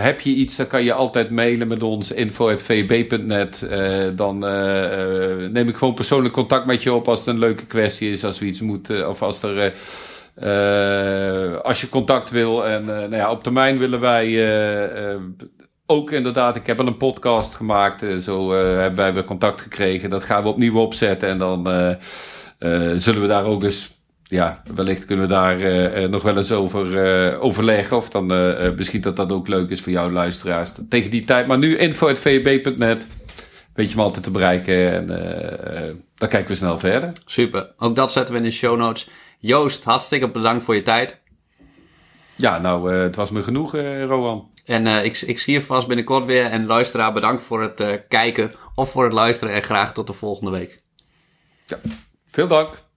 heb 0.00 0.20
je 0.20 0.30
iets, 0.30 0.56
dan 0.56 0.66
kan 0.66 0.84
je 0.84 0.92
altijd 0.92 1.30
mailen 1.30 1.68
met 1.68 1.82
ons, 1.82 2.12
info.vb.net. 2.12 3.68
dan 4.16 4.38
neem 5.52 5.68
ik 5.68 5.76
gewoon 5.76 5.94
persoonlijk 5.94 6.34
contact 6.34 6.66
met 6.66 6.82
je 6.82 6.92
op 6.92 7.08
als 7.08 7.18
het 7.18 7.28
een 7.28 7.38
leuke 7.38 7.66
kwestie 7.66 8.10
is, 8.10 8.24
als 8.24 8.38
we 8.38 8.46
iets 8.46 8.60
moeten, 8.60 9.08
of 9.08 9.22
als 9.22 9.42
er... 9.42 9.72
als 11.62 11.80
je 11.80 11.88
contact 11.88 12.30
wil 12.30 12.66
en 12.66 12.84
nou 12.84 13.16
ja, 13.16 13.30
op 13.30 13.42
termijn 13.42 13.78
willen 13.78 14.00
wij 14.00 14.28
ook 15.90 16.10
inderdaad, 16.10 16.56
ik 16.56 16.66
heb 16.66 16.80
al 16.80 16.86
een 16.86 16.96
podcast 16.96 17.54
gemaakt. 17.54 18.02
Eh, 18.02 18.16
zo 18.16 18.54
uh, 18.54 18.78
hebben 18.78 18.94
wij 18.94 19.14
weer 19.14 19.24
contact 19.24 19.60
gekregen. 19.60 20.10
Dat 20.10 20.24
gaan 20.24 20.42
we 20.42 20.48
opnieuw 20.48 20.78
opzetten. 20.78 21.28
En 21.28 21.38
dan 21.38 21.68
uh, 21.68 21.94
zullen 22.96 23.20
we 23.20 23.26
daar 23.26 23.44
ook 23.44 23.62
eens. 23.62 23.98
Ja, 24.22 24.62
wellicht 24.74 25.04
kunnen 25.04 25.28
we 25.28 25.32
daar 25.32 25.58
nog 26.08 26.22
wel 26.22 26.36
eens 26.36 26.52
over 26.52 27.38
overleggen. 27.38 27.96
Of 27.96 28.10
dan 28.10 28.26
misschien 28.76 29.00
dat 29.00 29.16
dat 29.16 29.32
ook 29.32 29.48
leuk 29.48 29.70
is 29.70 29.80
voor 29.80 29.92
jouw 29.92 30.10
luisteraars. 30.10 30.72
Tegen 30.88 31.10
die 31.10 31.24
tijd. 31.24 31.46
Maar 31.46 31.58
nu 31.58 31.76
info.vb.net. 31.76 33.06
Weet 33.74 33.90
je 33.90 33.96
me 33.96 34.02
altijd 34.02 34.24
te 34.24 34.30
bereiken. 34.30 34.92
En 34.92 35.06
dan 36.14 36.28
kijken 36.28 36.48
we 36.48 36.54
snel 36.54 36.78
verder. 36.78 37.12
Super. 37.24 37.70
Ook 37.78 37.96
dat 37.96 38.12
zetten 38.12 38.34
we 38.34 38.40
in 38.40 38.46
de 38.46 38.52
show 38.52 38.78
notes. 38.78 39.08
Joost, 39.38 39.84
hartstikke 39.84 40.28
bedankt 40.28 40.64
voor 40.64 40.74
je 40.74 40.82
tijd. 40.82 41.19
Ja, 42.40 42.58
nou, 42.58 42.92
het 42.92 43.16
was 43.16 43.30
me 43.30 43.42
genoeg, 43.42 43.72
Rowan. 44.06 44.50
En 44.64 44.86
uh, 44.86 45.04
ik, 45.04 45.20
ik 45.20 45.38
zie 45.38 45.52
je 45.52 45.62
vast 45.62 45.86
binnenkort 45.86 46.24
weer. 46.24 46.44
En 46.44 46.66
luisteraar, 46.66 47.12
bedankt 47.12 47.42
voor 47.42 47.62
het 47.62 47.80
uh, 47.80 47.88
kijken 48.08 48.50
of 48.74 48.90
voor 48.90 49.04
het 49.04 49.12
luisteren. 49.12 49.54
En 49.54 49.62
graag 49.62 49.92
tot 49.92 50.06
de 50.06 50.12
volgende 50.12 50.50
week. 50.50 50.82
Ja, 51.66 51.78
veel 52.30 52.46
dank. 52.46 52.89